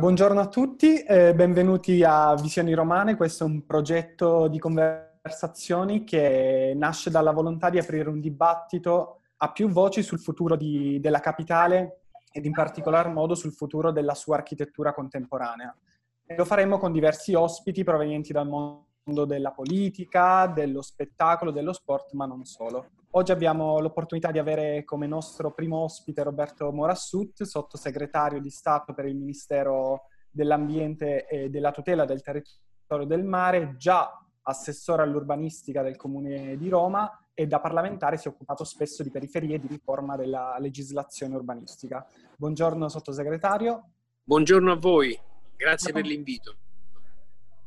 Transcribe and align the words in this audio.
buongiorno 0.00 0.40
a 0.40 0.48
tutti, 0.48 1.02
eh, 1.02 1.34
benvenuti 1.34 2.02
a 2.02 2.34
Visioni 2.34 2.72
Romane. 2.72 3.16
Questo 3.16 3.44
è 3.44 3.46
un 3.46 3.66
progetto 3.66 4.48
di 4.48 4.58
conversazioni 4.58 6.04
che 6.04 6.72
nasce 6.74 7.10
dalla 7.10 7.32
volontà 7.32 7.68
di 7.68 7.78
aprire 7.78 8.08
un 8.08 8.18
dibattito 8.18 9.20
a 9.36 9.52
più 9.52 9.68
voci 9.68 10.02
sul 10.02 10.18
futuro 10.18 10.56
di, 10.56 10.98
della 11.00 11.20
capitale 11.20 12.04
ed 12.32 12.46
in 12.46 12.52
particolar 12.52 13.10
modo 13.10 13.34
sul 13.34 13.52
futuro 13.52 13.92
della 13.92 14.14
sua 14.14 14.36
architettura 14.36 14.94
contemporanea. 14.94 15.76
E 16.24 16.34
lo 16.34 16.46
faremo 16.46 16.78
con 16.78 16.92
diversi 16.92 17.34
ospiti 17.34 17.84
provenienti 17.84 18.32
dal 18.32 18.48
mondo 18.48 19.26
della 19.26 19.50
politica, 19.50 20.46
dello 20.46 20.80
spettacolo, 20.80 21.50
dello 21.50 21.74
sport, 21.74 22.14
ma 22.14 22.24
non 22.24 22.46
solo. 22.46 22.86
Oggi 23.14 23.32
abbiamo 23.32 23.80
l'opportunità 23.80 24.30
di 24.30 24.38
avere 24.38 24.84
come 24.84 25.08
nostro 25.08 25.52
primo 25.52 25.78
ospite 25.78 26.22
Roberto 26.22 26.70
Morassut, 26.70 27.42
sottosegretario 27.42 28.40
di 28.40 28.50
Stato 28.50 28.94
per 28.94 29.04
il 29.06 29.16
Ministero 29.16 30.02
dell'Ambiente 30.30 31.26
e 31.26 31.50
della 31.50 31.72
tutela 31.72 32.04
del 32.04 32.22
territorio 32.22 33.06
del 33.06 33.24
mare, 33.24 33.74
già 33.76 34.16
assessore 34.42 35.02
all'urbanistica 35.02 35.82
del 35.82 35.96
Comune 35.96 36.56
di 36.56 36.68
Roma 36.68 37.10
e 37.34 37.48
da 37.48 37.58
parlamentare 37.58 38.16
si 38.16 38.28
è 38.28 38.30
occupato 38.30 38.62
spesso 38.62 39.02
di 39.02 39.10
periferie 39.10 39.56
e 39.56 39.60
di 39.60 39.66
riforma 39.66 40.14
della 40.14 40.56
legislazione 40.60 41.34
urbanistica. 41.34 42.06
Buongiorno 42.36 42.88
sottosegretario. 42.88 43.90
Buongiorno 44.22 44.70
a 44.70 44.76
voi, 44.76 45.18
grazie 45.56 45.92
per 45.92 46.04
l'invito. 46.04 46.54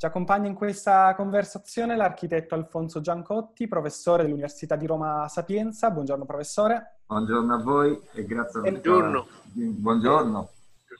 Ci 0.03 0.09
accompagna 0.09 0.49
in 0.49 0.53
questa 0.53 1.15
conversazione 1.15 1.95
l'architetto 1.95 2.55
Alfonso 2.55 2.99
Giancotti, 2.99 3.69
professore 3.69 4.23
dell'Università 4.23 4.75
di 4.75 4.85
Roma 4.85 5.29
Sapienza. 5.29 5.89
Buongiorno 5.91 6.25
professore. 6.25 6.97
Buongiorno 7.05 7.53
a 7.53 7.63
voi 7.63 7.97
e 8.11 8.25
grazie 8.25 8.59
per 8.59 8.71
Buongiorno. 8.81 9.27
Buongiorno. 9.53 10.49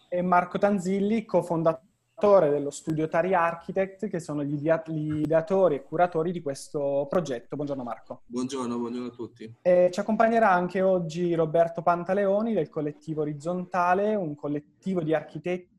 E 0.08 0.22
Marco 0.22 0.58
Tanzilli, 0.58 1.26
cofondatore 1.26 2.50
dello 2.50 2.70
studio 2.70 3.10
Tari 3.10 3.34
Architect, 3.34 4.08
che 4.08 4.22
sono 4.22 4.42
gli, 4.42 4.54
ideatori 4.54 5.76
e 5.76 5.84
curatori 5.84 6.32
di 6.32 6.42
questo 6.42 7.06
progetto. 7.10 7.58
Buongiorno 7.58 7.84
Marco. 7.84 8.22
Buongiorno, 8.28 8.78
buongiorno 8.78 9.08
a 9.08 9.12
tutti. 9.12 9.54
E 9.64 9.90
ci 9.92 10.00
accompagnerà 10.00 10.50
anche 10.50 10.82
oggi 10.82 11.36
Roberto 11.36 11.82
Pantaleoni 11.82 12.54
del 12.54 12.70
collettivo 12.70 13.24
Orizzontale, 13.24 14.16
un 14.16 14.34
collettivo 14.34 15.02
di 15.02 15.14
architetti 15.14 15.73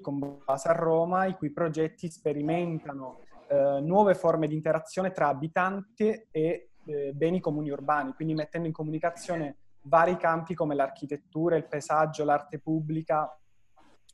con 0.00 0.40
base 0.44 0.68
a 0.68 0.72
Roma, 0.72 1.26
i 1.26 1.34
cui 1.34 1.50
progetti 1.50 2.10
sperimentano 2.10 3.20
eh, 3.48 3.80
nuove 3.80 4.14
forme 4.14 4.46
di 4.46 4.54
interazione 4.54 5.12
tra 5.12 5.28
abitanti 5.28 6.26
e 6.30 6.70
eh, 6.84 7.12
beni 7.14 7.40
comuni 7.40 7.70
urbani, 7.70 8.12
quindi 8.12 8.34
mettendo 8.34 8.66
in 8.66 8.72
comunicazione 8.72 9.56
vari 9.82 10.16
campi 10.16 10.54
come 10.54 10.74
l'architettura, 10.74 11.56
il 11.56 11.66
paesaggio, 11.66 12.24
l'arte 12.24 12.58
pubblica, 12.58 13.34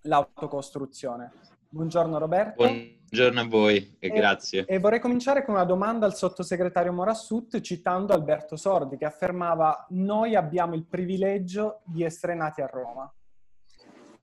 l'autocostruzione. 0.03 1.33
Buongiorno 1.69 2.19
Roberto. 2.19 2.62
Buongiorno 2.65 3.41
a 3.41 3.48
voi 3.48 3.97
e, 3.98 4.09
e, 4.09 4.11
grazie. 4.11 4.65
E 4.67 4.79
vorrei 4.79 5.01
cominciare 5.01 5.45
con 5.45 5.55
una 5.55 5.65
domanda 5.65 6.07
al 6.07 6.15
sottosegretario 6.15 6.92
Morassut 6.92 7.61
citando 7.61 8.12
Alberto 8.12 8.57
Sordi 8.57 8.97
che 8.97 9.05
affermava 9.05 9.87
noi 9.91 10.37
abbiamo 10.37 10.75
il 10.75 10.85
privilegio 10.85 11.81
di 11.85 12.05
essere 12.05 12.35
nati 12.35 12.61
a 12.61 12.67
Roma 12.67 13.12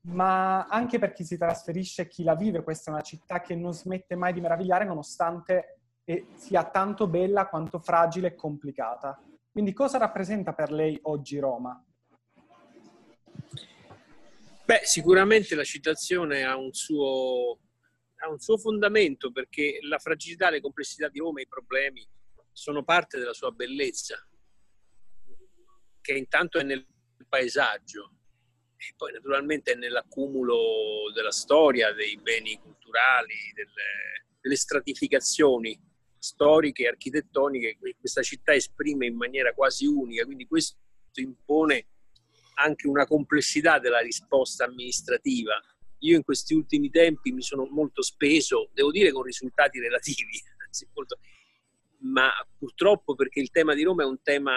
ma 0.03 0.65
anche 0.65 0.97
per 0.97 1.13
chi 1.13 1.23
si 1.23 1.37
trasferisce 1.37 2.03
e 2.03 2.07
chi 2.07 2.23
la 2.23 2.35
vive, 2.35 2.63
questa 2.63 2.89
è 2.89 2.93
una 2.93 3.03
città 3.03 3.41
che 3.41 3.55
non 3.55 3.73
smette 3.73 4.15
mai 4.15 4.33
di 4.33 4.41
meravigliare 4.41 4.85
nonostante 4.85 5.77
sia 6.35 6.65
tanto 6.69 7.07
bella 7.07 7.47
quanto 7.47 7.79
fragile 7.79 8.29
e 8.29 8.35
complicata. 8.35 9.21
Quindi 9.49 9.71
cosa 9.73 9.97
rappresenta 9.97 10.53
per 10.53 10.71
lei 10.71 10.99
oggi 11.03 11.39
Roma? 11.39 11.81
Beh, 14.65 14.81
sicuramente 14.83 15.55
la 15.55 15.63
citazione 15.63 16.43
ha 16.43 16.57
un 16.57 16.73
suo, 16.73 17.59
ha 18.17 18.29
un 18.29 18.39
suo 18.39 18.57
fondamento 18.57 19.31
perché 19.31 19.79
la 19.81 19.99
fragilità, 19.99 20.49
le 20.49 20.61
complessità 20.61 21.07
di 21.09 21.19
Roma 21.19 21.39
e 21.39 21.43
i 21.43 21.47
problemi 21.47 22.05
sono 22.51 22.83
parte 22.83 23.17
della 23.17 23.33
sua 23.33 23.51
bellezza, 23.51 24.17
che 26.01 26.13
intanto 26.13 26.57
è 26.59 26.63
nel 26.63 26.85
paesaggio, 27.27 28.15
e 28.89 28.93
poi 28.97 29.11
naturalmente 29.11 29.75
nell'accumulo 29.75 31.11
della 31.13 31.31
storia, 31.31 31.93
dei 31.93 32.17
beni 32.17 32.59
culturali, 32.59 33.35
delle, 33.53 34.25
delle 34.41 34.55
stratificazioni 34.55 35.79
storiche 36.17 36.87
architettoniche 36.87 37.77
che 37.79 37.95
questa 37.99 38.23
città 38.23 38.53
esprime 38.53 39.05
in 39.05 39.15
maniera 39.15 39.53
quasi 39.53 39.85
unica, 39.85 40.25
quindi 40.25 40.47
questo 40.47 40.77
impone 41.15 41.87
anche 42.55 42.87
una 42.87 43.05
complessità 43.05 43.79
della 43.79 43.99
risposta 43.99 44.65
amministrativa. 44.65 45.59
Io 45.99 46.15
in 46.15 46.23
questi 46.23 46.55
ultimi 46.55 46.89
tempi 46.89 47.31
mi 47.31 47.41
sono 47.43 47.67
molto 47.69 48.01
speso, 48.01 48.69
devo 48.73 48.89
dire 48.89 49.11
con 49.11 49.23
risultati 49.23 49.79
relativi, 49.79 50.41
ma 51.99 52.31
purtroppo 52.57 53.13
perché 53.13 53.39
il 53.39 53.51
tema 53.51 53.75
di 53.75 53.83
Roma 53.83 54.03
è 54.03 54.07
un 54.07 54.21
tema 54.23 54.53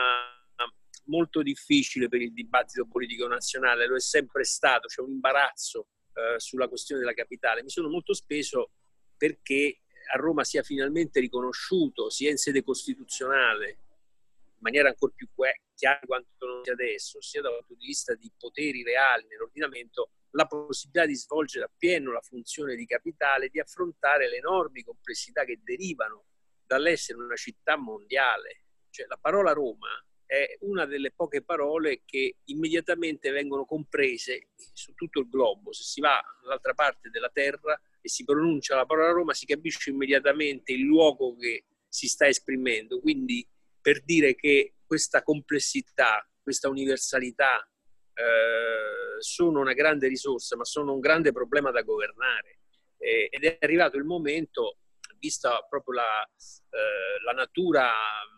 molto 1.06 1.42
difficile 1.42 2.08
per 2.08 2.20
il 2.20 2.32
dibattito 2.32 2.86
politico 2.86 3.26
nazionale, 3.26 3.86
lo 3.86 3.96
è 3.96 4.00
sempre 4.00 4.44
stato, 4.44 4.86
c'è 4.86 5.00
un 5.00 5.10
imbarazzo 5.10 5.88
eh, 6.14 6.38
sulla 6.38 6.68
questione 6.68 7.00
della 7.00 7.14
capitale. 7.14 7.62
Mi 7.62 7.70
sono 7.70 7.88
molto 7.88 8.14
speso 8.14 8.72
perché 9.16 9.80
a 10.12 10.16
Roma 10.16 10.44
sia 10.44 10.62
finalmente 10.62 11.20
riconosciuto, 11.20 12.10
sia 12.10 12.30
in 12.30 12.36
sede 12.36 12.62
costituzionale, 12.62 13.68
in 13.68 14.60
maniera 14.60 14.88
ancora 14.88 15.12
più 15.14 15.28
chiara 15.74 16.00
quanto 16.06 16.46
non 16.46 16.62
sia 16.62 16.72
adesso, 16.72 17.20
sia 17.20 17.40
dal 17.40 17.52
punto 17.66 17.74
di 17.80 17.86
vista 17.86 18.14
di 18.14 18.30
poteri 18.36 18.82
reali 18.82 19.26
nell'ordinamento, 19.26 20.10
la 20.30 20.46
possibilità 20.46 21.06
di 21.06 21.16
svolgere 21.16 21.64
appieno 21.64 22.12
la 22.12 22.20
funzione 22.20 22.74
di 22.74 22.86
capitale, 22.86 23.48
di 23.48 23.60
affrontare 23.60 24.28
le 24.28 24.36
enormi 24.36 24.82
complessità 24.82 25.44
che 25.44 25.60
derivano 25.62 26.26
dall'essere 26.66 27.18
una 27.18 27.36
città 27.36 27.76
mondiale. 27.76 28.62
Cioè 28.90 29.06
la 29.06 29.18
parola 29.20 29.52
Roma 29.52 29.88
è 30.26 30.56
una 30.60 30.86
delle 30.86 31.12
poche 31.12 31.42
parole 31.42 32.02
che 32.04 32.36
immediatamente 32.44 33.30
vengono 33.30 33.64
comprese 33.64 34.48
su 34.72 34.94
tutto 34.94 35.20
il 35.20 35.28
globo. 35.28 35.72
Se 35.72 35.82
si 35.82 36.00
va 36.00 36.20
dall'altra 36.40 36.74
parte 36.74 37.10
della 37.10 37.30
terra 37.30 37.80
e 38.00 38.08
si 38.08 38.24
pronuncia 38.24 38.76
la 38.76 38.86
parola 38.86 39.12
Roma, 39.12 39.34
si 39.34 39.46
capisce 39.46 39.90
immediatamente 39.90 40.72
il 40.72 40.82
luogo 40.82 41.36
che 41.36 41.64
si 41.88 42.08
sta 42.08 42.26
esprimendo. 42.26 43.00
Quindi 43.00 43.46
per 43.80 44.02
dire 44.02 44.34
che 44.34 44.74
questa 44.86 45.22
complessità, 45.22 46.26
questa 46.42 46.68
universalità 46.68 47.66
eh, 48.14 49.20
sono 49.20 49.60
una 49.60 49.72
grande 49.72 50.08
risorsa, 50.08 50.56
ma 50.56 50.64
sono 50.64 50.92
un 50.92 51.00
grande 51.00 51.32
problema 51.32 51.70
da 51.70 51.82
governare. 51.82 52.60
Eh, 52.96 53.28
ed 53.30 53.44
è 53.44 53.58
arrivato 53.60 53.96
il 53.96 54.04
momento 54.04 54.78
vista 55.18 55.64
proprio 55.68 55.94
la, 55.94 56.22
eh, 56.24 57.22
la 57.24 57.32
natura 57.32 57.90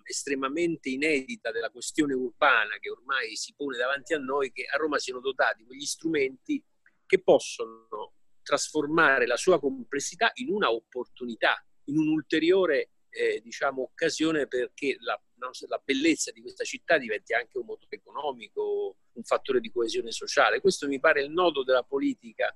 estremamente 0.05 0.89
inedita 0.89 1.51
della 1.51 1.71
questione 1.71 2.15
urbana 2.15 2.79
che 2.79 2.91
ormai 2.91 3.37
si 3.37 3.55
pone 3.55 3.77
davanti 3.77 4.15
a 4.15 4.19
noi, 4.19 4.53
che 4.53 4.65
a 4.65 4.77
Roma 4.77 4.99
siano 4.99 5.21
dotati 5.21 5.65
quegli 5.65 5.85
strumenti 5.85 6.63
che 7.07 7.23
possono 7.23 8.15
trasformare 8.43 9.27
la 9.27 9.37
sua 9.37 9.59
complessità 9.59 10.31
in 10.35 10.51
una 10.51 10.71
opportunità, 10.71 11.65
in 11.85 11.99
un'ulteriore 11.99 12.91
eh, 13.11 13.41
diciamo, 13.43 13.83
occasione 13.83 14.47
perché 14.47 14.97
la, 15.01 15.21
la, 15.69 15.83
bellezza 15.83 16.31
di 16.31 16.43
questa 16.43 16.65
città 16.65 16.99
diventi 16.99 17.33
anche 17.33 17.59
un 17.59 17.65
motore 17.65 17.97
economico, 17.97 18.99
un 19.13 19.23
fattore 19.25 19.61
di 19.61 19.73
coesione 19.73 20.13
sociale. 20.13 20.61
Questo 20.61 20.87
mi 20.87 21.01
pare 21.01 21.23
il 21.23 21.31
nodo 21.31 21.65
della 21.65 21.83
politica 21.83 22.55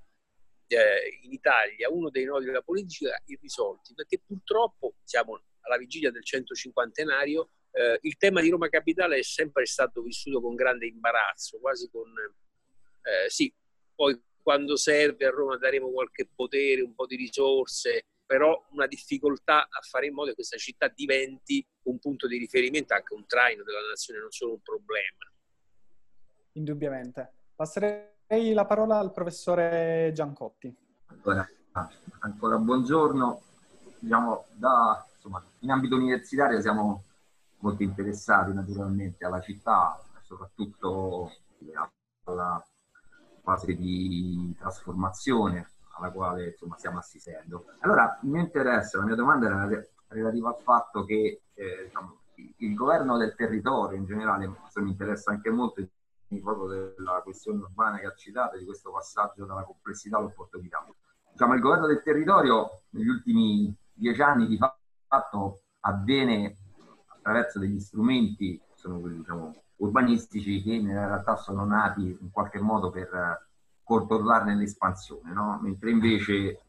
eh, 0.77 1.19
in 1.23 1.33
Italia 1.33 1.91
uno 1.91 2.11
dei 2.11 2.25
nodi 2.25 2.47
della 2.47 2.63
politica 2.63 3.21
irrisolti, 3.27 3.95
perché 3.95 4.21
purtroppo 4.25 4.95
siamo 5.05 5.43
alla 5.61 5.77
vigilia 5.77 6.11
del 6.11 6.25
150 6.25 7.03
eh, 7.73 7.99
il 8.03 8.17
tema 8.17 8.41
di 8.41 8.51
Roma 8.51 8.69
Capitale 8.69 9.19
è 9.19 9.23
sempre 9.23 9.67
stato 9.67 10.03
vissuto 10.03 10.41
con 10.41 10.55
grande 10.55 10.87
imbarazzo, 10.87 11.59
quasi 11.61 11.89
con... 11.91 12.09
Eh, 13.03 13.31
sì, 13.31 13.53
poi 13.95 14.21
quando 14.43 14.77
serve 14.77 15.27
a 15.27 15.31
Roma 15.31 15.57
daremo 15.57 15.91
qualche 15.91 16.29
potere, 16.35 16.83
un 16.83 16.95
po' 16.95 17.07
di 17.07 17.17
risorse, 17.17 18.07
però 18.27 18.67
una 18.73 18.87
difficoltà 18.87 19.69
a 19.69 19.81
fare 19.83 20.07
in 20.07 20.15
modo 20.15 20.29
che 20.29 20.35
questa 20.35 20.57
città 20.57 20.89
diventi 20.89 21.65
un 21.85 21.99
punto 21.99 22.27
di 22.27 22.39
riferimento, 22.39 22.95
anche 22.95 23.15
un 23.15 23.27
traino 23.27 23.63
della 23.63 23.87
nazione, 23.87 24.21
non 24.21 24.31
solo 24.31 24.55
un 24.55 24.63
problema. 24.63 25.33
Indubbiamente. 26.53 27.33
Passerei 27.55 28.19
la 28.53 28.65
parola 28.65 28.99
al 28.99 29.13
professore 29.13 30.13
Giancotti. 30.15 30.73
Allora, 31.25 31.49
ancora 32.21 32.59
buongiorno. 32.59 33.41
Diciamo, 33.99 34.45
da, 34.53 35.05
insomma, 35.17 35.43
in 35.61 35.71
ambito 35.73 35.97
universitario 35.97 36.61
siamo 36.61 37.03
molto 37.59 37.83
interessati 37.83 38.53
naturalmente 38.53 39.25
alla 39.25 39.41
città, 39.41 40.01
soprattutto 40.23 41.33
alla 42.25 42.65
fase 43.43 43.75
di 43.75 44.55
trasformazione 44.57 45.69
alla 45.97 46.13
quale 46.13 46.51
insomma, 46.51 46.77
stiamo 46.79 46.99
assistendo. 46.99 47.65
Allora, 47.81 48.17
mi 48.23 48.39
interessa, 48.39 48.99
la 48.99 49.07
mia 49.07 49.17
domanda 49.17 49.47
era 49.47 49.85
relativa 50.07 50.51
al 50.51 50.63
fatto 50.63 51.05
che 51.05 51.43
eh, 51.53 51.83
diciamo, 51.87 52.19
il 52.59 52.75
governo 52.75 53.19
del 53.19 53.35
territorio 53.35 53.99
in 53.99 54.07
generale, 54.07 54.47
mi 54.47 54.91
interessa 54.91 55.33
anche 55.33 55.51
molto 55.51 55.81
proprio 56.39 56.69
della 56.69 57.21
questione 57.23 57.59
urbana 57.59 57.99
che 57.99 58.07
ha 58.07 58.15
citato, 58.15 58.57
di 58.57 58.65
questo 58.65 58.93
passaggio 58.93 59.45
dalla 59.45 59.65
complessità 59.65 60.19
all'opportunità. 60.19 60.87
diciamo, 61.33 61.55
il 61.55 61.61
governo 61.61 61.87
del 61.87 62.03
territorio 62.03 62.83
negli 62.91 63.09
ultimi 63.09 63.75
dieci 63.93 64.23
anni 64.23 64.47
di 64.47 64.57
fatto 64.57 65.63
avviene 65.81 66.57
attraverso 67.07 67.59
degli 67.59 67.81
strumenti, 67.81 68.61
sono 68.75 69.01
quelli 69.01 69.19
diciamo, 69.19 69.55
urbanistici, 69.77 70.63
che 70.63 70.75
in 70.75 70.89
realtà 70.89 71.37
sono 71.37 71.65
nati 71.65 72.17
in 72.21 72.31
qualche 72.31 72.61
modo 72.61 72.91
per 72.91 73.49
controllarne 73.83 74.55
l'espansione, 74.55 75.33
no? 75.33 75.59
mentre 75.61 75.91
invece 75.91 76.61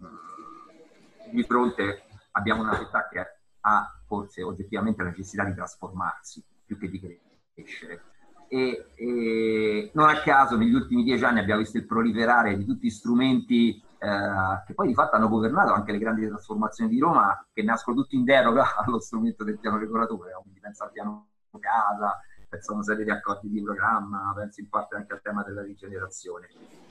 di 1.32 1.44
fronte 1.44 2.04
abbiamo 2.32 2.64
una 2.64 2.78
città 2.78 3.08
che 3.08 3.26
ha 3.62 4.02
forse 4.06 4.42
oggettivamente 4.42 5.04
la 5.04 5.10
necessità 5.10 5.44
di 5.44 5.54
trasformarsi 5.54 6.44
più 6.66 6.78
che 6.78 6.90
di 6.90 7.20
crescere. 7.54 8.11
E, 8.54 8.88
e 8.96 9.92
non 9.94 10.10
a 10.10 10.20
caso 10.20 10.58
negli 10.58 10.74
ultimi 10.74 11.04
dieci 11.04 11.24
anni 11.24 11.40
abbiamo 11.40 11.62
visto 11.62 11.78
il 11.78 11.86
proliferare 11.86 12.58
di 12.58 12.66
tutti 12.66 12.88
gli 12.88 12.90
strumenti 12.90 13.82
eh, 13.98 14.64
che 14.66 14.74
poi 14.74 14.88
di 14.88 14.94
fatto 14.94 15.16
hanno 15.16 15.30
governato 15.30 15.72
anche 15.72 15.94
le 15.94 16.00
grandi 16.00 16.28
trasformazioni 16.28 16.90
di 16.90 17.00
Roma, 17.00 17.46
che 17.54 17.64
nascono 17.64 18.02
tutti 18.02 18.18
in 18.18 18.26
deroga 18.26 18.76
allo 18.84 19.00
strumento 19.00 19.46
del 19.46 19.58
piano 19.58 19.78
regolatore, 19.78 20.32
quindi 20.42 20.60
pensa 20.60 20.84
al 20.84 20.92
piano 20.92 21.28
casa, 21.60 22.20
penso 22.50 22.72
a 22.72 22.76
una 22.76 22.84
serie 22.84 23.06
di 23.06 23.12
accordi 23.12 23.48
di 23.48 23.62
programma, 23.62 24.34
penso 24.36 24.60
in 24.60 24.68
parte 24.68 24.96
anche 24.96 25.14
al 25.14 25.22
tema 25.22 25.44
della 25.44 25.62
rigenerazione. 25.62 26.50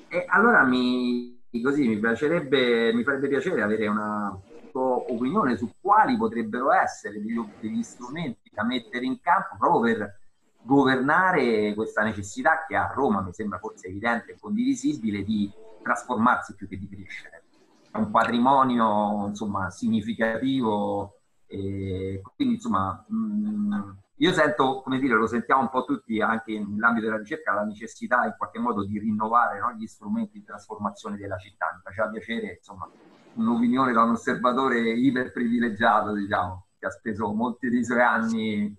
E 0.09 0.25
allora 0.29 0.63
mi, 0.65 1.43
così, 1.63 1.87
mi, 1.89 1.99
piacerebbe, 1.99 2.93
mi 2.95 3.03
farebbe 3.03 3.29
piacere 3.29 3.61
avere 3.61 3.87
una 3.87 4.35
opinione 4.73 5.57
su 5.57 5.69
quali 5.81 6.17
potrebbero 6.17 6.73
essere 6.73 7.21
degli, 7.21 7.39
degli 7.61 7.83
strumenti 7.83 8.51
da 8.55 8.65
mettere 8.65 9.05
in 9.05 9.21
campo 9.21 9.57
proprio 9.59 9.81
per 9.81 10.20
governare 10.63 11.75
questa 11.75 12.03
necessità 12.03 12.65
che 12.67 12.77
a 12.77 12.93
Roma 12.95 13.23
mi 13.23 13.33
sembra 13.33 13.59
forse 13.59 13.89
evidente 13.89 14.33
e 14.33 14.39
condivisibile 14.39 15.23
di 15.23 15.51
trasformarsi 15.83 16.55
più 16.55 16.69
che 16.69 16.79
di 16.79 16.89
crescere. 16.89 17.45
È 17.91 17.97
un 17.97 18.11
patrimonio 18.11 19.27
insomma, 19.27 19.71
significativo 19.71 21.17
e 21.47 22.23
quindi 22.37 22.55
insomma 22.55 23.05
mm, 23.13 23.91
io 24.21 24.33
sento, 24.35 24.83
come 24.83 24.99
dire, 24.99 25.15
lo 25.15 25.27
sentiamo 25.27 25.63
un 25.63 25.71
po' 25.71 25.85
tutti 25.85 26.21
anche 26.21 26.53
nell'ambito 26.53 27.07
della 27.07 27.17
ricerca, 27.17 27.55
la 27.55 27.65
necessità 27.65 28.25
in 28.27 28.35
qualche 28.37 28.59
modo 28.59 28.85
di 28.85 28.99
rinnovare 28.99 29.59
no, 29.59 29.73
gli 29.73 29.87
strumenti 29.87 30.39
di 30.39 30.45
trasformazione 30.45 31.17
della 31.17 31.39
città. 31.39 31.73
Mi 31.75 31.81
faceva 31.83 32.11
piacere, 32.11 32.57
insomma, 32.59 32.87
un'opinione 33.35 33.93
da 33.93 34.03
un 34.03 34.11
osservatore 34.11 34.79
iper 34.91 35.33
privilegiato, 35.33 36.13
diciamo, 36.13 36.67
che 36.79 36.85
ha 36.85 36.91
speso 36.91 37.33
molti 37.33 37.71
dei 37.71 37.83
suoi 37.83 38.03
anni 38.03 38.77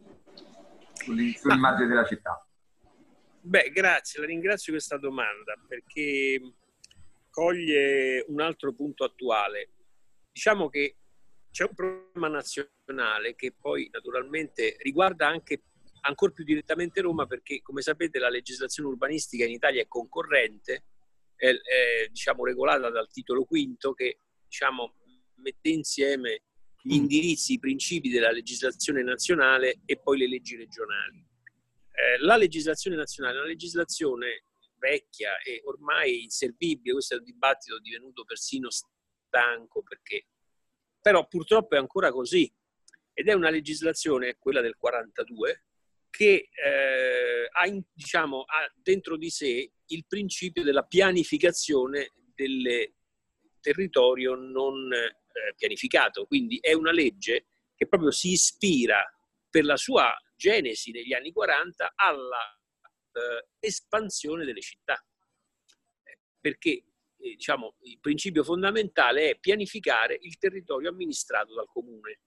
sull'immagine 1.03 1.87
della 1.87 2.05
città. 2.05 2.45
Beh, 3.43 3.71
grazie, 3.71 4.19
la 4.19 4.27
ringrazio 4.27 4.71
questa 4.71 4.97
domanda 4.97 5.55
perché 5.67 6.39
coglie 7.29 8.23
un 8.27 8.41
altro 8.41 8.73
punto 8.73 9.03
attuale. 9.03 9.69
Diciamo 10.31 10.69
che 10.69 10.97
c'è 11.49 11.63
un 11.63 11.73
problema 11.73 12.27
nazionale 12.27 13.35
che 13.35 13.53
poi 13.59 13.89
naturalmente 13.91 14.77
riguarda 14.79 15.27
anche 15.27 15.63
ancora 16.01 16.31
più 16.31 16.43
direttamente 16.43 17.01
Roma 17.01 17.25
perché 17.25 17.61
come 17.61 17.81
sapete 17.81 18.19
la 18.19 18.29
legislazione 18.29 18.89
urbanistica 18.89 19.45
in 19.45 19.51
Italia 19.51 19.81
è 19.81 19.87
concorrente, 19.87 20.85
è, 21.35 21.47
è 21.49 22.07
diciamo 22.09 22.45
regolata 22.45 22.89
dal 22.89 23.09
titolo 23.09 23.43
quinto 23.45 23.93
che 23.93 24.19
diciamo 24.45 24.95
mette 25.35 25.69
insieme 25.69 26.41
gli 26.83 26.95
indirizzi, 26.95 27.53
i 27.53 27.59
principi 27.59 28.09
della 28.09 28.31
legislazione 28.31 29.03
nazionale 29.03 29.81
e 29.85 29.99
poi 29.99 30.17
le 30.17 30.27
leggi 30.27 30.55
regionali. 30.55 31.25
Eh, 31.91 32.19
la 32.19 32.37
legislazione 32.37 32.95
nazionale 32.95 33.35
è 33.35 33.39
una 33.39 33.47
legislazione 33.47 34.45
vecchia 34.77 35.37
e 35.39 35.61
ormai 35.65 36.23
inservibile, 36.23 36.93
questo 36.93 37.15
è 37.15 37.17
un 37.17 37.23
dibattito 37.23 37.79
divenuto 37.79 38.23
persino 38.23 38.69
stanco 38.71 39.83
perché 39.83 40.25
però 41.01 41.27
purtroppo 41.27 41.75
è 41.75 41.79
ancora 41.79 42.11
così. 42.11 42.51
Ed 43.13 43.27
è 43.27 43.33
una 43.33 43.49
legislazione, 43.49 44.37
quella 44.37 44.61
del 44.61 44.77
42, 44.77 45.65
che 46.09 46.49
eh, 46.51 47.49
ha, 47.51 47.83
diciamo, 47.91 48.41
ha 48.41 48.71
dentro 48.75 49.17
di 49.17 49.29
sé 49.29 49.71
il 49.85 50.05
principio 50.07 50.63
della 50.63 50.83
pianificazione 50.83 52.13
del 52.35 52.93
territorio 53.59 54.35
non 54.35 54.89
eh, 55.33 55.53
pianificato, 55.55 56.25
quindi 56.25 56.57
è 56.59 56.73
una 56.73 56.91
legge 56.91 57.45
che 57.75 57.87
proprio 57.87 58.11
si 58.11 58.31
ispira 58.31 59.03
per 59.49 59.65
la 59.65 59.77
sua 59.77 60.13
genesi 60.35 60.91
negli 60.91 61.13
anni 61.13 61.31
40 61.31 61.93
alla 61.95 62.59
eh, 63.11 63.47
espansione 63.59 64.45
delle 64.45 64.61
città. 64.61 65.03
Perché 66.39 66.69
eh, 66.69 66.85
diciamo, 67.17 67.75
il 67.81 67.99
principio 67.99 68.43
fondamentale 68.43 69.29
è 69.29 69.39
pianificare 69.39 70.17
il 70.21 70.37
territorio 70.37 70.89
amministrato 70.89 71.53
dal 71.53 71.67
comune. 71.67 72.19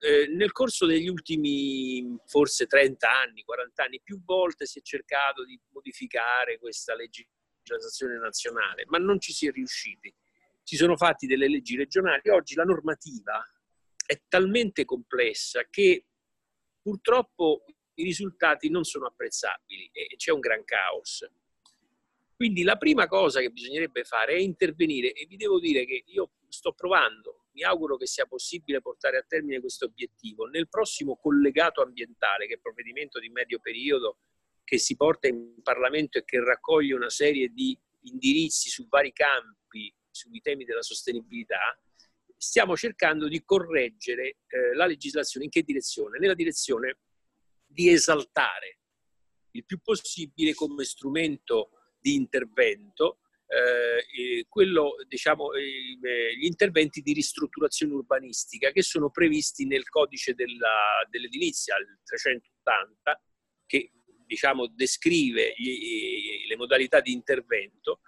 Eh, 0.00 0.26
nel 0.26 0.50
corso 0.50 0.86
degli 0.86 1.06
ultimi 1.06 2.18
forse 2.26 2.66
30 2.66 3.08
anni, 3.08 3.44
40 3.44 3.84
anni, 3.84 4.00
più 4.02 4.20
volte 4.24 4.66
si 4.66 4.80
è 4.80 4.82
cercato 4.82 5.44
di 5.44 5.58
modificare 5.70 6.58
questa 6.58 6.96
legislazione 6.96 8.18
nazionale, 8.18 8.84
ma 8.86 8.98
non 8.98 9.20
ci 9.20 9.32
si 9.32 9.46
è 9.46 9.52
riusciti. 9.52 10.12
Si 10.68 10.76
sono 10.76 10.98
fatti 10.98 11.26
delle 11.26 11.48
leggi 11.48 11.76
regionali. 11.76 12.28
Oggi 12.28 12.54
la 12.54 12.64
normativa 12.64 13.42
è 14.04 14.20
talmente 14.28 14.84
complessa 14.84 15.64
che 15.70 16.04
purtroppo 16.82 17.64
i 17.94 18.02
risultati 18.02 18.68
non 18.68 18.84
sono 18.84 19.06
apprezzabili 19.06 19.88
e 19.92 20.16
c'è 20.16 20.30
un 20.30 20.40
gran 20.40 20.66
caos. 20.66 21.26
Quindi 22.36 22.64
la 22.64 22.76
prima 22.76 23.06
cosa 23.06 23.40
che 23.40 23.48
bisognerebbe 23.48 24.04
fare 24.04 24.34
è 24.34 24.40
intervenire 24.40 25.14
e 25.14 25.24
vi 25.24 25.38
devo 25.38 25.58
dire 25.58 25.86
che 25.86 26.02
io 26.04 26.32
sto 26.50 26.74
provando, 26.74 27.46
mi 27.52 27.62
auguro 27.62 27.96
che 27.96 28.06
sia 28.06 28.26
possibile 28.26 28.82
portare 28.82 29.16
a 29.16 29.24
termine 29.26 29.60
questo 29.60 29.86
obiettivo. 29.86 30.44
Nel 30.44 30.68
prossimo 30.68 31.16
collegato 31.16 31.80
ambientale, 31.80 32.44
che 32.44 32.52
è 32.52 32.56
il 32.56 32.60
provvedimento 32.60 33.18
di 33.18 33.30
medio 33.30 33.58
periodo 33.58 34.18
che 34.64 34.76
si 34.76 34.96
porta 34.96 35.28
in 35.28 35.62
Parlamento 35.62 36.18
e 36.18 36.26
che 36.26 36.44
raccoglie 36.44 36.92
una 36.92 37.08
serie 37.08 37.48
di 37.54 37.74
indirizzi 38.02 38.68
su 38.68 38.86
vari 38.86 39.14
campi, 39.14 39.90
sui 40.18 40.40
temi 40.40 40.64
della 40.64 40.82
sostenibilità, 40.82 41.78
stiamo 42.36 42.76
cercando 42.76 43.28
di 43.28 43.42
correggere 43.44 44.38
eh, 44.46 44.74
la 44.74 44.86
legislazione. 44.86 45.46
In 45.46 45.50
che 45.50 45.62
direzione? 45.62 46.18
Nella 46.18 46.34
direzione 46.34 46.98
di 47.66 47.90
esaltare 47.90 48.78
il 49.52 49.64
più 49.64 49.78
possibile 49.80 50.54
come 50.54 50.84
strumento 50.84 51.70
di 52.00 52.14
intervento, 52.14 53.20
eh, 53.46 54.44
quello, 54.48 54.96
diciamo, 55.06 55.52
eh, 55.52 56.36
gli 56.36 56.44
interventi 56.44 57.00
di 57.00 57.12
ristrutturazione 57.12 57.94
urbanistica 57.94 58.70
che 58.70 58.82
sono 58.82 59.10
previsti 59.10 59.66
nel 59.66 59.88
codice 59.88 60.34
della, 60.34 61.06
dell'edilizia, 61.08 61.76
il 61.78 61.98
380, 62.04 63.22
che 63.66 63.92
diciamo, 64.26 64.68
descrive 64.68 65.54
gli, 65.56 66.46
le 66.46 66.56
modalità 66.56 67.00
di 67.00 67.12
intervento 67.12 68.00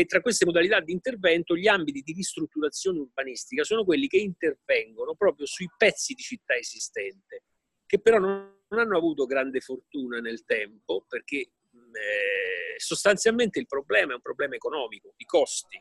e 0.00 0.06
tra 0.06 0.22
queste 0.22 0.46
modalità 0.46 0.80
di 0.80 0.92
intervento 0.92 1.54
gli 1.54 1.68
ambiti 1.68 2.00
di 2.00 2.14
ristrutturazione 2.14 3.00
urbanistica 3.00 3.64
sono 3.64 3.84
quelli 3.84 4.08
che 4.08 4.16
intervengono 4.16 5.14
proprio 5.14 5.44
sui 5.44 5.68
pezzi 5.76 6.14
di 6.14 6.22
città 6.22 6.54
esistente, 6.54 7.42
che 7.84 8.00
però 8.00 8.18
non 8.18 8.56
hanno 8.68 8.96
avuto 8.96 9.26
grande 9.26 9.60
fortuna 9.60 10.20
nel 10.20 10.46
tempo 10.46 11.04
perché 11.06 11.36
eh, 11.36 12.78
sostanzialmente 12.78 13.58
il 13.58 13.66
problema 13.66 14.12
è 14.12 14.14
un 14.14 14.22
problema 14.22 14.54
economico, 14.54 15.12
di 15.18 15.26
costi, 15.26 15.78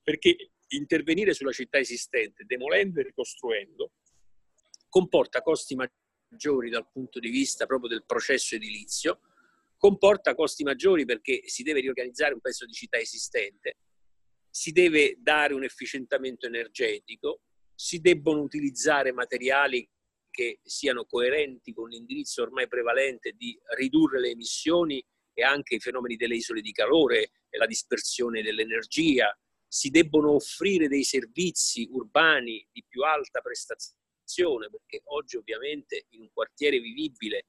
perché 0.00 0.52
intervenire 0.68 1.34
sulla 1.34 1.50
città 1.50 1.78
esistente, 1.78 2.44
demolendo 2.44 3.00
e 3.00 3.02
ricostruendo, 3.02 3.94
comporta 4.88 5.42
costi 5.42 5.74
maggiori 5.74 6.70
dal 6.70 6.88
punto 6.88 7.18
di 7.18 7.30
vista 7.30 7.66
proprio 7.66 7.88
del 7.88 8.04
processo 8.06 8.54
edilizio, 8.54 9.22
comporta 9.76 10.34
costi 10.34 10.62
maggiori 10.62 11.04
perché 11.04 11.42
si 11.46 11.62
deve 11.62 11.80
riorganizzare 11.80 12.34
un 12.34 12.40
pezzo 12.40 12.64
di 12.64 12.72
città 12.72 12.98
esistente, 12.98 13.78
si 14.50 14.72
deve 14.72 15.16
dare 15.18 15.54
un 15.54 15.64
efficientamento 15.64 16.46
energetico, 16.46 17.42
si 17.74 18.00
debbono 18.00 18.40
utilizzare 18.40 19.12
materiali 19.12 19.86
che 20.30 20.60
siano 20.62 21.04
coerenti 21.04 21.72
con 21.72 21.88
l'indirizzo 21.88 22.42
ormai 22.42 22.68
prevalente 22.68 23.32
di 23.32 23.58
ridurre 23.76 24.20
le 24.20 24.30
emissioni 24.30 25.02
e 25.32 25.42
anche 25.42 25.74
i 25.76 25.80
fenomeni 25.80 26.16
delle 26.16 26.36
isole 26.36 26.62
di 26.62 26.72
calore 26.72 27.32
e 27.48 27.58
la 27.58 27.66
dispersione 27.66 28.42
dell'energia. 28.42 29.34
Si 29.66 29.90
debbono 29.90 30.32
offrire 30.32 30.88
dei 30.88 31.04
servizi 31.04 31.88
urbani 31.90 32.66
di 32.70 32.84
più 32.86 33.02
alta 33.02 33.40
prestazione, 33.40 34.70
perché 34.70 35.02
oggi 35.04 35.36
ovviamente 35.36 36.06
in 36.10 36.22
un 36.22 36.30
quartiere 36.32 36.78
vivibile 36.80 37.46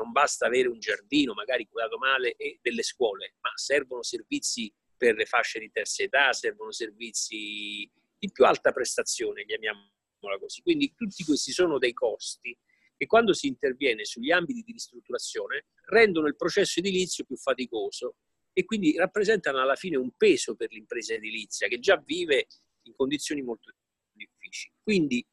non 0.00 0.12
basta 0.12 0.46
avere 0.46 0.68
un 0.68 0.78
giardino 0.78 1.34
magari 1.34 1.66
curato 1.68 1.98
male 1.98 2.34
e 2.36 2.58
delle 2.62 2.82
scuole, 2.82 3.34
ma 3.40 3.50
servono 3.54 4.02
servizi 4.02 4.72
per 4.96 5.14
le 5.14 5.26
fasce 5.26 5.58
di 5.58 5.70
terza 5.70 6.02
età, 6.02 6.32
servono 6.32 6.72
servizi 6.72 7.90
di 8.18 8.30
più 8.32 8.44
alta 8.44 8.72
prestazione, 8.72 9.44
chiamiamola 9.44 10.38
così. 10.38 10.62
Quindi 10.62 10.94
tutti 10.94 11.24
questi 11.24 11.52
sono 11.52 11.78
dei 11.78 11.92
costi 11.92 12.56
che 12.96 13.06
quando 13.06 13.32
si 13.32 13.46
interviene 13.46 14.04
sugli 14.04 14.30
ambiti 14.30 14.62
di 14.62 14.72
ristrutturazione 14.72 15.66
rendono 15.86 16.26
il 16.26 16.36
processo 16.36 16.80
edilizio 16.80 17.24
più 17.24 17.36
faticoso 17.36 18.16
e 18.52 18.64
quindi 18.64 18.96
rappresentano 18.96 19.60
alla 19.60 19.76
fine 19.76 19.96
un 19.96 20.10
peso 20.16 20.54
per 20.54 20.70
l'impresa 20.72 21.14
edilizia 21.14 21.68
che 21.68 21.78
già 21.78 21.96
vive 21.96 22.46
in 22.82 22.94
condizioni 22.94 23.42
molto 23.42 23.72
difficili. 24.12 24.74
Quindi 24.82 25.26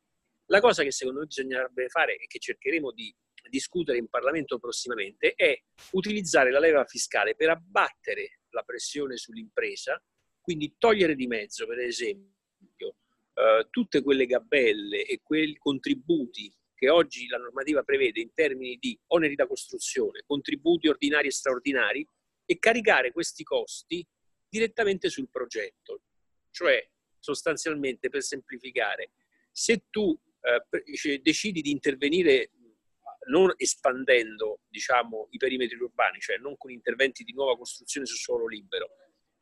la 0.45 0.61
cosa 0.61 0.83
che 0.83 0.91
secondo 0.91 1.19
me 1.19 1.25
bisognerebbe 1.25 1.89
fare 1.89 2.15
e 2.15 2.27
che 2.27 2.39
cercheremo 2.39 2.91
di 2.91 3.13
discutere 3.47 3.97
in 3.97 4.07
Parlamento 4.07 4.59
prossimamente 4.59 5.33
è 5.33 5.59
utilizzare 5.91 6.51
la 6.51 6.59
leva 6.59 6.85
fiscale 6.85 7.35
per 7.35 7.49
abbattere 7.49 8.41
la 8.49 8.63
pressione 8.63 9.17
sull'impresa, 9.17 10.01
quindi 10.41 10.75
togliere 10.77 11.15
di 11.15 11.27
mezzo, 11.27 11.65
per 11.67 11.79
esempio, 11.79 12.95
eh, 13.33 13.67
tutte 13.69 14.01
quelle 14.01 14.25
gabelle 14.25 15.05
e 15.05 15.19
quei 15.21 15.55
contributi 15.57 16.51
che 16.73 16.89
oggi 16.89 17.27
la 17.27 17.37
normativa 17.37 17.83
prevede 17.83 18.21
in 18.21 18.33
termini 18.33 18.77
di 18.79 18.97
oneri 19.07 19.35
da 19.35 19.47
costruzione, 19.47 20.23
contributi 20.25 20.87
ordinari 20.87 21.27
e 21.27 21.31
straordinari, 21.31 22.07
e 22.49 22.59
caricare 22.59 23.11
questi 23.11 23.43
costi 23.43 24.07
direttamente 24.47 25.09
sul 25.09 25.29
progetto. 25.29 26.03
Cioè, 26.49 26.87
sostanzialmente, 27.19 28.09
per 28.09 28.23
semplificare, 28.23 29.11
se 29.51 29.83
tu 29.89 30.17
eh, 30.41 31.19
decidi 31.19 31.61
di 31.61 31.71
intervenire 31.71 32.51
non 33.29 33.53
espandendo 33.57 34.61
diciamo, 34.67 35.27
i 35.31 35.37
perimetri 35.37 35.77
urbani, 35.77 36.19
cioè 36.19 36.37
non 36.37 36.57
con 36.57 36.71
interventi 36.71 37.23
di 37.23 37.33
nuova 37.33 37.57
costruzione 37.57 38.05
su 38.05 38.15
suolo 38.15 38.47
libero, 38.47 38.89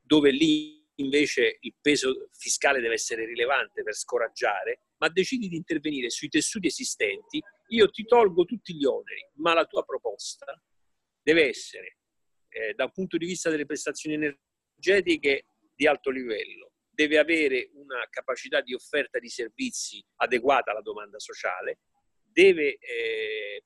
dove 0.01 0.31
lì 0.31 0.83
invece 0.95 1.57
il 1.61 1.75
peso 1.81 2.29
fiscale 2.31 2.79
deve 2.79 2.93
essere 2.93 3.25
rilevante 3.25 3.83
per 3.83 3.95
scoraggiare, 3.95 4.81
ma 4.97 5.09
decidi 5.09 5.47
di 5.47 5.55
intervenire 5.55 6.09
sui 6.09 6.29
tessuti 6.29 6.67
esistenti, 6.67 7.41
io 7.69 7.89
ti 7.89 8.05
tolgo 8.05 8.45
tutti 8.45 8.75
gli 8.75 8.85
oneri, 8.85 9.27
ma 9.35 9.53
la 9.53 9.65
tua 9.65 9.83
proposta 9.83 10.45
deve 11.21 11.47
essere, 11.47 11.97
eh, 12.49 12.73
da 12.73 12.85
un 12.85 12.91
punto 12.91 13.17
di 13.17 13.25
vista 13.25 13.49
delle 13.49 13.65
prestazioni 13.65 14.15
energetiche, 14.15 15.47
di 15.75 15.87
alto 15.87 16.09
livello, 16.09 16.71
deve 16.89 17.17
avere 17.17 17.69
una 17.73 18.07
capacità 18.09 18.61
di 18.61 18.73
offerta 18.73 19.19
di 19.19 19.27
servizi 19.27 20.01
adeguata 20.17 20.71
alla 20.71 20.81
domanda 20.81 21.19
sociale, 21.19 21.79
deve 22.23 22.77
eh, 22.77 23.63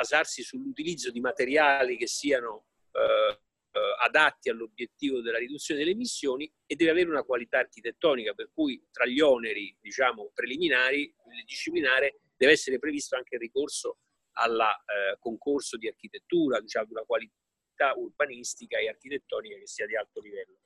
basarsi 0.00 0.42
sull'utilizzo 0.42 1.10
di 1.10 1.20
materiali 1.20 1.96
che 1.96 2.06
siano 2.06 2.66
eh, 2.92 3.38
eh, 3.72 3.80
adatti 4.02 4.48
all'obiettivo 4.48 5.20
della 5.20 5.38
riduzione 5.38 5.80
delle 5.80 5.92
emissioni 5.92 6.50
e 6.66 6.74
deve 6.74 6.90
avere 6.90 7.10
una 7.10 7.22
qualità 7.22 7.58
architettonica, 7.58 8.32
per 8.32 8.50
cui 8.52 8.82
tra 8.90 9.06
gli 9.06 9.20
oneri 9.20 9.76
diciamo, 9.78 10.30
preliminari, 10.34 11.02
il 11.02 11.44
disciplinare, 11.44 12.22
deve 12.34 12.52
essere 12.52 12.78
previsto 12.78 13.16
anche 13.16 13.34
il 13.34 13.40
ricorso 13.40 13.98
al 14.38 14.58
eh, 14.58 15.18
concorso 15.18 15.76
di 15.76 15.86
architettura, 15.86 16.60
diciamo, 16.60 16.88
una 16.90 17.04
qualità 17.04 17.92
urbanistica 17.96 18.78
e 18.78 18.88
architettonica 18.88 19.58
che 19.58 19.66
sia 19.66 19.86
di 19.86 19.96
alto 19.96 20.20
livello. 20.20 20.60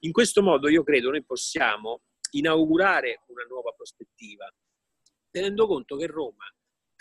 In 0.00 0.12
questo 0.12 0.42
modo 0.42 0.68
io 0.68 0.84
credo 0.84 1.10
noi 1.10 1.24
possiamo 1.24 2.02
inaugurare 2.30 3.22
una 3.26 3.44
nuova 3.44 3.72
prospettiva, 3.72 4.48
tenendo 5.30 5.66
conto 5.66 5.96
che 5.96 6.06
Roma, 6.06 6.46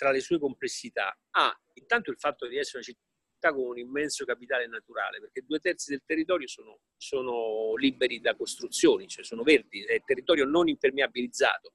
tra 0.01 0.10
le 0.10 0.20
sue 0.20 0.39
complessità, 0.39 1.15
ha 1.29 1.62
intanto 1.74 2.10
il 2.10 2.17
fatto 2.17 2.48
di 2.48 2.58
essere 2.58 2.79
una 2.79 2.88
città 2.88 3.53
con 3.53 3.67
un 3.67 3.77
immenso 3.77 4.25
capitale 4.25 4.65
naturale, 4.65 5.20
perché 5.20 5.43
due 5.46 5.60
terzi 5.60 5.91
del 5.91 6.01
territorio 6.03 6.48
sono, 6.48 6.79
sono 6.98 7.75
liberi 7.75 8.20
da 8.20 8.36
costruzioni, 8.36 9.08
cioè 9.08 9.24
sono 9.24 9.43
verdi, 9.43 9.84
è 9.84 10.01
territorio 10.03 10.46
non 10.46 10.67
impermeabilizzato, 10.67 11.74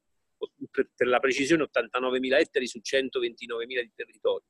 per, 0.73 1.07
la 1.07 1.21
precisione 1.21 1.69
89.000 1.73 2.41
ettari 2.41 2.67
su 2.67 2.81
129.000 2.81 3.65
di 3.65 3.93
territorio. 3.95 4.49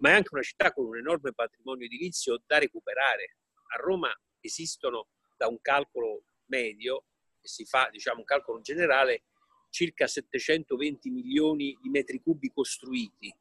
Ma 0.00 0.10
è 0.10 0.12
anche 0.12 0.34
una 0.34 0.42
città 0.42 0.70
con 0.70 0.84
un 0.84 0.98
enorme 0.98 1.32
patrimonio 1.32 1.86
edilizio 1.86 2.42
da 2.44 2.58
recuperare. 2.58 3.38
A 3.76 3.80
Roma 3.80 4.14
esistono 4.40 5.08
da 5.38 5.48
un 5.48 5.58
calcolo 5.62 6.24
medio, 6.48 7.06
che 7.40 7.48
si 7.48 7.64
fa 7.64 7.88
diciamo 7.90 8.18
un 8.18 8.26
calcolo 8.26 8.60
generale, 8.60 9.22
circa 9.70 10.06
720 10.06 11.10
milioni 11.10 11.76
di 11.80 11.88
metri 11.88 12.20
cubi 12.20 12.50
costruiti 12.50 13.32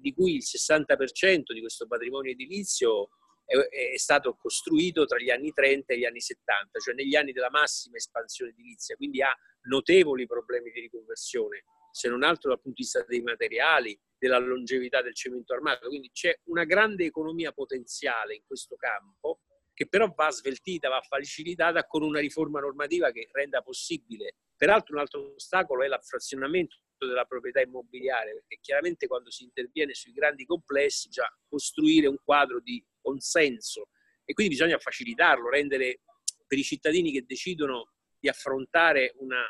di 0.00 0.14
cui 0.14 0.36
il 0.36 0.42
60% 0.42 1.52
di 1.52 1.60
questo 1.60 1.86
patrimonio 1.86 2.32
edilizio 2.32 3.10
è, 3.44 3.98
stato 3.98 4.36
costruito 4.36 5.04
tra 5.06 5.18
gli 5.18 5.30
anni 5.30 5.52
30 5.52 5.92
e 5.92 5.98
gli 5.98 6.04
anni 6.04 6.20
70, 6.20 6.78
cioè 6.78 6.94
negli 6.94 7.16
anni 7.16 7.32
della 7.32 7.50
massima 7.50 7.96
espansione 7.96 8.52
edilizia, 8.52 8.96
quindi 8.96 9.22
ha 9.22 9.36
notevoli 9.62 10.26
problemi 10.26 10.70
di 10.70 10.80
riconversione, 10.80 11.64
se 11.90 12.08
non 12.08 12.22
altro 12.22 12.50
dal 12.50 12.60
punto 12.60 12.76
di 12.76 12.82
vista 12.82 13.04
dei 13.06 13.20
materiali, 13.20 13.98
della 14.16 14.38
longevità 14.38 15.02
del 15.02 15.14
cemento 15.14 15.52
armato, 15.52 15.88
quindi 15.88 16.10
c'è 16.12 16.38
una 16.44 16.64
grande 16.64 17.04
economia 17.04 17.52
potenziale 17.52 18.34
in 18.34 18.42
questo 18.46 18.76
campo 18.76 19.40
che 19.80 19.88
però 19.88 20.12
va 20.14 20.30
sveltita, 20.30 20.90
va 20.90 21.00
facilitata 21.00 21.86
con 21.86 22.02
una 22.02 22.20
riforma 22.20 22.60
normativa 22.60 23.10
che 23.12 23.30
renda 23.32 23.62
possibile. 23.62 24.34
Peraltro 24.54 24.92
un 24.92 25.00
altro 25.00 25.32
ostacolo 25.36 25.82
è 25.82 25.86
l'affrazionamento 25.86 26.76
della 26.98 27.24
proprietà 27.24 27.62
immobiliare, 27.62 28.34
perché 28.34 28.58
chiaramente 28.60 29.06
quando 29.06 29.30
si 29.30 29.44
interviene 29.44 29.94
sui 29.94 30.12
grandi 30.12 30.44
complessi 30.44 31.08
già 31.08 31.26
costruire 31.48 32.08
un 32.08 32.18
quadro 32.22 32.60
di 32.60 32.84
consenso 33.00 33.88
e 34.22 34.34
quindi 34.34 34.52
bisogna 34.52 34.76
facilitarlo, 34.76 35.48
rendere 35.48 36.00
per 36.46 36.58
i 36.58 36.62
cittadini 36.62 37.10
che 37.10 37.24
decidono 37.24 37.92
di 38.18 38.28
affrontare 38.28 39.14
una 39.20 39.42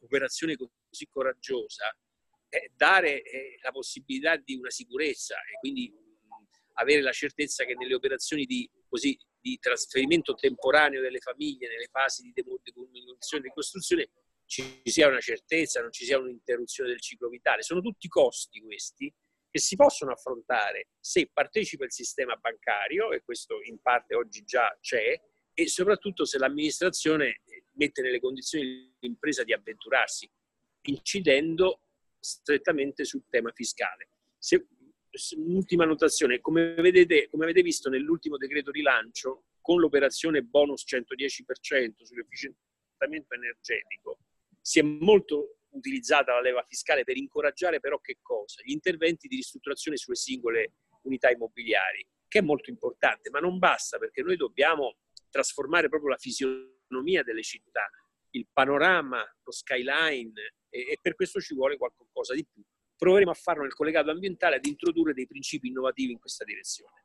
operazione 0.00 0.56
così 0.56 1.06
coraggiosa, 1.10 1.94
eh, 2.48 2.70
dare 2.74 3.22
eh, 3.22 3.58
la 3.60 3.70
possibilità 3.70 4.34
di 4.38 4.54
una 4.54 4.70
sicurezza 4.70 5.34
e 5.34 5.58
quindi 5.60 5.92
avere 6.76 7.02
la 7.02 7.12
certezza 7.12 7.66
che 7.66 7.74
nelle 7.74 7.94
operazioni 7.94 8.46
di, 8.46 8.66
così, 8.88 9.14
di 9.40 9.58
trasferimento 9.58 10.34
temporaneo 10.34 11.00
delle 11.00 11.20
famiglie, 11.20 11.68
nelle 11.68 11.88
fasi 11.90 12.22
di 12.22 12.32
demolizione 12.32 13.44
e 13.44 13.48
ricostruzione, 13.48 14.10
ci 14.44 14.80
sia 14.84 15.08
una 15.08 15.20
certezza, 15.20 15.80
non 15.80 15.92
ci 15.92 16.04
sia 16.04 16.18
un'interruzione 16.18 16.90
del 16.90 17.00
ciclo 17.00 17.28
vitale. 17.28 17.62
Sono 17.62 17.80
tutti 17.80 18.08
costi 18.08 18.60
questi 18.60 19.12
che 19.50 19.58
si 19.58 19.76
possono 19.76 20.12
affrontare 20.12 20.88
se 21.00 21.30
partecipa 21.32 21.84
il 21.84 21.92
sistema 21.92 22.34
bancario, 22.36 23.12
e 23.12 23.22
questo 23.22 23.60
in 23.62 23.80
parte 23.80 24.14
oggi 24.14 24.44
già 24.44 24.76
c'è, 24.80 25.20
e 25.52 25.68
soprattutto 25.68 26.24
se 26.24 26.38
l'amministrazione 26.38 27.42
mette 27.72 28.00
nelle 28.02 28.20
condizioni 28.20 28.94
l'impresa 29.00 29.44
di 29.44 29.52
avventurarsi, 29.52 30.30
incidendo 30.82 31.82
strettamente 32.18 33.04
sul 33.04 33.24
tema 33.28 33.50
fiscale. 33.52 34.10
Se, 34.38 34.66
un'ultima 35.36 35.84
notazione, 35.84 36.40
come 36.40 36.74
vedete, 36.74 37.28
come 37.28 37.44
avete 37.44 37.62
visto 37.62 37.88
nell'ultimo 37.88 38.36
decreto 38.36 38.70
rilancio, 38.70 39.44
con 39.60 39.80
l'operazione 39.80 40.42
bonus 40.42 40.84
110% 40.86 42.02
sull'efficientamento 42.02 43.34
energetico, 43.34 44.18
si 44.60 44.78
è 44.78 44.82
molto 44.82 45.58
utilizzata 45.70 46.32
la 46.32 46.40
leva 46.40 46.62
fiscale 46.62 47.04
per 47.04 47.16
incoraggiare 47.16 47.80
però 47.80 48.00
che 48.00 48.18
cosa? 48.22 48.62
Gli 48.64 48.72
interventi 48.72 49.28
di 49.28 49.36
ristrutturazione 49.36 49.96
sulle 49.96 50.16
singole 50.16 50.72
unità 51.02 51.30
immobiliari, 51.30 52.06
che 52.26 52.38
è 52.38 52.42
molto 52.42 52.70
importante, 52.70 53.30
ma 53.30 53.40
non 53.40 53.58
basta 53.58 53.98
perché 53.98 54.22
noi 54.22 54.36
dobbiamo 54.36 54.96
trasformare 55.30 55.88
proprio 55.88 56.10
la 56.10 56.16
fisionomia 56.16 57.22
delle 57.22 57.42
città, 57.42 57.88
il 58.30 58.46
panorama, 58.52 59.18
lo 59.42 59.52
skyline 59.52 60.32
e, 60.68 60.80
e 60.80 60.98
per 61.00 61.14
questo 61.14 61.40
ci 61.40 61.54
vuole 61.54 61.76
qualcosa 61.76 62.34
di 62.34 62.46
più. 62.50 62.62
Proveremo 62.98 63.30
a 63.30 63.34
farlo 63.34 63.62
nel 63.62 63.74
collegato 63.74 64.10
ambientale 64.10 64.56
ad 64.56 64.66
introdurre 64.66 65.14
dei 65.14 65.28
principi 65.28 65.68
innovativi 65.68 66.10
in 66.10 66.18
questa 66.18 66.44
direzione. 66.44 67.04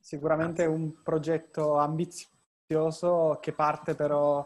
Sicuramente 0.00 0.64
un 0.64 1.00
progetto 1.00 1.76
ambizioso 1.76 3.38
che 3.40 3.52
parte 3.52 3.94
però 3.94 4.44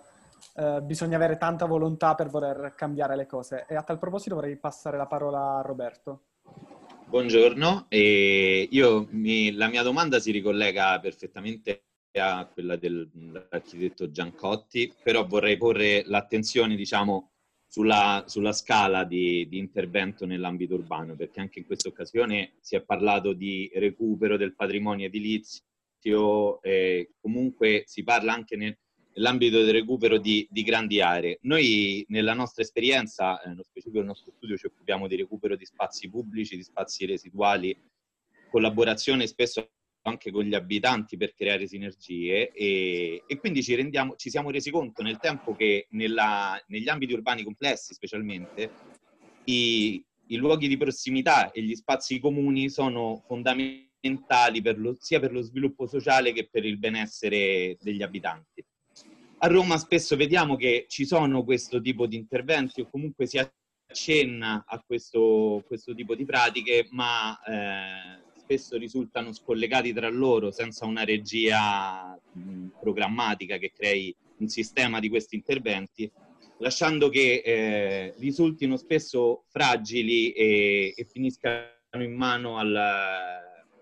eh, 0.54 0.82
bisogna 0.82 1.16
avere 1.16 1.38
tanta 1.38 1.64
volontà 1.64 2.14
per 2.14 2.28
voler 2.28 2.74
cambiare 2.76 3.16
le 3.16 3.26
cose. 3.26 3.64
E 3.66 3.74
a 3.74 3.82
tal 3.82 3.98
proposito 3.98 4.34
vorrei 4.34 4.58
passare 4.58 4.98
la 4.98 5.06
parola 5.06 5.58
a 5.58 5.62
Roberto. 5.62 6.24
Buongiorno, 7.06 7.86
e 7.88 8.68
io 8.70 9.06
mi, 9.12 9.52
la 9.52 9.68
mia 9.68 9.82
domanda 9.82 10.18
si 10.20 10.30
ricollega 10.30 11.00
perfettamente 11.00 11.84
a 12.12 12.44
quella 12.46 12.76
dell'architetto 12.76 14.10
Giancotti, 14.10 14.92
però 15.02 15.26
vorrei 15.26 15.56
porre 15.56 16.02
l'attenzione, 16.04 16.76
diciamo, 16.76 17.30
sulla, 17.68 18.24
sulla 18.26 18.52
scala 18.52 19.04
di, 19.04 19.46
di, 19.48 19.58
intervento 19.58 20.24
nell'ambito 20.24 20.74
urbano, 20.74 21.14
perché 21.14 21.40
anche 21.40 21.58
in 21.58 21.66
questa 21.66 21.88
occasione 21.88 22.54
si 22.60 22.74
è 22.74 22.82
parlato 22.82 23.34
di 23.34 23.70
recupero 23.74 24.36
del 24.38 24.54
patrimonio 24.54 25.06
edilizio, 25.06 25.62
e 26.62 27.12
comunque 27.20 27.82
si 27.86 28.02
parla 28.02 28.32
anche 28.32 28.56
nel, 28.56 28.76
nell'ambito 29.14 29.62
del 29.62 29.74
recupero 29.74 30.18
di, 30.18 30.46
di, 30.50 30.62
grandi 30.62 31.02
aree. 31.02 31.38
Noi 31.42 32.04
nella 32.08 32.32
nostra 32.32 32.62
esperienza, 32.62 33.40
eh, 33.42 33.48
nello 33.48 33.64
specifico 33.64 33.98
del 33.98 34.06
nostro 34.06 34.32
studio, 34.34 34.56
ci 34.56 34.66
occupiamo 34.66 35.06
di 35.06 35.16
recupero 35.16 35.54
di 35.54 35.66
spazi 35.66 36.08
pubblici, 36.08 36.56
di 36.56 36.62
spazi 36.62 37.04
residuali, 37.04 37.76
collaborazione 38.50 39.26
spesso 39.26 39.68
anche 40.08 40.30
con 40.30 40.44
gli 40.44 40.54
abitanti 40.54 41.16
per 41.16 41.34
creare 41.34 41.66
sinergie 41.66 42.50
e, 42.50 43.22
e 43.26 43.36
quindi 43.38 43.62
ci, 43.62 43.74
rendiamo, 43.74 44.16
ci, 44.16 44.30
siamo 44.30 44.50
resi 44.50 44.70
conto 44.70 45.02
nel 45.02 45.18
tempo 45.18 45.54
che 45.54 45.86
nella, 45.90 46.60
negli 46.66 46.88
ambiti 46.88 47.12
urbani 47.12 47.44
complessi 47.44 47.94
specialmente 47.94 48.70
i, 49.44 50.02
i 50.28 50.36
luoghi 50.36 50.68
di 50.68 50.76
prossimità 50.76 51.50
e 51.50 51.62
gli 51.62 51.74
spazi 51.74 52.18
comuni 52.18 52.68
sono 52.68 53.22
fondamentali 53.26 54.60
per 54.62 54.78
lo, 54.78 54.96
sia 54.98 55.20
per 55.20 55.32
lo 55.32 55.42
sviluppo 55.42 55.86
sociale 55.86 56.32
che 56.32 56.48
per 56.50 56.64
il 56.64 56.78
benessere 56.78 57.76
degli 57.80 58.02
abitanti. 58.02 58.64
A 59.40 59.46
Roma 59.46 59.78
spesso 59.78 60.16
vediamo 60.16 60.56
che 60.56 60.86
ci 60.88 61.06
sono 61.06 61.44
questo 61.44 61.80
tipo 61.80 62.06
di 62.06 62.16
interventi 62.16 62.80
o 62.80 62.90
comunque 62.90 63.26
si 63.26 63.38
accenna 63.88 64.64
a 64.66 64.82
questo, 64.84 65.62
questo 65.66 65.94
tipo 65.94 66.14
di 66.14 66.24
pratiche, 66.24 66.88
ma 66.90 67.38
eh, 67.44 68.27
spesso 68.48 68.78
risultano 68.78 69.34
scollegati 69.34 69.92
tra 69.92 70.08
loro 70.08 70.50
senza 70.50 70.86
una 70.86 71.04
regia 71.04 72.18
programmatica 72.80 73.58
che 73.58 73.72
crei 73.76 74.14
un 74.38 74.48
sistema 74.48 75.00
di 75.00 75.10
questi 75.10 75.36
interventi, 75.36 76.10
lasciando 76.60 77.10
che 77.10 77.42
eh, 77.44 78.14
risultino 78.18 78.78
spesso 78.78 79.44
fragili 79.48 80.30
e, 80.30 80.94
e 80.96 81.04
finiscano 81.04 81.66
in 81.98 82.14
mano 82.14 82.56
al, 82.56 82.74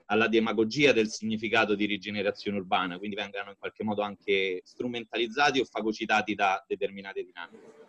alla 0.06 0.28
demagogia 0.28 0.92
del 0.92 1.10
significato 1.10 1.76
di 1.76 1.84
rigenerazione 1.84 2.58
urbana, 2.58 2.98
quindi 2.98 3.14
vengano 3.14 3.50
in 3.50 3.56
qualche 3.58 3.84
modo 3.84 4.02
anche 4.02 4.62
strumentalizzati 4.64 5.60
o 5.60 5.64
fagocitati 5.64 6.34
da 6.34 6.64
determinate 6.66 7.22
dinamiche. 7.22 7.84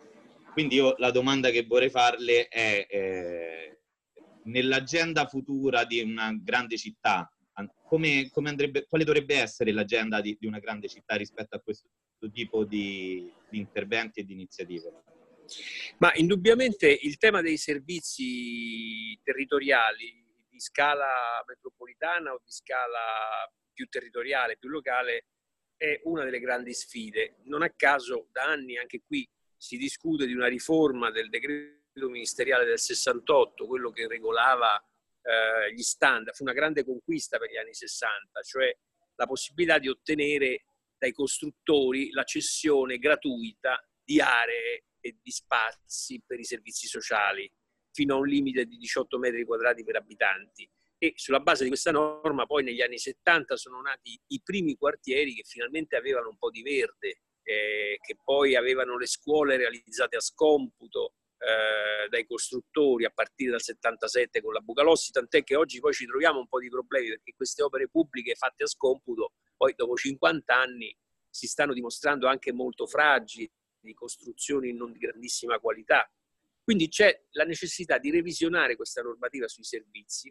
Quindi 0.52 0.76
io 0.76 0.94
la 0.98 1.10
domanda 1.10 1.50
che 1.50 1.64
vorrei 1.64 1.90
farle 1.90 2.46
è, 2.46 2.86
eh, 2.88 3.78
nell'agenda 4.48 5.26
futura 5.26 5.84
di 5.84 6.00
una 6.00 6.32
grande 6.40 6.76
città, 6.76 7.30
come, 7.84 8.28
come 8.30 8.48
andrebbe, 8.50 8.86
quale 8.86 9.04
dovrebbe 9.04 9.36
essere 9.36 9.72
l'agenda 9.72 10.20
di, 10.20 10.36
di, 10.38 10.46
una 10.46 10.58
grande 10.58 10.88
città 10.88 11.16
rispetto 11.16 11.56
a 11.56 11.60
questo 11.60 11.88
tipo 12.32 12.64
di, 12.64 13.32
di 13.48 13.58
interventi 13.58 14.20
e 14.20 14.24
di 14.24 14.32
iniziative? 14.32 15.02
Ma 15.98 16.12
indubbiamente 16.14 16.88
il 16.88 17.16
tema 17.16 17.40
dei 17.40 17.56
servizi 17.56 19.18
territoriali 19.22 20.26
di 20.48 20.60
scala 20.60 21.42
metropolitana 21.46 22.32
o 22.32 22.40
di 22.44 22.52
scala 22.52 23.50
più 23.72 23.86
territoriale, 23.88 24.58
più 24.58 24.68
locale, 24.68 25.26
è 25.76 26.00
una 26.04 26.24
delle 26.24 26.40
grandi 26.40 26.74
sfide. 26.74 27.36
Non 27.44 27.62
a 27.62 27.70
caso 27.70 28.28
da 28.32 28.44
anni 28.44 28.76
anche 28.76 29.02
qui 29.06 29.26
si 29.56 29.76
discute 29.76 30.26
di 30.26 30.34
una 30.34 30.48
riforma 30.48 31.10
del 31.10 31.28
decreto 31.28 31.78
ministeriale 32.06 32.64
del 32.64 32.78
68, 32.78 33.66
quello 33.66 33.90
che 33.90 34.06
regolava 34.06 34.80
eh, 35.22 35.72
gli 35.74 35.82
standard, 35.82 36.36
fu 36.36 36.44
una 36.44 36.52
grande 36.52 36.84
conquista 36.84 37.38
per 37.38 37.50
gli 37.50 37.56
anni 37.56 37.74
60, 37.74 38.40
cioè 38.42 38.74
la 39.16 39.26
possibilità 39.26 39.78
di 39.78 39.88
ottenere 39.88 40.64
dai 40.96 41.12
costruttori 41.12 42.10
la 42.10 42.24
cessione 42.24 42.98
gratuita 42.98 43.82
di 44.02 44.20
aree 44.20 44.84
e 45.00 45.18
di 45.20 45.30
spazi 45.30 46.22
per 46.26 46.38
i 46.40 46.44
servizi 46.44 46.86
sociali 46.86 47.50
fino 47.92 48.14
a 48.14 48.18
un 48.18 48.26
limite 48.26 48.64
di 48.64 48.76
18 48.76 49.18
metri 49.18 49.44
quadrati 49.44 49.84
per 49.84 49.96
abitanti. 49.96 50.68
E 51.00 51.12
sulla 51.14 51.40
base 51.40 51.62
di 51.62 51.68
questa 51.68 51.92
norma 51.92 52.46
poi 52.46 52.64
negli 52.64 52.80
anni 52.80 52.98
70 52.98 53.56
sono 53.56 53.80
nati 53.80 54.18
i 54.28 54.40
primi 54.42 54.76
quartieri 54.76 55.34
che 55.34 55.44
finalmente 55.44 55.96
avevano 55.96 56.28
un 56.28 56.36
po' 56.36 56.50
di 56.50 56.62
verde, 56.62 57.20
eh, 57.42 57.98
che 58.00 58.16
poi 58.22 58.56
avevano 58.56 58.96
le 58.96 59.06
scuole 59.06 59.56
realizzate 59.56 60.16
a 60.16 60.20
scomputo 60.20 61.14
eh, 61.38 62.08
dai 62.08 62.26
costruttori 62.26 63.04
a 63.04 63.10
partire 63.10 63.52
dal 63.52 63.62
77 63.62 64.40
con 64.40 64.52
la 64.52 64.60
Bucalossi, 64.60 65.12
tant'è 65.12 65.44
che 65.44 65.56
oggi 65.56 65.80
poi 65.80 65.92
ci 65.92 66.06
troviamo 66.06 66.40
un 66.40 66.48
po' 66.48 66.58
di 66.58 66.68
problemi 66.68 67.08
perché 67.08 67.34
queste 67.34 67.62
opere 67.62 67.88
pubbliche 67.88 68.34
fatte 68.34 68.64
a 68.64 68.66
scomputo 68.66 69.32
poi 69.56 69.74
dopo 69.76 69.96
50 69.96 70.54
anni 70.54 70.96
si 71.30 71.46
stanno 71.46 71.72
dimostrando 71.72 72.26
anche 72.26 72.52
molto 72.52 72.86
fragili, 72.86 73.50
di 73.80 73.94
costruzioni 73.94 74.72
non 74.72 74.92
di 74.92 74.98
grandissima 74.98 75.58
qualità 75.58 76.10
quindi 76.68 76.90
c'è 76.90 77.24
la 77.30 77.44
necessità 77.44 77.96
di 77.96 78.10
revisionare 78.10 78.76
questa 78.76 79.00
normativa 79.00 79.48
sui 79.48 79.64
servizi 79.64 80.30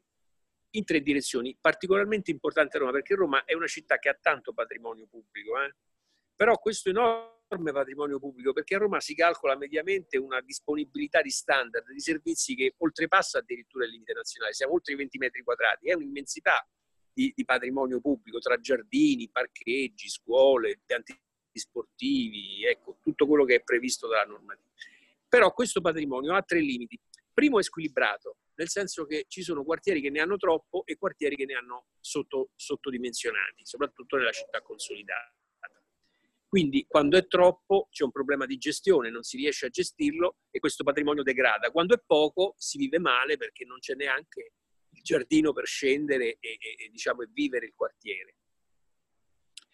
in 0.76 0.86
tre 0.86 1.02
direzioni, 1.02 1.58
particolarmente 1.60 2.30
importante 2.30 2.78
a 2.78 2.82
Roma, 2.82 2.92
perché 2.92 3.16
Roma 3.16 3.44
è 3.44 3.56
una 3.56 3.66
città 3.66 3.98
che 3.98 4.08
ha 4.08 4.14
tanto 4.22 4.54
patrimonio 4.54 5.08
pubblico, 5.08 5.60
eh? 5.60 5.76
però 6.36 6.60
questo 6.60 6.90
enorme 6.90 7.37
patrimonio 7.48 8.20
pubblico, 8.20 8.54
perché 8.54 8.76
a 8.76 8.80
Roma 8.80 9.00
si 9.00 9.16
calcola 9.16 9.56
mediamente 9.56 10.18
una 10.18 10.42
disponibilità 10.42 11.22
di 11.22 11.30
standard 11.30 11.92
di 11.92 12.00
servizi 12.00 12.56
che 12.56 12.74
oltrepassa 12.78 13.40
addirittura 13.40 13.86
il 13.86 13.92
limite 13.92 14.14
nazionale, 14.14 14.54
siamo 14.54 14.74
oltre 14.74 14.94
i 14.94 14.98
20 14.98 15.18
metri 15.18 15.44
quadrati, 15.44 15.90
è 15.90 15.94
un'immensità 15.94 16.68
di, 17.14 17.32
di 17.36 17.46
patrimonio 17.46 18.00
pubblico 18.00 18.40
tra 18.40 18.60
giardini, 18.60 19.30
parcheggi, 19.30 20.10
scuole, 20.10 20.72
impianti 20.72 21.20
sportivi, 21.54 22.66
ecco, 22.66 23.00
tutto 23.02 23.26
quello 23.26 23.44
che 23.44 23.56
è 23.56 23.64
previsto 23.64 24.08
dalla 24.08 24.26
normativa. 24.26 24.70
Però 25.28 25.52
questo 25.54 25.82
patrimonio 25.82 26.36
ha 26.36 26.42
tre 26.42 26.60
limiti. 26.60 27.00
Primo 27.34 27.60
è 27.60 27.64
squilibrato, 27.64 28.38
nel 28.56 28.70
senso 28.70 29.06
che 29.06 29.26
ci 29.28 29.42
sono 29.42 29.64
quartieri 29.64 30.02
che 30.02 30.10
ne 30.10 30.20
hanno 30.20 30.38
troppo 30.38 30.84
e 30.86 30.98
quartieri 30.98 31.36
che 31.36 31.46
ne 31.46 31.54
hanno 31.56 31.86
sotto, 32.00 32.50
sottodimensionati, 32.56 33.66
soprattutto 33.66 34.18
nella 34.18 34.32
città 34.32 34.62
consolidata. 34.62 35.34
Quindi 36.48 36.86
quando 36.88 37.18
è 37.18 37.28
troppo 37.28 37.90
c'è 37.92 38.04
un 38.04 38.12
problema 38.12 38.46
di 38.46 38.58
gestione, 38.58 39.10
non 39.10 39.24
si 39.24 39.36
riesce 39.36 39.66
a 39.66 39.70
gestirlo 39.70 40.38
e 40.50 40.60
questo 40.60 40.84
patrimonio 40.84 41.22
degrada. 41.22 41.72
Quando 41.72 41.94
è 41.94 42.02
poco 42.06 42.56
si 42.58 42.78
vive 42.78 43.00
male 43.00 43.36
perché 43.36 43.66
non 43.66 43.80
c'è 43.80 43.96
neanche 43.96 44.54
il 44.92 45.02
giardino 45.02 45.52
per 45.52 45.66
scendere 45.66 46.38
e, 46.40 46.58
e, 46.60 46.86
e, 46.86 46.90
diciamo, 46.90 47.24
vivere 47.32 47.66
il 47.66 47.74
quartiere. 47.76 48.36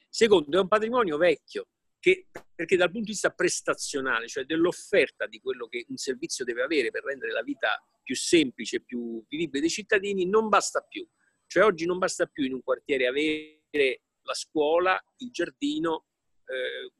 Secondo, 0.09 0.57
è 0.57 0.61
un 0.61 0.67
patrimonio 0.67 1.17
vecchio, 1.17 1.67
che, 1.99 2.27
perché 2.53 2.75
dal 2.75 2.89
punto 2.89 3.05
di 3.05 3.11
vista 3.11 3.29
prestazionale, 3.29 4.27
cioè 4.27 4.45
dell'offerta 4.45 5.27
di 5.27 5.39
quello 5.39 5.67
che 5.67 5.85
un 5.89 5.97
servizio 5.97 6.43
deve 6.43 6.63
avere 6.63 6.89
per 6.89 7.03
rendere 7.03 7.31
la 7.31 7.43
vita 7.43 7.81
più 8.01 8.15
semplice, 8.15 8.81
più 8.81 9.23
vivibile 9.27 9.61
dei 9.61 9.69
cittadini, 9.69 10.25
non 10.25 10.49
basta 10.49 10.81
più. 10.81 11.07
Cioè 11.45 11.63
oggi 11.63 11.85
non 11.85 11.99
basta 11.99 12.25
più 12.25 12.43
in 12.45 12.53
un 12.53 12.63
quartiere 12.63 13.07
avere 13.07 14.01
la 14.23 14.33
scuola, 14.33 15.01
il 15.17 15.31
giardino 15.31 16.07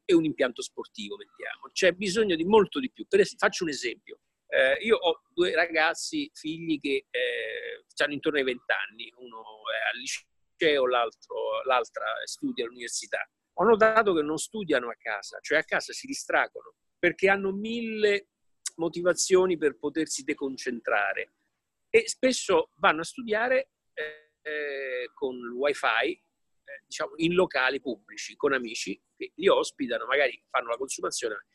e 0.04 0.14
un 0.14 0.24
impianto 0.24 0.62
sportivo, 0.62 1.16
mettiamo. 1.16 1.70
C'è 1.72 1.92
bisogno 1.92 2.36
di 2.36 2.44
molto 2.44 2.80
di 2.80 2.90
più. 2.90 3.06
Esempio, 3.08 3.36
faccio 3.38 3.64
un 3.64 3.70
esempio. 3.70 4.18
Eh, 4.46 4.84
io 4.84 4.96
ho 4.96 5.22
due 5.32 5.54
ragazzi, 5.54 6.30
figli 6.32 6.78
che 6.80 7.06
eh, 7.10 7.84
hanno 8.02 8.12
intorno 8.12 8.38
ai 8.38 8.44
20 8.44 8.62
anni, 8.90 9.12
uno 9.16 9.40
è 9.40 9.92
al 9.92 9.98
liceo, 9.98 10.86
l'altra 10.86 12.06
studia 12.24 12.64
all'università 12.64 13.28
ho 13.54 13.64
notato 13.64 14.14
che 14.14 14.22
non 14.22 14.38
studiano 14.38 14.88
a 14.88 14.96
casa, 14.98 15.38
cioè 15.40 15.58
a 15.58 15.64
casa 15.64 15.92
si 15.92 16.06
distraggono 16.06 16.74
perché 16.98 17.28
hanno 17.28 17.52
mille 17.52 18.28
motivazioni 18.76 19.56
per 19.56 19.76
potersi 19.76 20.24
deconcentrare 20.24 21.34
e 21.90 22.08
spesso 22.08 22.70
vanno 22.76 23.02
a 23.02 23.04
studiare 23.04 23.70
eh, 23.92 24.32
eh, 24.42 25.10
con 25.14 25.36
il 25.36 25.50
wifi 25.50 25.86
eh, 25.86 26.20
diciamo 26.86 27.12
in 27.16 27.34
locali 27.34 27.80
pubblici 27.80 28.36
con 28.36 28.52
amici 28.52 29.00
che 29.16 29.32
li 29.34 29.48
ospitano 29.48 30.06
magari 30.06 30.42
fanno 30.50 30.68
la 30.68 30.76
consumazione. 30.76 31.46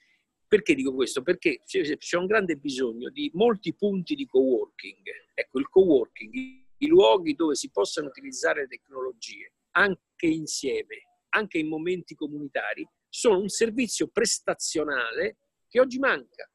Perché 0.47 0.73
dico 0.73 0.93
questo? 0.93 1.21
Perché 1.21 1.61
c'è 1.63 2.17
un 2.17 2.25
grande 2.25 2.55
bisogno 2.55 3.09
di 3.09 3.29
molti 3.33 3.75
punti 3.75 4.15
di 4.15 4.25
co-working. 4.25 5.05
Ecco 5.35 5.59
il 5.59 5.69
co-working 5.69 6.67
i 6.81 6.87
luoghi 6.87 7.35
dove 7.35 7.55
si 7.55 7.69
possano 7.69 8.07
utilizzare 8.07 8.61
le 8.61 8.67
tecnologie 8.67 9.53
anche 9.71 10.25
insieme 10.25 11.03
anche 11.29 11.57
in 11.57 11.67
momenti 11.67 12.15
comunitari, 12.15 12.87
sono 13.07 13.39
un 13.39 13.49
servizio 13.49 14.07
prestazionale 14.07 15.37
che 15.67 15.79
oggi 15.79 15.99
manca, 15.99 16.49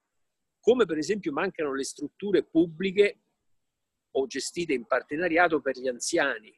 come 0.60 0.84
per 0.84 0.98
esempio 0.98 1.32
mancano 1.32 1.74
le 1.74 1.84
strutture 1.84 2.44
pubbliche 2.44 3.20
o 4.12 4.26
gestite 4.26 4.72
in 4.72 4.86
partenariato 4.86 5.60
per 5.60 5.78
gli 5.78 5.88
anziani, 5.88 6.56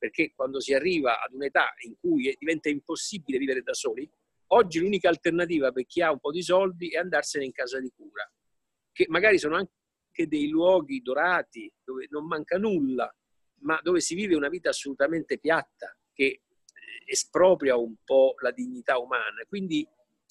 perché 0.00 0.32
quando 0.34 0.60
si 0.60 0.72
arriva 0.72 1.20
ad 1.20 1.34
un'età 1.34 1.74
in 1.84 1.94
cui 2.00 2.34
diventa 2.38 2.70
impossibile 2.70 3.36
vivere 3.36 3.60
da 3.60 3.74
soli, 3.74 4.10
oggi 4.48 4.80
l'unica 4.80 5.10
alternativa 5.10 5.72
per 5.72 5.84
chi 5.84 6.00
ha 6.00 6.10
un 6.10 6.18
po' 6.18 6.30
di 6.30 6.42
soldi 6.42 6.88
è 6.88 6.96
andarsene 6.96 7.44
in 7.44 7.52
casa 7.52 7.78
di 7.78 7.92
cura, 7.94 8.28
che 8.92 9.04
magari 9.10 9.38
sono 9.38 9.56
anche 9.56 10.26
dei 10.26 10.48
luoghi 10.48 11.02
dorati 11.02 11.70
dove 11.84 12.06
non 12.08 12.26
manca 12.26 12.56
nulla, 12.56 13.14
ma 13.60 13.78
dove 13.82 14.00
si 14.00 14.14
vive 14.14 14.34
una 14.34 14.48
vita 14.48 14.70
assolutamente 14.70 15.38
piatta, 15.38 15.94
che 16.14 16.44
espropria 17.04 17.76
un 17.76 17.96
po' 18.02 18.36
la 18.38 18.52
dignità 18.52 18.96
umana. 18.96 19.44
Quindi 19.46 19.86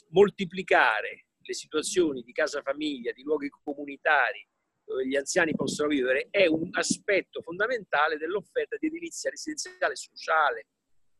moltiplicare 0.10 1.27
le 1.39 1.53
situazioni 1.53 2.23
di 2.23 2.32
casa 2.32 2.63
famiglia, 2.63 3.12
di 3.12 3.21
luoghi 3.21 3.49
comunitari 3.49 4.48
dove 4.89 5.06
gli 5.06 5.15
anziani 5.15 5.54
possono 5.54 5.88
vivere 5.88 6.30
è 6.32 6.47
un 6.47 6.67
aspetto 6.71 7.43
fondamentale 7.43 8.17
dell'offerta 8.17 8.75
di 8.78 8.88
edilizia 8.88 9.30
residenziale 9.30 9.95
sociale 9.95 10.65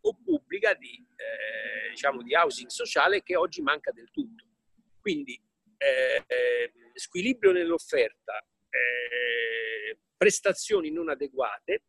o 0.02 0.18
pubblica 0.24 0.74
di, 0.74 0.96
eh, 0.96 1.92
diciamo, 1.92 2.24
di 2.24 2.34
housing 2.34 2.70
sociale 2.70 3.22
che 3.22 3.36
oggi 3.36 3.62
manca 3.62 3.92
del 3.92 4.10
tutto. 4.10 4.44
Quindi 5.00 5.40
eh, 5.78 6.24
eh, 6.26 6.74
squilibrio 6.96 7.52
nell'offerta, 7.52 8.44
eh, 8.70 10.00
prestazioni 10.18 10.90
non 10.90 11.10
adeguate 11.10 11.84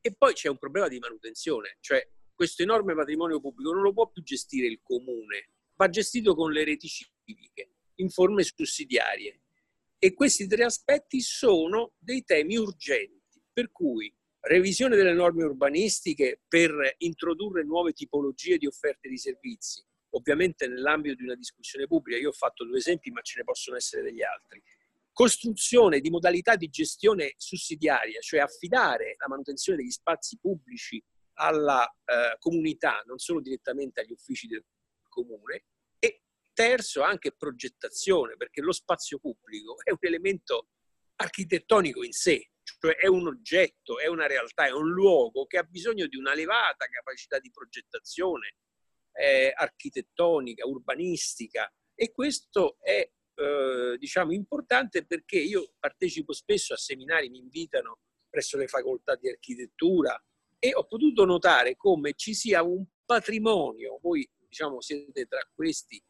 e 0.00 0.14
poi 0.16 0.32
c'è 0.32 0.48
un 0.48 0.58
problema 0.58 0.88
di 0.88 0.98
manutenzione, 0.98 1.76
cioè 1.80 2.08
questo 2.34 2.62
enorme 2.62 2.94
patrimonio 2.94 3.38
pubblico 3.38 3.70
non 3.70 3.82
lo 3.82 3.92
può 3.92 4.08
più 4.08 4.22
gestire 4.22 4.66
il 4.66 4.80
comune, 4.82 5.50
va 5.74 5.90
gestito 5.90 6.34
con 6.34 6.52
le 6.52 6.64
reti 6.64 6.88
civiche 6.88 7.70
in 7.96 8.08
forme 8.08 8.42
sussidiarie. 8.42 9.40
E 9.98 10.14
questi 10.14 10.46
tre 10.46 10.64
aspetti 10.64 11.20
sono 11.20 11.92
dei 11.98 12.24
temi 12.24 12.56
urgenti, 12.56 13.42
per 13.52 13.70
cui 13.70 14.14
revisione 14.40 14.96
delle 14.96 15.14
norme 15.14 15.44
urbanistiche 15.44 16.42
per 16.46 16.96
introdurre 16.98 17.64
nuove 17.64 17.92
tipologie 17.92 18.58
di 18.58 18.66
offerte 18.66 19.08
di 19.08 19.16
servizi, 19.16 19.82
ovviamente 20.10 20.66
nell'ambito 20.66 21.14
di 21.14 21.24
una 21.24 21.34
discussione 21.34 21.86
pubblica. 21.86 22.18
Io 22.18 22.28
ho 22.28 22.32
fatto 22.32 22.64
due 22.64 22.78
esempi, 22.78 23.10
ma 23.10 23.22
ce 23.22 23.38
ne 23.38 23.44
possono 23.44 23.76
essere 23.76 24.02
degli 24.02 24.22
altri. 24.22 24.62
Costruzione 25.12 26.00
di 26.00 26.10
modalità 26.10 26.56
di 26.56 26.68
gestione 26.68 27.34
sussidiaria, 27.36 28.20
cioè 28.20 28.40
affidare 28.40 29.14
la 29.18 29.28
manutenzione 29.28 29.78
degli 29.78 29.90
spazi 29.90 30.38
pubblici 30.38 31.02
alla 31.34 31.84
eh, 32.04 32.36
comunità, 32.38 33.02
non 33.06 33.18
solo 33.18 33.40
direttamente 33.40 34.00
agli 34.00 34.12
uffici 34.12 34.46
del 34.46 34.64
comune. 35.08 35.64
Terzo, 36.54 37.02
anche 37.02 37.32
progettazione, 37.32 38.36
perché 38.36 38.62
lo 38.62 38.72
spazio 38.72 39.18
pubblico 39.18 39.76
è 39.82 39.90
un 39.90 39.98
elemento 40.00 40.68
architettonico 41.16 42.02
in 42.02 42.12
sé, 42.12 42.50
cioè 42.62 42.96
è 42.96 43.06
un 43.06 43.26
oggetto, 43.26 43.98
è 43.98 44.06
una 44.06 44.26
realtà, 44.26 44.66
è 44.66 44.72
un 44.72 44.88
luogo 44.90 45.46
che 45.46 45.58
ha 45.58 45.64
bisogno 45.64 46.06
di 46.06 46.16
una 46.16 46.32
elevata 46.32 46.86
capacità 46.86 47.38
di 47.38 47.50
progettazione 47.50 48.56
eh, 49.12 49.52
architettonica, 49.54 50.66
urbanistica. 50.66 51.70
E 51.94 52.10
questo 52.12 52.78
è 52.80 53.08
eh, 53.36 53.96
diciamo 53.98 54.32
importante 54.32 55.04
perché 55.04 55.38
io 55.38 55.74
partecipo 55.78 56.32
spesso 56.32 56.72
a 56.72 56.76
seminari, 56.76 57.28
mi 57.28 57.38
invitano 57.38 57.98
presso 58.28 58.56
le 58.56 58.66
facoltà 58.66 59.16
di 59.16 59.28
architettura 59.28 60.20
e 60.58 60.74
ho 60.74 60.86
potuto 60.86 61.24
notare 61.24 61.76
come 61.76 62.14
ci 62.14 62.34
sia 62.34 62.62
un 62.62 62.84
patrimonio, 63.04 63.98
voi 64.00 64.28
diciamo 64.48 64.80
siete 64.80 65.26
tra 65.26 65.40
questi 65.54 66.02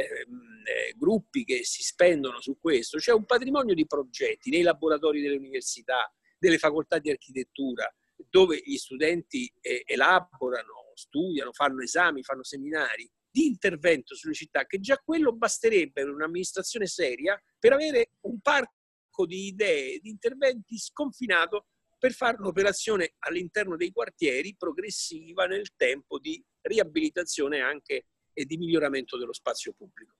eh, 0.00 0.26
eh, 0.26 0.94
gruppi 0.96 1.44
che 1.44 1.64
si 1.64 1.82
spendono 1.82 2.40
su 2.40 2.58
questo, 2.58 2.98
c'è 2.98 3.12
un 3.12 3.24
patrimonio 3.24 3.74
di 3.74 3.86
progetti 3.86 4.50
nei 4.50 4.62
laboratori 4.62 5.20
delle 5.20 5.36
università, 5.36 6.12
delle 6.38 6.58
facoltà 6.58 6.98
di 6.98 7.10
architettura, 7.10 7.92
dove 8.28 8.60
gli 8.64 8.76
studenti 8.76 9.52
eh, 9.60 9.82
elaborano, 9.86 10.92
studiano, 10.94 11.52
fanno 11.52 11.82
esami, 11.82 12.22
fanno 12.22 12.44
seminari 12.44 13.08
di 13.30 13.46
intervento 13.46 14.14
sulle 14.14 14.34
città, 14.34 14.64
che 14.64 14.78
già 14.78 14.96
quello 15.04 15.32
basterebbe 15.32 16.02
per 16.02 16.08
un'amministrazione 16.08 16.86
seria 16.86 17.40
per 17.58 17.72
avere 17.72 18.10
un 18.22 18.40
parco 18.40 19.26
di 19.26 19.46
idee, 19.46 19.98
di 19.98 20.08
interventi 20.08 20.78
sconfinato 20.78 21.66
per 21.98 22.12
fare 22.12 22.36
un'operazione 22.38 23.14
all'interno 23.20 23.76
dei 23.76 23.90
quartieri 23.90 24.54
progressiva 24.56 25.46
nel 25.46 25.74
tempo 25.74 26.18
di 26.18 26.42
riabilitazione 26.60 27.60
anche 27.60 28.06
e 28.34 28.44
di 28.44 28.58
miglioramento 28.58 29.16
dello 29.16 29.32
spazio 29.32 29.72
pubblico. 29.72 30.14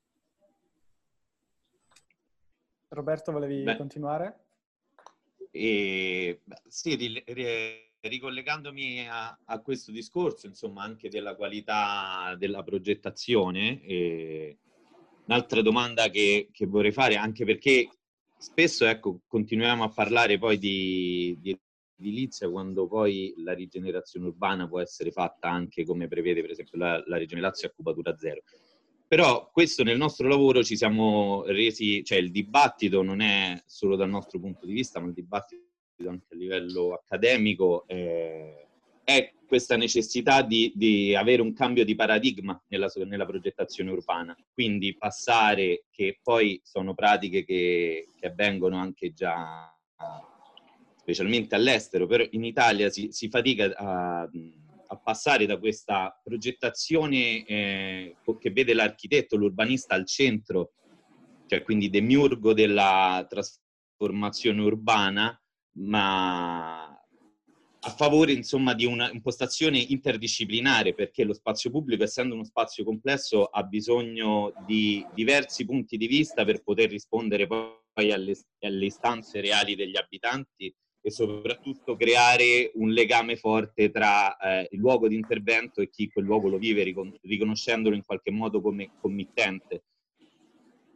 Roberto, 2.89 3.33
volevi 3.33 3.63
Beh. 3.63 3.77
continuare? 3.77 4.45
E, 5.51 6.41
sì, 6.67 7.23
ricollegandomi 8.01 9.09
a, 9.09 9.39
a, 9.45 9.61
questo 9.61 9.91
discorso, 9.91 10.47
insomma, 10.47 10.83
anche 10.83 11.09
della 11.09 11.35
qualità 11.35 12.35
della 12.39 12.63
progettazione, 12.63 13.83
e 13.83 14.59
un'altra 15.27 15.61
domanda 15.61 16.09
che, 16.09 16.49
che, 16.53 16.67
vorrei 16.67 16.93
fare, 16.93 17.17
anche 17.17 17.45
perché 17.45 17.89
spesso 18.37 18.87
ecco, 18.87 19.21
continuiamo 19.27 19.85
a 19.85 19.91
parlare 19.91 20.39
poi 20.39 20.59
di, 20.59 21.37
di 21.41 21.59
edilizia 21.99 22.51
quando 22.51 22.87
poi 22.87 23.35
la 23.39 23.53
rigenerazione 23.53 24.27
urbana 24.27 24.69
può 24.69 24.81
essere 24.81 25.11
fatta 25.11 25.49
anche 25.49 25.85
come 25.85 26.09
prevede 26.09 26.41
per 26.41 26.51
esempio 26.51 26.79
la, 26.79 27.03
la 27.07 27.17
Regione 27.17 27.41
Lazio 27.41 27.69
a 27.69 27.73
cubatura 27.75 28.17
zero. 28.17 28.43
Però 29.07 29.51
questo 29.53 29.85
nel 29.85 29.97
nostro 29.97 30.27
lavoro 30.29 30.65
ci 30.65 30.77
siamo 30.77 31.45
resi, 31.47 32.03
cioè 32.03 32.19
il 32.19 32.31
dibattito 32.31 33.03
non 33.03 33.21
è 33.21 33.63
solo 33.67 33.97
dal 33.97 34.09
nostro 34.09 34.41
punto 34.41 34.67
di 34.67 34.73
vista, 34.73 34.99
ma 34.99 35.07
il 35.07 35.13
dibattito 35.13 35.63
anche 36.07 36.27
a 36.33 36.37
livello 36.37 36.95
accademico 36.95 37.87
eh, 37.87 38.67
è 39.05 39.33
questa 39.47 39.77
necessità 39.77 40.43
di, 40.43 40.73
di, 40.75 41.15
avere 41.15 41.43
un 41.43 41.53
cambio 41.53 41.85
di 41.85 41.95
paradigma 41.95 42.61
nella, 42.69 42.91
nella, 43.07 43.27
progettazione 43.27 43.91
urbana, 43.91 44.37
quindi 44.53 44.97
passare, 44.97 45.85
che 45.91 46.19
poi 46.23 46.61
sono 46.65 46.95
pratiche 46.95 47.45
che, 47.45 48.09
che 48.19 48.27
avvengono 48.27 48.77
anche 48.77 49.13
già 49.13 49.73
specialmente 51.05 51.55
all'estero, 51.55 52.07
però 52.07 52.25
in 52.31 52.45
Italia 52.45 52.89
si, 52.89 53.09
si 53.13 53.29
fatica 53.29 53.71
a, 53.77 54.23
a, 54.23 54.97
passare 54.97 55.45
da 55.45 55.59
questa 55.59 56.19
progettazione 56.25 57.45
eh, 57.45 58.17
che 58.41 58.51
vede 58.51 58.73
l'architetto, 58.73 59.37
l'urbanista 59.37 59.95
al 59.95 60.07
centro, 60.07 60.73
cioè 61.47 61.63
quindi 61.63 61.91
demiurgo 61.91 62.55
della 62.55 63.27
trasformazione 63.29 64.63
urbana, 64.63 65.39
ma 65.77 66.89
a 67.87 67.91
favore 67.91 68.33
insomma 68.33 68.73
di 68.73 68.87
un'impostazione 68.87 69.77
interdisciplinare 69.77 70.95
perché 70.95 71.23
lo 71.23 71.35
spazio 71.35 71.69
pubblico 71.69 72.03
essendo 72.03 72.35
uno 72.35 72.45
spazio 72.45 72.83
complesso 72.83 73.45
ha 73.45 73.63
bisogno 73.63 74.55
di 74.65 75.07
diversi 75.13 75.67
punti 75.67 75.99
di 75.99 76.07
vista 76.07 76.47
per 76.47 76.63
poter 76.63 76.89
rispondere 76.89 77.47
poi 77.47 78.11
alle, 78.11 78.35
alle 78.61 78.87
istanze 78.87 79.43
reali 79.43 79.75
degli 79.75 79.99
abitanti 79.99 80.75
e 81.07 81.11
soprattutto 81.11 81.97
creare 81.97 82.71
un 82.77 82.89
legame 82.89 83.37
forte 83.37 83.91
tra 83.91 84.35
eh, 84.39 84.69
il 84.71 84.79
luogo 84.79 85.07
di 85.07 85.17
intervento 85.17 85.83
e 85.83 85.91
chi 85.91 86.09
quel 86.09 86.25
luogo 86.25 86.49
lo 86.49 86.57
vive, 86.57 86.83
riconoscendolo 87.21 87.95
in 87.95 88.03
qualche 88.07 88.31
modo 88.31 88.63
come 88.63 88.91
committente. 88.99 89.85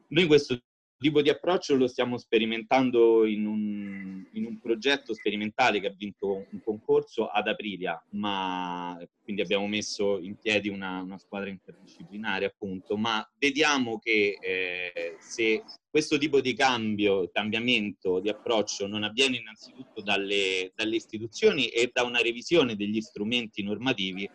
Noi 0.09 0.27
questo 0.27 0.59
tipo 0.99 1.23
di 1.23 1.31
approccio 1.31 1.77
lo 1.77 1.87
stiamo 1.87 2.19
sperimentando 2.19 3.25
in 3.25 3.47
un, 3.47 4.27
in 4.33 4.45
un, 4.45 4.59
progetto 4.59 5.15
sperimentale 5.15 5.81
che 5.81 5.87
ha 5.87 5.95
vinto 5.97 6.47
un 6.51 6.61
concorso 6.63 7.29
ad 7.29 7.47
Aprilia, 7.47 8.03
ma 8.11 8.99
quindi 9.23 9.41
abbiamo 9.41 9.69
messo 9.69 10.19
in 10.19 10.37
piedi 10.37 10.69
una, 10.69 11.01
una 11.01 11.19
squadra 11.19 11.49
interdisciplinare 11.49 12.47
appunto, 12.47 12.97
ma 12.97 13.27
vediamo 13.39 13.99
che 13.99 14.39
eh, 14.41 15.17
se 15.21 15.63
questo 15.89 16.19
tipo 16.19 16.41
di 16.41 16.55
cambio, 16.55 17.31
cambiamento 17.33 18.19
di 18.19 18.29
approccio 18.29 18.87
non 18.87 19.05
avviene 19.05 19.37
innanzitutto 19.37 20.03
dalle, 20.03 20.73
dalle 20.75 20.97
istituzioni 20.97 21.69
e 21.69 21.91
da 21.93 22.03
una 22.03 22.21
revisione 22.21 22.75
degli 22.75 23.01
strumenti 23.01 23.63
normativi, 23.63 24.29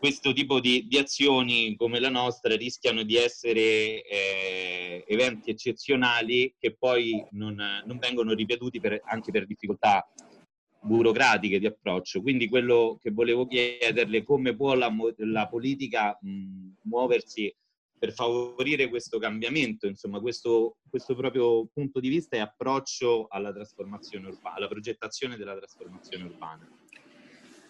questo 0.00 0.32
tipo 0.32 0.60
di, 0.60 0.86
di, 0.88 0.96
azioni 0.96 1.76
come 1.76 2.00
la 2.00 2.08
nostra 2.08 2.56
rischiano 2.56 3.02
di 3.02 3.16
essere 3.16 4.02
eh, 4.02 5.04
eventi 5.06 5.50
eccezionali 5.50 6.54
che 6.58 6.74
poi 6.74 7.22
non, 7.32 7.54
non 7.84 7.98
vengono 7.98 8.32
ripetuti 8.32 8.80
per, 8.80 8.98
anche 9.04 9.30
per 9.30 9.44
difficoltà 9.44 10.10
burocratiche 10.80 11.58
di 11.58 11.66
approccio. 11.66 12.22
Quindi 12.22 12.48
quello 12.48 12.98
che 12.98 13.10
volevo 13.10 13.46
chiederle 13.46 14.22
come 14.22 14.56
può 14.56 14.72
la, 14.74 14.90
la 15.18 15.46
politica 15.48 16.16
mh, 16.18 16.78
muoversi 16.84 17.54
per 17.98 18.14
favorire 18.14 18.88
questo 18.88 19.18
cambiamento, 19.18 19.86
insomma 19.86 20.18
questo, 20.20 20.78
questo, 20.88 21.14
proprio 21.14 21.66
punto 21.66 22.00
di 22.00 22.08
vista 22.08 22.36
e 22.36 22.40
approccio 22.40 23.26
alla 23.28 23.52
trasformazione 23.52 24.28
urbana, 24.28 24.56
alla 24.56 24.68
progettazione 24.68 25.36
della 25.36 25.54
trasformazione 25.54 26.24
urbana. 26.24 26.66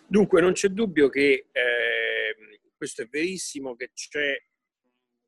Dunque 0.07 0.41
non 0.41 0.53
c'è 0.53 0.69
dubbio 0.69 1.09
che 1.09 1.47
eh, 1.51 2.10
questo 2.81 3.03
è 3.03 3.09
verissimo, 3.09 3.77
che 3.77 3.91
c'è, 3.93 4.43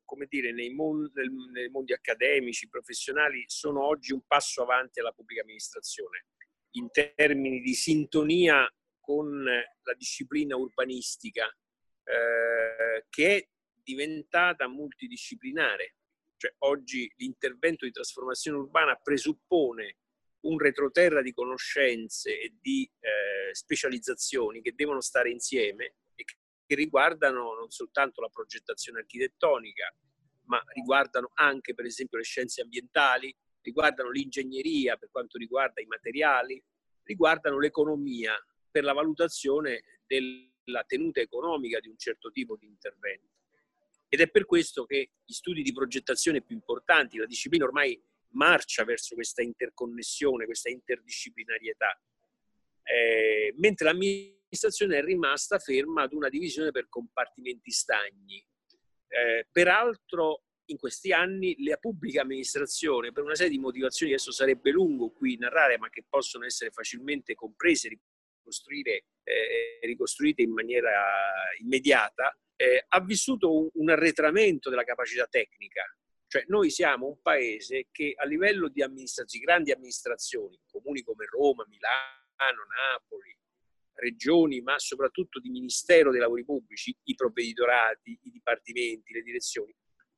come 0.03 0.25
dire, 0.27 0.51
nei 0.51 0.73
mondi, 0.73 1.11
nei 1.51 1.69
mondi 1.69 1.93
accademici, 1.93 2.67
professionali, 2.67 3.43
sono 3.45 3.85
oggi 3.85 4.11
un 4.11 4.23
passo 4.25 4.63
avanti 4.63 4.99
alla 4.99 5.11
pubblica 5.11 5.41
amministrazione 5.41 6.25
in 6.71 6.89
termini 6.89 7.61
di 7.61 7.75
sintonia 7.75 8.67
con 8.99 9.43
la 9.43 9.93
disciplina 9.95 10.55
urbanistica, 10.55 11.45
eh, 11.45 13.05
che 13.07 13.35
è 13.35 13.47
diventata 13.83 14.67
multidisciplinare. 14.67 15.97
Cioè, 16.37 16.55
oggi 16.59 17.07
l'intervento 17.17 17.85
di 17.85 17.91
trasformazione 17.91 18.57
urbana 18.57 18.95
presuppone 18.95 19.97
un 20.47 20.57
retroterra 20.57 21.21
di 21.21 21.31
conoscenze 21.31 22.31
e 22.31 22.55
di 22.59 22.91
eh, 22.99 23.53
specializzazioni 23.53 24.59
che 24.63 24.73
devono 24.73 25.01
stare 25.01 25.29
insieme 25.29 25.97
che 26.65 26.75
riguardano 26.75 27.53
non 27.53 27.69
soltanto 27.69 28.21
la 28.21 28.29
progettazione 28.29 28.99
architettonica, 28.99 29.93
ma 30.45 30.61
riguardano 30.73 31.31
anche 31.35 31.73
per 31.73 31.85
esempio 31.85 32.17
le 32.17 32.23
scienze 32.23 32.61
ambientali, 32.61 33.35
riguardano 33.61 34.09
l'ingegneria 34.09 34.97
per 34.97 35.09
quanto 35.11 35.37
riguarda 35.37 35.81
i 35.81 35.85
materiali, 35.85 36.61
riguardano 37.03 37.59
l'economia 37.59 38.33
per 38.69 38.83
la 38.83 38.93
valutazione 38.93 39.83
della 40.05 40.83
tenuta 40.85 41.19
economica 41.19 41.79
di 41.79 41.87
un 41.87 41.97
certo 41.97 42.29
tipo 42.31 42.55
di 42.57 42.65
intervento. 42.65 43.31
Ed 44.09 44.21
è 44.21 44.29
per 44.29 44.45
questo 44.45 44.85
che 44.85 45.11
gli 45.23 45.33
studi 45.33 45.63
di 45.63 45.73
progettazione 45.73 46.43
più 46.43 46.55
importanti, 46.55 47.17
la 47.17 47.25
disciplina 47.25 47.65
ormai 47.65 47.99
marcia 48.33 48.83
verso 48.83 49.15
questa 49.15 49.41
interconnessione, 49.41 50.45
questa 50.45 50.69
interdisciplinarietà, 50.69 51.99
eh, 52.83 53.53
mentre 53.57 53.89
l'amministrazione 54.53 54.97
è 54.97 55.03
rimasta 55.03 55.57
ferma 55.57 56.03
ad 56.03 56.13
una 56.13 56.29
divisione 56.29 56.71
per 56.71 56.87
compartimenti 56.87 57.71
stagni. 57.71 58.45
Eh, 59.07 59.47
peraltro 59.51 60.43
in 60.65 60.77
questi 60.77 61.11
anni 61.11 61.55
la 61.65 61.77
pubblica 61.77 62.21
amministrazione, 62.21 63.11
per 63.11 63.23
una 63.23 63.35
serie 63.35 63.51
di 63.51 63.59
motivazioni, 63.59 64.13
adesso 64.13 64.31
sarebbe 64.31 64.71
lungo 64.71 65.11
qui 65.11 65.37
narrare, 65.37 65.77
ma 65.77 65.89
che 65.89 66.05
possono 66.07 66.45
essere 66.45 66.71
facilmente 66.71 67.33
comprese, 67.33 67.89
ricostruire, 67.89 69.05
eh, 69.23 69.79
ricostruite 69.81 70.41
in 70.41 70.53
maniera 70.53 71.03
immediata, 71.59 72.37
eh, 72.55 72.85
ha 72.87 73.01
vissuto 73.01 73.55
un, 73.55 73.69
un 73.73 73.89
arretramento 73.89 74.69
della 74.69 74.83
capacità 74.83 75.25
tecnica. 75.25 75.83
Cioè 76.27 76.45
noi 76.47 76.69
siamo 76.69 77.07
un 77.07 77.21
paese 77.21 77.87
che 77.91 78.13
a 78.15 78.25
livello 78.25 78.67
di 78.69 78.81
amministrazioni, 78.81 79.45
grandi 79.45 79.71
amministrazioni, 79.71 80.59
comuni 80.65 81.01
come 81.01 81.25
Roma, 81.25 81.65
Milano, 81.67 82.63
Napoli, 82.91 83.37
regioni, 83.95 84.61
ma 84.61 84.77
soprattutto 84.79 85.39
di 85.39 85.49
Ministero 85.49 86.11
dei 86.11 86.19
Lavori 86.19 86.43
Pubblici, 86.43 86.95
i 87.03 87.15
provveditorati, 87.15 88.17
i 88.23 88.31
dipartimenti, 88.31 89.13
le 89.13 89.21
direzioni, 89.21 89.75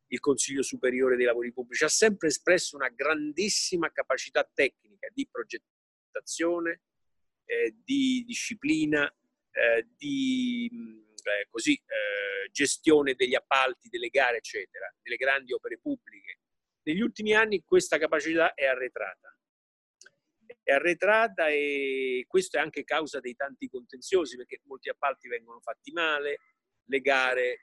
il 0.07 0.19
Consiglio 0.19 0.61
Superiore 0.61 1.15
dei 1.15 1.25
Lavori 1.25 1.51
Pubblici, 1.51 1.83
ha 1.83 1.89
sempre 1.89 2.27
espresso 2.27 2.75
una 2.75 2.89
grandissima 2.89 3.91
capacità 3.91 4.49
tecnica 4.53 5.07
di 5.13 5.27
progettazione, 5.29 6.81
eh, 7.45 7.75
di 7.83 8.23
disciplina, 8.25 9.07
eh, 9.51 9.87
di 9.95 10.69
eh, 11.23 11.47
così, 11.49 11.73
eh, 11.73 12.49
gestione 12.51 13.15
degli 13.15 13.35
appalti, 13.35 13.89
delle 13.89 14.09
gare, 14.09 14.37
eccetera, 14.37 14.93
delle 15.01 15.17
grandi 15.17 15.53
opere 15.53 15.79
pubbliche. 15.79 16.39
Negli 16.83 17.01
ultimi 17.01 17.33
anni 17.33 17.63
questa 17.63 17.97
capacità 17.97 18.53
è 18.53 18.65
arretrata 18.65 19.34
è 20.65 20.71
arretrata 20.71 21.47
e 21.47 22.25
questo 22.27 22.57
è 22.57 22.59
anche 22.59 22.83
causa 22.83 23.19
dei 23.19 23.35
tanti 23.35 23.69
contenziosi 23.69 24.35
perché 24.35 24.61
molti 24.65 24.89
appalti 24.89 25.27
vengono 25.27 25.59
fatti 25.59 25.91
male, 25.91 26.39
le 26.85 27.01
gare 27.01 27.61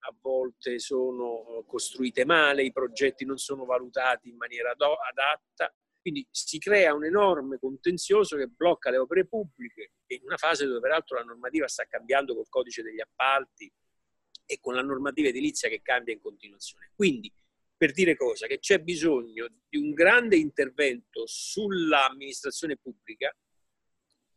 a 0.00 0.14
volte 0.20 0.78
sono 0.78 1.64
costruite 1.66 2.26
male, 2.26 2.62
i 2.62 2.70
progetti 2.70 3.24
non 3.24 3.38
sono 3.38 3.64
valutati 3.64 4.28
in 4.28 4.36
maniera 4.36 4.72
adatta, 4.72 5.74
quindi 6.02 6.26
si 6.30 6.58
crea 6.58 6.92
un 6.92 7.06
enorme 7.06 7.58
contenzioso 7.58 8.36
che 8.36 8.48
blocca 8.48 8.90
le 8.90 8.98
opere 8.98 9.26
pubbliche 9.26 9.92
in 10.08 10.20
una 10.24 10.36
fase 10.36 10.66
dove 10.66 10.80
peraltro 10.80 11.16
la 11.16 11.24
normativa 11.24 11.66
sta 11.68 11.86
cambiando 11.86 12.34
col 12.34 12.50
codice 12.50 12.82
degli 12.82 13.00
appalti 13.00 13.72
e 14.44 14.58
con 14.60 14.74
la 14.74 14.82
normativa 14.82 15.28
edilizia 15.28 15.70
che 15.70 15.80
cambia 15.80 16.12
in 16.12 16.20
continuazione. 16.20 16.90
Quindi 16.94 17.32
per 17.82 17.90
dire 17.90 18.16
cosa? 18.16 18.46
Che 18.46 18.60
c'è 18.60 18.78
bisogno 18.78 19.48
di 19.68 19.76
un 19.76 19.92
grande 19.92 20.36
intervento 20.36 21.24
sull'amministrazione 21.26 22.76
pubblica, 22.76 23.36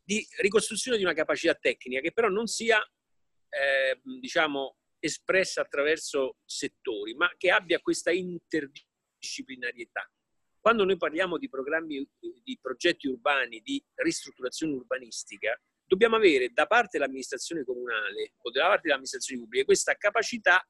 di 0.03 0.25
ricostruzione 0.39 0.97
di 0.97 1.03
una 1.03 1.13
capacità 1.13 1.53
tecnica 1.53 1.99
che 1.99 2.11
però 2.11 2.27
non 2.27 2.47
sia, 2.47 2.81
eh, 2.81 4.01
diciamo, 4.19 4.77
espressa 4.97 5.61
attraverso 5.61 6.37
settori, 6.43 7.13
ma 7.13 7.31
che 7.37 7.51
abbia 7.51 7.79
questa 7.81 8.09
interdisciplinarietà. 8.09 10.11
Quando 10.59 10.83
noi 10.83 10.97
parliamo 10.97 11.37
di 11.37 11.47
programmi, 11.47 12.03
di 12.41 12.57
progetti 12.59 13.07
urbani, 13.07 13.59
di 13.59 13.79
ristrutturazione 13.93 14.73
urbanistica, 14.73 15.55
dobbiamo 15.85 16.15
avere 16.15 16.49
da 16.49 16.65
parte 16.65 16.97
dell'amministrazione 16.97 17.63
comunale 17.63 18.33
o 18.41 18.49
da 18.49 18.69
parte 18.69 18.81
dell'amministrazione 18.85 19.41
pubblica 19.41 19.65
questa 19.65 19.93
capacità 19.93 20.67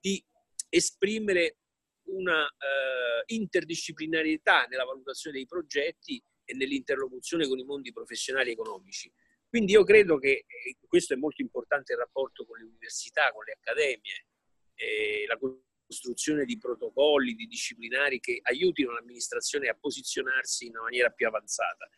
di 0.00 0.24
esprimere 0.70 1.58
una 2.06 2.46
eh, 2.46 3.34
interdisciplinarietà 3.34 4.64
nella 4.64 4.84
valutazione 4.84 5.36
dei 5.36 5.46
progetti 5.46 6.22
e 6.44 6.54
nell'interlocuzione 6.54 7.48
con 7.48 7.58
i 7.58 7.64
mondi 7.64 7.92
professionali 7.92 8.50
e 8.50 8.52
economici. 8.52 9.12
Quindi 9.48 9.72
io 9.72 9.84
credo 9.84 10.18
che 10.18 10.44
eh, 10.46 10.76
questo 10.86 11.14
è 11.14 11.16
molto 11.16 11.40
importante 11.40 11.92
il 11.92 11.98
rapporto 11.98 12.44
con 12.44 12.58
le 12.58 12.64
università, 12.64 13.30
con 13.32 13.44
le 13.44 13.52
accademie, 13.52 14.26
eh, 14.74 15.24
la 15.26 15.38
costruzione 15.38 16.44
di 16.44 16.58
protocolli, 16.58 17.34
di 17.34 17.46
disciplinari 17.46 18.18
che 18.18 18.40
aiutino 18.42 18.92
l'amministrazione 18.92 19.68
a 19.68 19.76
posizionarsi 19.78 20.66
in 20.66 20.72
una 20.72 20.82
maniera 20.82 21.10
più 21.10 21.26
avanzata. 21.26 21.88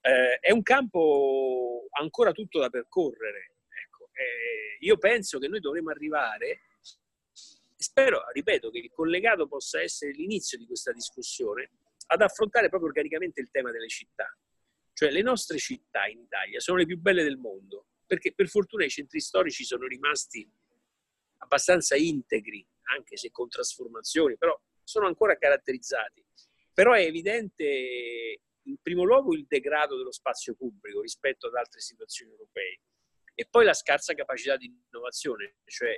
Eh, 0.00 0.38
è 0.40 0.50
un 0.52 0.62
campo 0.62 1.86
ancora 1.98 2.32
tutto 2.32 2.58
da 2.58 2.70
percorrere. 2.70 3.56
Ecco, 3.84 4.08
eh, 4.14 4.78
io 4.80 4.96
penso 4.96 5.38
che 5.38 5.48
noi 5.48 5.60
dovremo 5.60 5.90
arrivare 5.90 6.62
spero, 7.82 8.22
ripeto, 8.32 8.70
che 8.70 8.78
il 8.78 8.90
collegato 8.90 9.46
possa 9.46 9.80
essere 9.80 10.12
l'inizio 10.12 10.56
di 10.58 10.66
questa 10.66 10.92
discussione 10.92 11.70
ad 12.06 12.22
affrontare 12.22 12.68
proprio 12.68 12.88
organicamente 12.88 13.40
il 13.40 13.50
tema 13.50 13.70
delle 13.70 13.88
città. 13.88 14.26
Cioè 14.92 15.10
le 15.10 15.22
nostre 15.22 15.58
città 15.58 16.06
in 16.06 16.20
Italia 16.20 16.60
sono 16.60 16.78
le 16.78 16.86
più 16.86 16.98
belle 16.98 17.22
del 17.22 17.38
mondo, 17.38 17.86
perché 18.06 18.34
per 18.34 18.48
fortuna 18.48 18.84
i 18.84 18.90
centri 18.90 19.20
storici 19.20 19.64
sono 19.64 19.86
rimasti 19.86 20.48
abbastanza 21.38 21.96
integri, 21.96 22.66
anche 22.94 23.16
se 23.16 23.30
con 23.30 23.48
trasformazioni, 23.48 24.36
però 24.36 24.58
sono 24.82 25.06
ancora 25.06 25.36
caratterizzati. 25.36 26.24
Però 26.72 26.92
è 26.92 27.02
evidente 27.02 28.40
in 28.62 28.76
primo 28.80 29.04
luogo 29.04 29.34
il 29.34 29.46
degrado 29.46 29.96
dello 29.96 30.12
spazio 30.12 30.54
pubblico 30.54 31.00
rispetto 31.00 31.48
ad 31.48 31.54
altre 31.54 31.80
situazioni 31.80 32.30
europee 32.32 32.80
e 33.34 33.46
poi 33.50 33.64
la 33.64 33.74
scarsa 33.74 34.14
capacità 34.14 34.56
di 34.56 34.66
innovazione, 34.66 35.56
cioè 35.64 35.96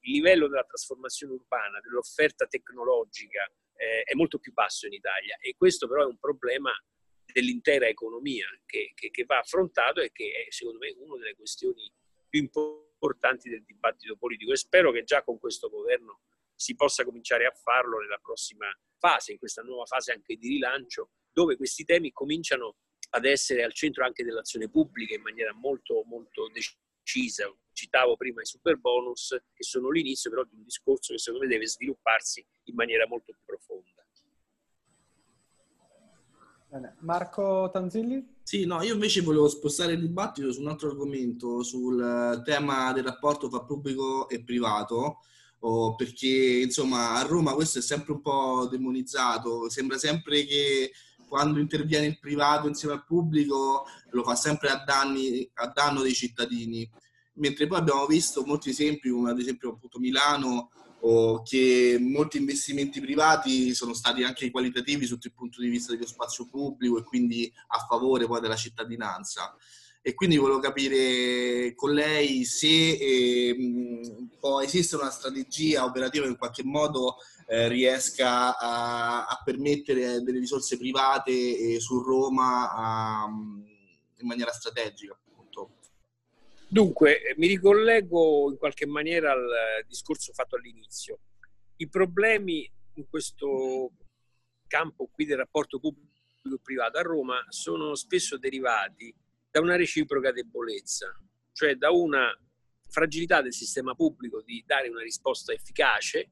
il 0.00 0.12
livello 0.12 0.48
della 0.48 0.64
trasformazione 0.64 1.34
urbana, 1.34 1.80
dell'offerta 1.80 2.46
tecnologica 2.46 3.44
eh, 3.74 4.02
è 4.02 4.14
molto 4.14 4.38
più 4.38 4.52
basso 4.52 4.86
in 4.86 4.92
Italia. 4.92 5.36
E 5.40 5.54
questo 5.56 5.88
però 5.88 6.02
è 6.02 6.06
un 6.06 6.18
problema 6.18 6.72
dell'intera 7.24 7.86
economia 7.86 8.46
che, 8.66 8.92
che, 8.94 9.10
che 9.10 9.24
va 9.24 9.38
affrontato 9.38 10.00
e 10.00 10.10
che 10.12 10.46
è 10.46 10.50
secondo 10.50 10.78
me 10.78 10.94
una 10.98 11.18
delle 11.18 11.36
questioni 11.36 11.90
più 12.28 12.40
importanti 12.40 13.48
del 13.48 13.64
dibattito 13.64 14.16
politico. 14.16 14.52
E 14.52 14.56
spero 14.56 14.92
che 14.92 15.04
già 15.04 15.22
con 15.22 15.38
questo 15.38 15.68
governo 15.68 16.22
si 16.54 16.74
possa 16.74 17.04
cominciare 17.04 17.46
a 17.46 17.52
farlo 17.52 17.98
nella 17.98 18.18
prossima 18.18 18.66
fase, 18.98 19.32
in 19.32 19.38
questa 19.38 19.62
nuova 19.62 19.86
fase 19.86 20.12
anche 20.12 20.36
di 20.36 20.48
rilancio, 20.48 21.10
dove 21.32 21.56
questi 21.56 21.84
temi 21.84 22.12
cominciano 22.12 22.76
ad 23.12 23.24
essere 23.24 23.64
al 23.64 23.72
centro 23.72 24.04
anche 24.04 24.22
dell'azione 24.24 24.68
pubblica 24.68 25.14
in 25.14 25.22
maniera 25.22 25.52
molto, 25.54 26.02
molto 26.04 26.48
decisa 26.48 26.76
citavo 27.02 28.16
prima 28.16 28.42
i 28.42 28.46
super 28.46 28.76
bonus, 28.76 29.36
che 29.52 29.64
sono 29.64 29.90
l'inizio 29.90 30.30
però 30.30 30.44
di 30.44 30.54
un 30.54 30.64
discorso 30.64 31.12
che 31.12 31.18
secondo 31.18 31.46
me 31.46 31.52
deve 31.52 31.66
svilupparsi 31.66 32.44
in 32.64 32.74
maniera 32.74 33.06
molto 33.06 33.32
più 33.32 33.42
profonda. 33.44 34.00
Bene. 36.70 36.94
Marco 37.00 37.68
Tanzilli? 37.72 38.36
Sì, 38.44 38.64
no, 38.64 38.80
io 38.82 38.94
invece 38.94 39.22
volevo 39.22 39.48
spostare 39.48 39.94
il 39.94 40.00
dibattito 40.00 40.52
su 40.52 40.60
un 40.60 40.68
altro 40.68 40.88
argomento, 40.88 41.64
sul 41.64 42.42
tema 42.44 42.92
del 42.92 43.02
rapporto 43.02 43.48
tra 43.48 43.64
pubblico 43.64 44.28
e 44.28 44.44
privato, 44.44 45.18
oh, 45.58 45.96
perché 45.96 46.60
insomma 46.62 47.14
a 47.14 47.22
Roma 47.22 47.54
questo 47.54 47.80
è 47.80 47.82
sempre 47.82 48.12
un 48.12 48.20
po' 48.20 48.68
demonizzato, 48.70 49.68
sembra 49.68 49.98
sempre 49.98 50.44
che 50.44 50.92
quando 51.30 51.60
interviene 51.60 52.06
il 52.06 52.18
privato 52.18 52.66
insieme 52.66 52.94
al 52.94 53.04
pubblico 53.06 53.86
lo 54.10 54.22
fa 54.24 54.34
sempre 54.34 54.68
a, 54.68 54.82
danni, 54.84 55.48
a 55.54 55.68
danno 55.68 56.02
dei 56.02 56.12
cittadini 56.12 56.90
mentre 57.34 57.66
poi 57.66 57.78
abbiamo 57.78 58.06
visto 58.06 58.44
molti 58.44 58.70
esempi, 58.70 59.08
come 59.08 59.30
ad 59.30 59.38
esempio 59.38 59.70
appunto 59.70 59.98
Milano, 59.98 60.70
o 61.02 61.42
che 61.42 61.96
molti 61.98 62.36
investimenti 62.36 63.00
privati 63.00 63.74
sono 63.74 63.94
stati 63.94 64.22
anche 64.22 64.50
qualitativi 64.50 65.06
sotto 65.06 65.26
il 65.26 65.32
punto 65.32 65.62
di 65.62 65.68
vista 65.68 65.92
dello 65.92 66.06
spazio 66.06 66.46
pubblico 66.46 66.98
e 66.98 67.04
quindi 67.04 67.50
a 67.68 67.86
favore 67.88 68.26
poi 68.26 68.40
della 68.40 68.56
cittadinanza. 68.56 69.56
E 70.02 70.14
quindi 70.14 70.36
volevo 70.36 70.60
capire 70.60 71.74
con 71.74 71.92
lei 71.92 72.44
se 72.44 72.66
eh, 72.66 73.56
esistere 74.62 75.02
una 75.02 75.10
strategia 75.10 75.84
operativa 75.84 76.26
in 76.26 76.38
qualche 76.38 76.64
modo 76.64 77.16
eh, 77.50 77.66
riesca 77.66 78.56
a, 78.56 79.26
a, 79.26 79.42
permettere 79.44 80.22
delle 80.22 80.38
risorse 80.38 80.78
private 80.78 81.32
eh, 81.32 81.80
su 81.80 82.00
Roma 82.00 82.72
a, 82.72 83.26
in 83.26 84.26
maniera 84.26 84.52
strategica. 84.52 85.18
Dunque, 86.72 87.34
mi 87.38 87.48
ricollego 87.48 88.48
in 88.52 88.56
qualche 88.56 88.86
maniera 88.86 89.32
al 89.32 89.84
discorso 89.88 90.32
fatto 90.32 90.54
all'inizio. 90.54 91.18
I 91.78 91.88
problemi 91.88 92.70
in 92.94 93.08
questo 93.08 93.90
campo 94.68 95.08
qui 95.10 95.24
del 95.24 95.38
rapporto 95.38 95.80
pubblico-privato 95.80 96.98
a 96.98 97.02
Roma 97.02 97.44
sono 97.48 97.96
spesso 97.96 98.38
derivati 98.38 99.12
da 99.50 99.58
una 99.58 99.74
reciproca 99.74 100.30
debolezza, 100.30 101.12
cioè 101.50 101.74
da 101.74 101.90
una 101.90 102.32
fragilità 102.88 103.42
del 103.42 103.52
sistema 103.52 103.96
pubblico 103.96 104.40
di 104.40 104.62
dare 104.64 104.88
una 104.88 105.02
risposta 105.02 105.52
efficace, 105.52 106.30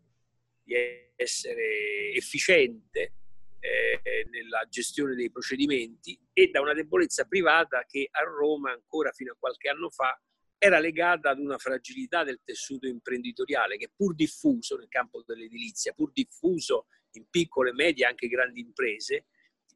di 0.68 0.74
essere 1.16 2.12
efficiente 2.12 3.12
eh, 3.61 4.26
nella 4.31 4.66
gestione 4.68 5.14
dei 5.14 5.31
procedimenti 5.31 6.18
e 6.33 6.48
da 6.48 6.61
una 6.61 6.74
debolezza 6.74 7.24
privata 7.24 7.85
che 7.87 8.09
a 8.11 8.22
Roma 8.22 8.70
ancora 8.70 9.11
fino 9.12 9.33
a 9.33 9.37
qualche 9.38 9.68
anno 9.68 9.88
fa 9.88 10.20
era 10.59 10.78
legata 10.78 11.31
ad 11.31 11.38
una 11.38 11.57
fragilità 11.57 12.24
del 12.24 12.40
tessuto 12.44 12.87
imprenditoriale 12.87 13.76
che 13.76 13.90
pur 13.94 14.14
diffuso 14.14 14.76
nel 14.76 14.88
campo 14.88 15.22
dell'edilizia, 15.24 15.92
pur 15.92 16.12
diffuso 16.12 16.87
in 17.12 17.26
piccole, 17.31 17.72
medie 17.72 18.04
e 18.04 18.09
anche 18.09 18.28
grandi 18.28 18.61
imprese, 18.61 19.26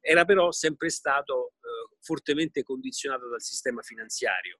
era 0.00 0.24
però 0.24 0.50
sempre 0.50 0.90
stato 0.90 1.54
eh, 1.60 1.96
fortemente 2.00 2.62
condizionato 2.64 3.28
dal 3.28 3.40
sistema 3.40 3.80
finanziario. 3.80 4.58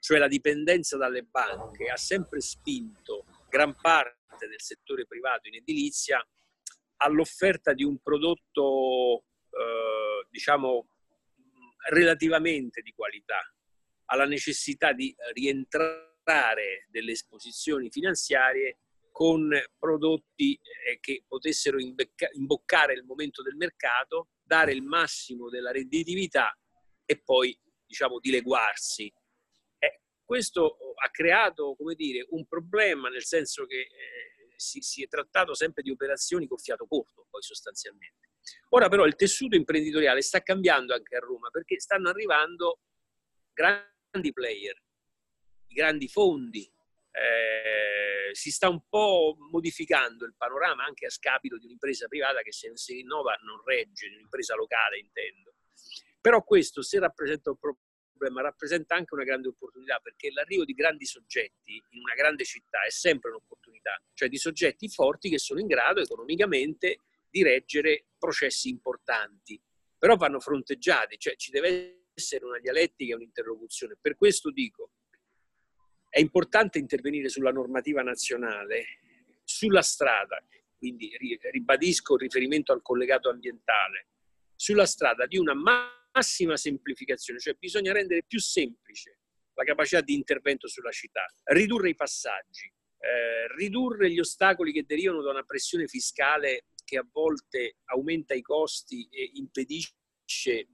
Cioè 0.00 0.18
la 0.18 0.26
dipendenza 0.26 0.96
dalle 0.96 1.22
banche 1.22 1.88
ha 1.88 1.96
sempre 1.96 2.40
spinto 2.40 3.24
gran 3.48 3.76
parte 3.80 4.21
del 4.46 4.60
settore 4.60 5.06
privato 5.06 5.48
in 5.48 5.54
edilizia 5.56 6.24
all'offerta 6.96 7.72
di 7.72 7.84
un 7.84 7.98
prodotto, 8.00 9.24
eh, 9.50 10.26
diciamo, 10.30 10.88
relativamente 11.90 12.80
di 12.80 12.92
qualità, 12.92 13.40
alla 14.06 14.26
necessità 14.26 14.92
di 14.92 15.14
rientrare 15.32 16.86
delle 16.88 17.12
esposizioni 17.12 17.90
finanziarie 17.90 18.78
con 19.10 19.50
prodotti 19.78 20.54
eh, 20.54 20.98
che 21.00 21.24
potessero 21.26 21.78
imboccare 21.78 22.94
il 22.94 23.04
momento 23.04 23.42
del 23.42 23.56
mercato, 23.56 24.28
dare 24.42 24.72
il 24.72 24.82
massimo 24.82 25.48
della 25.48 25.70
redditività 25.70 26.56
e 27.04 27.20
poi 27.20 27.56
diciamo 27.84 28.18
dileguarsi. 28.18 29.12
Questo 30.32 30.78
ha 30.94 31.10
creato 31.10 31.74
come 31.76 31.94
dire, 31.94 32.24
un 32.30 32.46
problema 32.46 33.10
nel 33.10 33.22
senso 33.22 33.66
che 33.66 33.80
eh, 33.80 34.54
si, 34.56 34.80
si, 34.80 35.02
è 35.02 35.06
trattato 35.06 35.52
sempre 35.52 35.82
di 35.82 35.90
operazioni 35.90 36.46
col 36.46 36.58
fiato 36.58 36.86
corto 36.86 37.26
poi 37.28 37.42
sostanzialmente. 37.42 38.30
Ora 38.70 38.88
però 38.88 39.04
il 39.04 39.14
tessuto 39.14 39.56
imprenditoriale 39.56 40.22
sta 40.22 40.40
cambiando 40.40 40.94
anche 40.94 41.16
a 41.16 41.18
Roma 41.18 41.50
perché 41.50 41.78
stanno 41.78 42.08
arrivando 42.08 42.80
grandi 43.52 44.32
player, 44.32 44.82
grandi 45.66 46.08
fondi, 46.08 46.62
eh, 47.10 48.34
si 48.34 48.50
sta 48.50 48.70
un 48.70 48.88
po' 48.88 49.36
modificando 49.50 50.24
il 50.24 50.34
panorama 50.34 50.86
anche 50.86 51.04
a 51.04 51.10
scapito 51.10 51.58
di 51.58 51.66
un'impresa 51.66 52.08
privata 52.08 52.40
che 52.40 52.52
se 52.52 52.68
non 52.68 52.76
si 52.76 52.94
rinnova 52.94 53.38
non 53.42 53.60
regge, 53.66 54.08
di 54.08 54.14
un'impresa 54.14 54.54
locale 54.54 54.98
intendo. 54.98 55.56
Però 56.22 56.42
questo 56.42 56.80
se 56.80 56.98
rappresenta 56.98 57.50
un 57.50 57.58
problema, 58.22 58.42
rappresenta 58.42 58.94
anche 58.94 59.14
una 59.14 59.24
grande 59.24 59.48
opportunità 59.48 59.98
perché 59.98 60.30
l'arrivo 60.30 60.64
di 60.64 60.74
grandi 60.74 61.04
soggetti 61.04 61.82
in 61.90 62.00
una 62.00 62.14
grande 62.14 62.44
città 62.44 62.84
è 62.84 62.90
sempre 62.90 63.30
un'opportunità, 63.30 64.00
cioè 64.14 64.28
di 64.28 64.36
soggetti 64.36 64.88
forti 64.88 65.28
che 65.28 65.38
sono 65.38 65.58
in 65.58 65.66
grado 65.66 66.00
economicamente 66.00 66.98
di 67.28 67.42
reggere 67.42 68.06
processi 68.18 68.68
importanti, 68.68 69.60
però 69.98 70.14
vanno 70.16 70.38
fronteggiati, 70.38 71.18
cioè 71.18 71.34
ci 71.34 71.50
deve 71.50 72.04
essere 72.14 72.44
una 72.44 72.60
dialettica 72.60 73.12
e 73.12 73.16
un'interlocuzione. 73.16 73.96
Per 74.00 74.14
questo 74.16 74.50
dico, 74.50 74.90
è 76.08 76.20
importante 76.20 76.78
intervenire 76.78 77.28
sulla 77.28 77.50
normativa 77.50 78.02
nazionale, 78.02 79.00
sulla 79.42 79.82
strada, 79.82 80.44
quindi 80.78 81.10
ribadisco 81.50 82.14
il 82.14 82.20
riferimento 82.20 82.72
al 82.72 82.82
collegato 82.82 83.30
ambientale, 83.30 84.08
sulla 84.54 84.86
strada 84.86 85.26
di 85.26 85.38
una 85.38 85.54
massima 86.12 86.56
semplificazione, 86.56 87.40
cioè 87.40 87.54
bisogna 87.54 87.92
rendere 87.92 88.24
più 88.24 88.38
semplice 88.40 89.18
la 89.54 89.64
capacità 89.64 90.00
di 90.00 90.14
intervento 90.14 90.68
sulla 90.68 90.90
città, 90.90 91.24
ridurre 91.44 91.90
i 91.90 91.94
passaggi, 91.94 92.72
eh, 92.98 93.48
ridurre 93.56 94.10
gli 94.10 94.18
ostacoli 94.18 94.72
che 94.72 94.84
derivano 94.84 95.22
da 95.22 95.30
una 95.30 95.42
pressione 95.42 95.86
fiscale 95.86 96.66
che 96.84 96.98
a 96.98 97.06
volte 97.10 97.76
aumenta 97.86 98.34
i 98.34 98.42
costi 98.42 99.08
e 99.10 99.30
impedisce, 99.34 100.68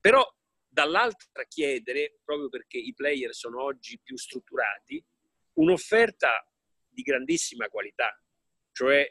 però 0.00 0.26
dall'altra 0.66 1.44
chiedere, 1.46 2.20
proprio 2.24 2.48
perché 2.48 2.78
i 2.78 2.94
player 2.94 3.34
sono 3.34 3.62
oggi 3.62 4.00
più 4.02 4.16
strutturati, 4.16 5.04
un'offerta 5.54 6.48
di 6.88 7.02
grandissima 7.02 7.68
qualità, 7.68 8.18
cioè 8.72 9.06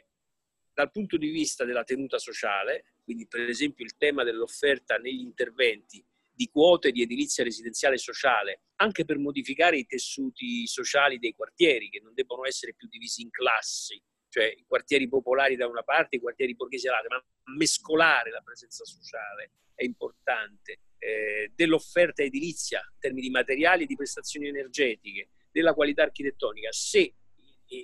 dal 0.73 0.89
punto 0.89 1.17
di 1.17 1.29
vista 1.29 1.65
della 1.65 1.83
tenuta 1.83 2.17
sociale, 2.17 2.95
quindi 3.11 3.27
per 3.27 3.41
esempio 3.41 3.83
il 3.83 3.97
tema 3.97 4.23
dell'offerta 4.23 4.95
negli 4.95 5.19
interventi 5.19 6.01
di 6.33 6.47
quote 6.49 6.91
di 6.91 7.01
edilizia 7.01 7.43
residenziale 7.43 7.97
sociale, 7.97 8.61
anche 8.77 9.03
per 9.03 9.17
modificare 9.17 9.77
i 9.77 9.85
tessuti 9.85 10.65
sociali 10.65 11.19
dei 11.19 11.33
quartieri, 11.33 11.89
che 11.89 11.99
non 11.99 12.13
debbono 12.13 12.45
essere 12.45 12.73
più 12.73 12.87
divisi 12.87 13.21
in 13.21 13.29
classi, 13.29 14.01
cioè 14.29 14.45
i 14.45 14.63
quartieri 14.65 15.09
popolari 15.09 15.57
da 15.57 15.67
una 15.67 15.83
parte 15.83 16.15
i 16.15 16.19
quartieri 16.21 16.55
borghesi 16.55 16.85
dall'altra, 16.85 17.17
ma 17.17 17.55
mescolare 17.57 18.31
la 18.31 18.41
presenza 18.41 18.85
sociale 18.85 19.51
è 19.75 19.83
importante 19.83 20.79
eh, 20.97 21.51
dell'offerta 21.53 22.23
edilizia 22.23 22.79
in 22.79 22.99
termini 22.99 23.27
di 23.27 23.31
materiali 23.33 23.83
e 23.83 23.87
di 23.87 23.95
prestazioni 23.97 24.47
energetiche, 24.47 25.31
della 25.51 25.73
qualità 25.73 26.03
architettonica, 26.03 26.71
se 26.71 27.13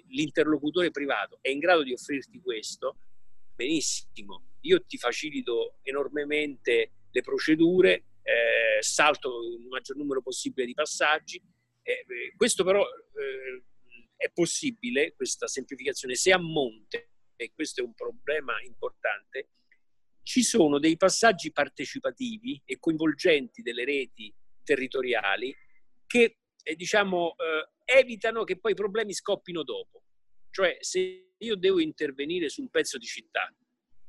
l'interlocutore 0.07 0.89
privato 0.89 1.39
è 1.41 1.49
in 1.49 1.59
grado 1.59 1.83
di 1.83 1.91
offrirti 1.91 2.39
questo, 2.39 2.97
benissimo, 3.57 4.43
io 4.61 4.85
ti 4.85 4.97
facilito 4.97 5.79
enormemente 5.81 6.91
le 7.09 7.21
procedure, 7.21 8.03
eh, 8.21 8.81
salto 8.81 9.41
il 9.43 9.65
maggior 9.67 9.97
numero 9.97 10.21
possibile 10.21 10.67
di 10.67 10.73
passaggi. 10.73 11.41
Eh, 11.81 12.05
questo 12.35 12.63
però 12.63 12.83
eh, 12.83 13.63
è 14.15 14.29
possibile, 14.31 15.13
questa 15.15 15.47
semplificazione, 15.47 16.13
se 16.15 16.31
a 16.31 16.37
monte, 16.37 17.09
e 17.35 17.51
questo 17.53 17.81
è 17.81 17.83
un 17.83 17.93
problema 17.93 18.61
importante, 18.61 19.49
ci 20.21 20.43
sono 20.43 20.77
dei 20.77 20.97
passaggi 20.97 21.51
partecipativi 21.51 22.61
e 22.65 22.77
coinvolgenti 22.79 23.61
delle 23.61 23.85
reti 23.85 24.33
territoriali 24.63 25.55
che 26.05 26.39
eh, 26.61 26.75
diciamo, 26.75 27.35
eh, 27.37 27.93
evitano 27.99 28.43
che 28.43 28.59
poi 28.59 28.73
i 28.73 28.75
problemi 28.75 29.13
scoppino 29.13 29.63
dopo. 29.63 30.03
Cioè 30.51 30.77
se 30.81 31.26
io 31.39 31.55
devo 31.55 31.79
intervenire 31.79 32.49
su 32.49 32.61
un 32.61 32.69
pezzo 32.69 32.97
di 32.97 33.05
città 33.05 33.53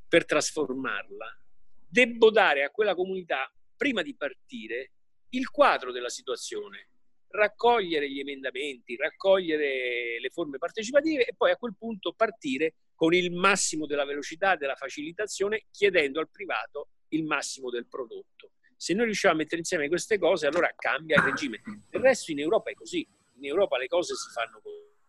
per 0.07 0.25
trasformarla, 0.25 1.41
devo 1.87 2.31
dare 2.31 2.63
a 2.63 2.71
quella 2.71 2.95
comunità, 2.95 3.51
prima 3.75 4.01
di 4.01 4.15
partire, 4.15 4.91
il 5.29 5.49
quadro 5.49 5.91
della 5.91 6.09
situazione, 6.09 6.89
raccogliere 7.29 8.09
gli 8.09 8.19
emendamenti, 8.19 8.95
raccogliere 8.95 10.19
le 10.19 10.29
forme 10.29 10.57
partecipative 10.57 11.25
e 11.25 11.35
poi 11.35 11.51
a 11.51 11.57
quel 11.57 11.75
punto 11.77 12.13
partire 12.13 12.73
con 12.95 13.13
il 13.13 13.31
massimo 13.31 13.85
della 13.85 14.05
velocità, 14.05 14.55
della 14.55 14.75
facilitazione, 14.75 15.65
chiedendo 15.71 16.19
al 16.19 16.29
privato 16.29 16.89
il 17.09 17.23
massimo 17.23 17.69
del 17.69 17.87
prodotto. 17.87 18.53
Se 18.75 18.93
noi 18.93 19.05
riusciamo 19.05 19.35
a 19.35 19.37
mettere 19.37 19.57
insieme 19.57 19.87
queste 19.87 20.17
cose, 20.17 20.47
allora 20.47 20.73
cambia 20.75 21.17
il 21.17 21.23
regime. 21.23 21.61
Del 21.89 22.01
resto 22.01 22.31
in 22.31 22.39
Europa 22.39 22.71
è 22.71 22.73
così. 22.73 23.07
In 23.35 23.45
Europa 23.45 23.77
le 23.77 23.87
cose 23.87 24.15
si 24.15 24.29
fanno 24.31 24.61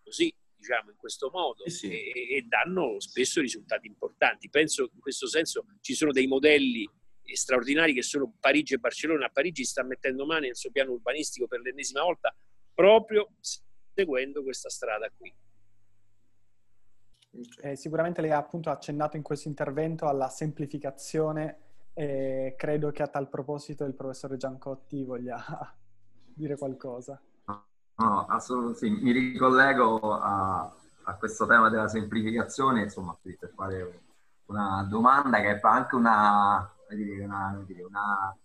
così, 0.02 0.32
diciamo, 0.60 0.90
in 0.90 0.96
questo 0.96 1.30
modo 1.32 1.64
eh 1.64 1.70
sì. 1.70 1.90
e, 1.90 2.36
e 2.36 2.44
danno 2.46 3.00
spesso 3.00 3.40
risultati 3.40 3.86
importanti. 3.86 4.48
Penso 4.50 4.90
in 4.92 5.00
questo 5.00 5.26
senso 5.26 5.64
ci 5.80 5.94
sono 5.94 6.12
dei 6.12 6.26
modelli 6.26 6.88
straordinari 7.32 7.94
che 7.94 8.02
sono 8.02 8.32
Parigi 8.38 8.74
e 8.74 8.78
Barcellona. 8.78 9.30
Parigi 9.30 9.64
sta 9.64 9.82
mettendo 9.82 10.26
mano 10.26 10.40
nel 10.40 10.56
suo 10.56 10.70
piano 10.70 10.92
urbanistico 10.92 11.46
per 11.46 11.60
l'ennesima 11.60 12.02
volta 12.02 12.34
proprio 12.74 13.30
seguendo 13.94 14.42
questa 14.42 14.68
strada 14.68 15.10
qui. 15.16 15.32
Eh, 17.62 17.76
sicuramente 17.76 18.20
lei 18.20 18.30
ha 18.30 18.38
appunto 18.38 18.70
accennato 18.70 19.16
in 19.16 19.22
questo 19.22 19.48
intervento 19.48 20.06
alla 20.06 20.28
semplificazione 20.28 21.58
e 21.94 22.54
credo 22.56 22.90
che 22.90 23.02
a 23.02 23.08
tal 23.08 23.28
proposito 23.28 23.84
il 23.84 23.94
professore 23.94 24.36
Giancotti 24.36 25.04
voglia 25.04 25.38
dire 26.34 26.56
qualcosa. 26.56 27.20
No, 28.00 28.24
assolutamente 28.26 28.78
sì. 28.78 28.90
Mi 28.90 29.12
ricollego 29.12 30.18
a, 30.18 30.72
a, 31.02 31.14
questo 31.16 31.46
tema 31.46 31.68
della 31.68 31.86
semplificazione, 31.86 32.84
insomma, 32.84 33.14
per 33.20 33.52
fare 33.54 34.00
una 34.46 34.86
domanda 34.88 35.38
che 35.40 35.50
è 35.50 35.60
anche 35.60 35.96
una, 35.96 36.72
una, 36.88 37.64
una 37.86 38.36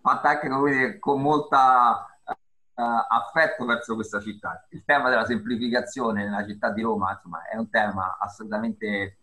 fatta 0.00 0.28
anche 0.30 0.48
dire, 0.48 0.98
con 0.98 1.22
molta 1.22 2.04
uh, 2.24 2.34
affetto 3.08 3.64
verso 3.64 3.94
questa 3.94 4.20
città. 4.20 4.66
Il 4.70 4.82
tema 4.84 5.08
della 5.08 5.24
semplificazione 5.24 6.24
nella 6.24 6.44
città 6.44 6.72
di 6.72 6.82
Roma 6.82 7.12
insomma, 7.12 7.46
è 7.48 7.56
un 7.56 7.70
tema 7.70 8.18
assolutamente 8.18 8.88
eh, 8.88 9.18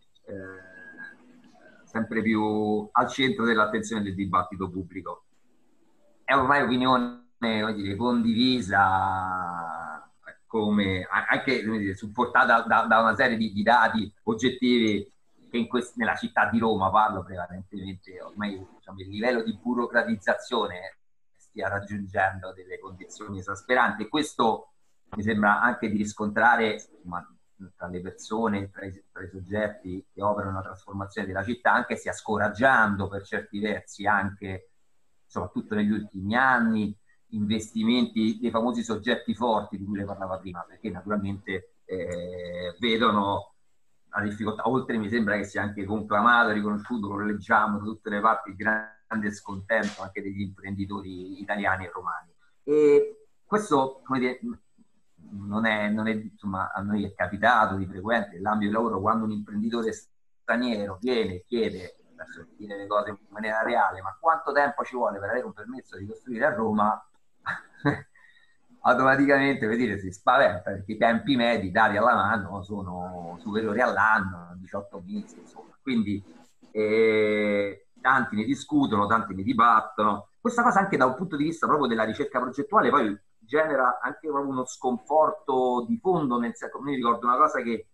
sempre 1.83 2.21
più 2.21 2.87
al 2.89 3.07
centro 3.09 3.43
dell'attenzione 3.43 4.01
del 4.01 4.15
dibattito 4.15 4.69
pubblico. 4.69 5.25
È 6.23 6.33
ormai 6.33 6.61
opinione 6.61 7.26
dire, 7.39 7.95
condivisa 7.95 9.77
come 10.47 11.05
anche 11.09 11.61
dire, 11.61 11.95
supportata 11.95 12.61
da, 12.61 12.85
da, 12.85 13.01
una 13.01 13.15
serie 13.15 13.37
di, 13.37 13.61
dati 13.61 14.11
oggettivi 14.23 15.11
che 15.49 15.67
quest- 15.67 15.97
nella 15.97 16.15
città 16.15 16.49
di 16.49 16.57
Roma 16.57 16.89
parlo 16.89 17.23
prevalentemente 17.23 18.19
ormai 18.21 18.65
diciamo, 18.75 18.99
il 18.99 19.09
livello 19.09 19.43
di 19.43 19.57
burocratizzazione 19.61 20.99
stia 21.35 21.67
raggiungendo 21.67 22.53
delle 22.53 22.79
condizioni 22.79 23.39
esasperanti. 23.39 24.07
Questo 24.07 24.71
mi 25.15 25.23
sembra 25.23 25.61
anche 25.61 25.89
di 25.89 25.97
riscontrare 25.97 26.81
ma, 27.03 27.25
tra 27.75 27.87
le 27.87 28.01
persone, 28.01 28.69
tra 28.69 28.85
i, 28.85 29.03
tra 29.11 29.23
i, 29.23 29.29
soggetti 29.29 30.05
che 30.13 30.21
operano 30.21 30.57
la 30.57 30.63
trasformazione 30.63 31.27
della 31.27 31.43
città, 31.43 31.73
anche 31.73 31.95
stia 31.95 32.13
scoraggiando 32.13 33.07
per 33.07 33.23
certi 33.23 33.59
versi 33.59 34.05
anche, 34.05 34.71
soprattutto 35.25 35.75
negli 35.75 35.91
ultimi 35.91 36.35
anni, 36.35 36.95
investimenti 37.29 38.37
dei 38.39 38.49
famosi 38.49 38.83
soggetti 38.83 39.33
forti 39.33 39.77
di 39.77 39.85
cui 39.85 39.97
le 39.97 40.05
parlava 40.05 40.37
prima, 40.37 40.63
perché 40.67 40.89
naturalmente 40.89 41.73
eh, 41.85 42.75
vedono 42.79 43.53
la 44.09 44.21
difficoltà, 44.21 44.67
oltre 44.67 44.97
mi 44.97 45.09
sembra 45.09 45.35
che 45.37 45.43
sia 45.43 45.61
anche 45.61 45.83
conclamato, 45.83 46.51
riconosciuto, 46.51 47.13
lo 47.13 47.25
leggiamo 47.25 47.79
da 47.79 47.83
tutte 47.83 48.09
le 48.09 48.19
parti, 48.19 48.49
il 48.49 48.55
grande 48.55 49.31
scontento 49.31 50.01
anche 50.01 50.21
degli 50.21 50.41
imprenditori 50.41 51.41
italiani 51.41 51.85
e 51.85 51.91
romani. 51.91 52.31
E 52.63 53.27
questo, 53.45 54.01
come 54.03 54.19
dire, 54.19 54.39
non 55.31 55.65
è, 55.65 55.89
non 55.89 56.07
è, 56.07 56.13
insomma, 56.13 56.71
a 56.71 56.81
noi 56.81 57.03
è 57.03 57.13
capitato 57.13 57.75
di 57.75 57.85
frequente 57.85 58.35
nell'ambito 58.35 58.69
di 58.69 58.75
lavoro 58.75 58.99
quando 58.99 59.25
un 59.25 59.31
imprenditore 59.31 59.91
straniero 59.91 60.97
viene 60.99 61.35
e 61.35 61.43
chiede, 61.45 61.97
per 62.15 62.47
dire 62.57 62.77
le 62.77 62.87
cose 62.87 63.09
in 63.09 63.17
maniera 63.29 63.61
reale, 63.61 64.01
ma 64.01 64.17
quanto 64.19 64.51
tempo 64.51 64.83
ci 64.83 64.95
vuole 64.95 65.19
per 65.19 65.29
avere 65.29 65.45
un 65.45 65.53
permesso 65.53 65.97
di 65.97 66.07
costruire 66.07 66.45
a 66.45 66.53
Roma? 66.53 67.01
automaticamente 68.81 69.65
vuol 69.65 69.77
dire, 69.77 69.99
si 69.99 70.11
spaventa 70.11 70.71
perché 70.71 70.93
i 70.93 70.97
tempi 70.97 71.35
medi 71.35 71.71
dati 71.71 71.97
alla 71.97 72.15
mano 72.15 72.63
sono 72.63 73.37
superiori 73.41 73.81
all'anno, 73.81 74.55
18 74.55 75.03
mesi, 75.05 75.39
insomma. 75.39 75.77
Quindi 75.81 76.23
eh, 76.71 77.87
tanti 78.01 78.35
ne 78.35 78.43
discutono, 78.43 79.07
tanti 79.07 79.33
ne 79.33 79.43
dibattono. 79.43 80.29
Questa 80.39 80.63
cosa 80.63 80.79
anche 80.79 80.97
da 80.97 81.05
un 81.05 81.15
punto 81.15 81.35
di 81.35 81.43
vista 81.43 81.67
proprio 81.67 81.87
della 81.87 82.03
ricerca 82.03 82.39
progettuale 82.39 82.89
poi 82.89 83.17
genera 83.39 83.99
anche 84.01 84.27
proprio 84.27 84.51
uno 84.51 84.65
sconforto 84.65 85.85
di 85.87 85.97
fondo, 85.97 86.37
nel 86.37 86.55
senso, 86.55 86.81
mi 86.81 86.95
ricordo 86.95 87.25
una 87.25 87.37
cosa 87.37 87.61
che 87.61 87.87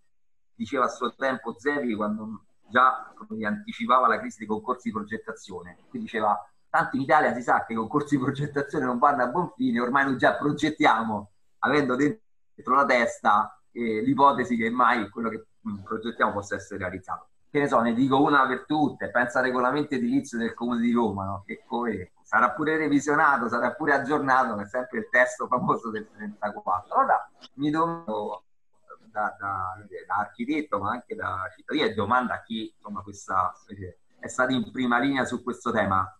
diceva 0.55 0.85
a 0.85 0.89
suo 0.89 1.13
tempo 1.15 1.55
Zevi 1.57 1.95
quando 1.95 2.43
già 2.67 3.13
anticipava 3.43 4.07
la 4.07 4.19
crisi 4.19 4.39
dei 4.39 4.47
concorsi 4.47 4.89
di 4.89 4.95
progettazione, 4.95 5.77
che 5.91 5.99
diceva 5.99 6.37
tanto 6.73 6.95
in 6.95 7.03
Italia 7.03 7.35
si 7.35 7.43
sa 7.43 7.65
che 7.65 7.73
i 7.73 7.75
concorsi 7.75 8.17
di 8.17 8.23
progettazione 8.23 8.85
non 8.85 8.97
vanno 8.97 9.21
a 9.21 9.27
buon 9.27 9.51
fine, 9.55 9.79
ormai 9.79 10.05
noi 10.05 10.17
già 10.17 10.33
progettiamo, 10.33 11.29
avendo 11.59 11.95
dentro 11.95 12.73
la 12.73 12.83
testa 12.83 13.61
eh, 13.71 14.01
l'ipotesi 14.01 14.57
che 14.57 14.71
mai 14.71 15.07
quello 15.09 15.29
che 15.29 15.45
progettiamo 15.83 16.33
possa 16.33 16.55
essere 16.55 16.79
realizzato. 16.79 17.27
Che 17.47 17.59
ne 17.59 17.67
so, 17.67 17.79
ne 17.79 17.93
dico 17.93 18.19
una 18.19 18.47
per 18.47 18.65
tutte, 18.65 19.11
pensa 19.11 19.37
al 19.37 19.45
regolamento 19.45 19.93
edilizio 19.93 20.39
del 20.39 20.55
Comune 20.55 20.81
di 20.81 20.91
Roma, 20.91 21.25
no? 21.25 21.43
che 21.45 21.61
come, 21.63 22.13
sarà 22.23 22.49
pure 22.49 22.75
revisionato, 22.75 23.47
sarà 23.49 23.71
pure 23.73 23.93
aggiornato, 23.93 24.55
ma 24.55 24.63
è 24.63 24.65
sempre 24.65 24.97
il 24.97 25.09
testo 25.11 25.45
famoso 25.45 25.91
del 25.91 26.09
34. 26.11 26.95
Allora 26.95 27.31
mi 27.57 27.69
domando 27.69 28.45
da, 29.11 29.35
da, 29.39 29.75
da, 30.07 30.15
architetto, 30.15 30.79
ma 30.79 30.89
anche 30.89 31.13
da 31.13 31.47
cittadino, 31.55 31.85
e 31.85 31.93
domanda 31.93 32.33
a 32.33 32.41
chi 32.41 32.73
insomma, 32.75 33.03
questa, 33.03 33.53
è 34.17 34.27
stato 34.27 34.53
in 34.53 34.71
prima 34.71 34.97
linea 34.97 35.23
su 35.23 35.43
questo 35.43 35.71
tema 35.71 36.11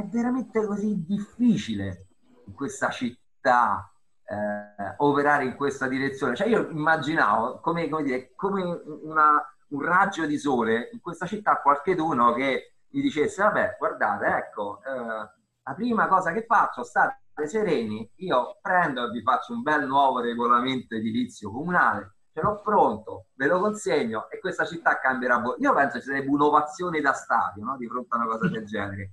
è 0.00 0.06
veramente 0.06 0.64
così 0.64 1.04
difficile 1.04 2.06
in 2.46 2.54
questa 2.54 2.90
città 2.90 3.92
eh, 4.24 4.94
operare 4.98 5.44
in 5.44 5.56
questa 5.56 5.88
direzione. 5.88 6.36
Cioè 6.36 6.48
io 6.48 6.68
immaginavo 6.70 7.60
come, 7.60 7.88
come, 7.88 8.02
dire, 8.02 8.32
come 8.34 8.62
una, 8.62 9.42
un 9.68 9.82
raggio 9.82 10.26
di 10.26 10.38
sole 10.38 10.90
in 10.92 11.00
questa 11.00 11.26
città 11.26 11.60
qualcheduno 11.60 12.32
che 12.32 12.74
mi 12.90 13.00
dicesse 13.02 13.42
vabbè 13.42 13.76
guardate 13.78 14.26
ecco 14.26 14.80
eh, 14.82 15.30
la 15.62 15.74
prima 15.74 16.06
cosa 16.08 16.32
che 16.32 16.44
faccio 16.46 16.82
state 16.82 17.18
sereni 17.46 18.10
io 18.16 18.58
prendo 18.62 19.04
e 19.06 19.10
vi 19.10 19.20
faccio 19.20 19.52
un 19.52 19.60
bel 19.60 19.86
nuovo 19.86 20.20
regolamento 20.20 20.94
edilizio 20.94 21.50
comunale 21.50 22.14
ce 22.32 22.40
l'ho 22.40 22.62
pronto 22.62 23.26
ve 23.34 23.46
lo 23.46 23.60
consegno 23.60 24.30
e 24.30 24.38
questa 24.38 24.64
città 24.64 24.98
cambierà 24.98 25.42
io 25.58 25.74
penso 25.74 25.98
ci 25.98 26.06
sarebbe 26.06 26.30
un'ovazione 26.30 27.00
da 27.02 27.12
stadio 27.12 27.62
no? 27.62 27.76
di 27.76 27.86
fronte 27.86 28.14
a 28.14 28.16
una 28.16 28.26
cosa 28.26 28.48
del 28.48 28.64
genere 28.64 29.12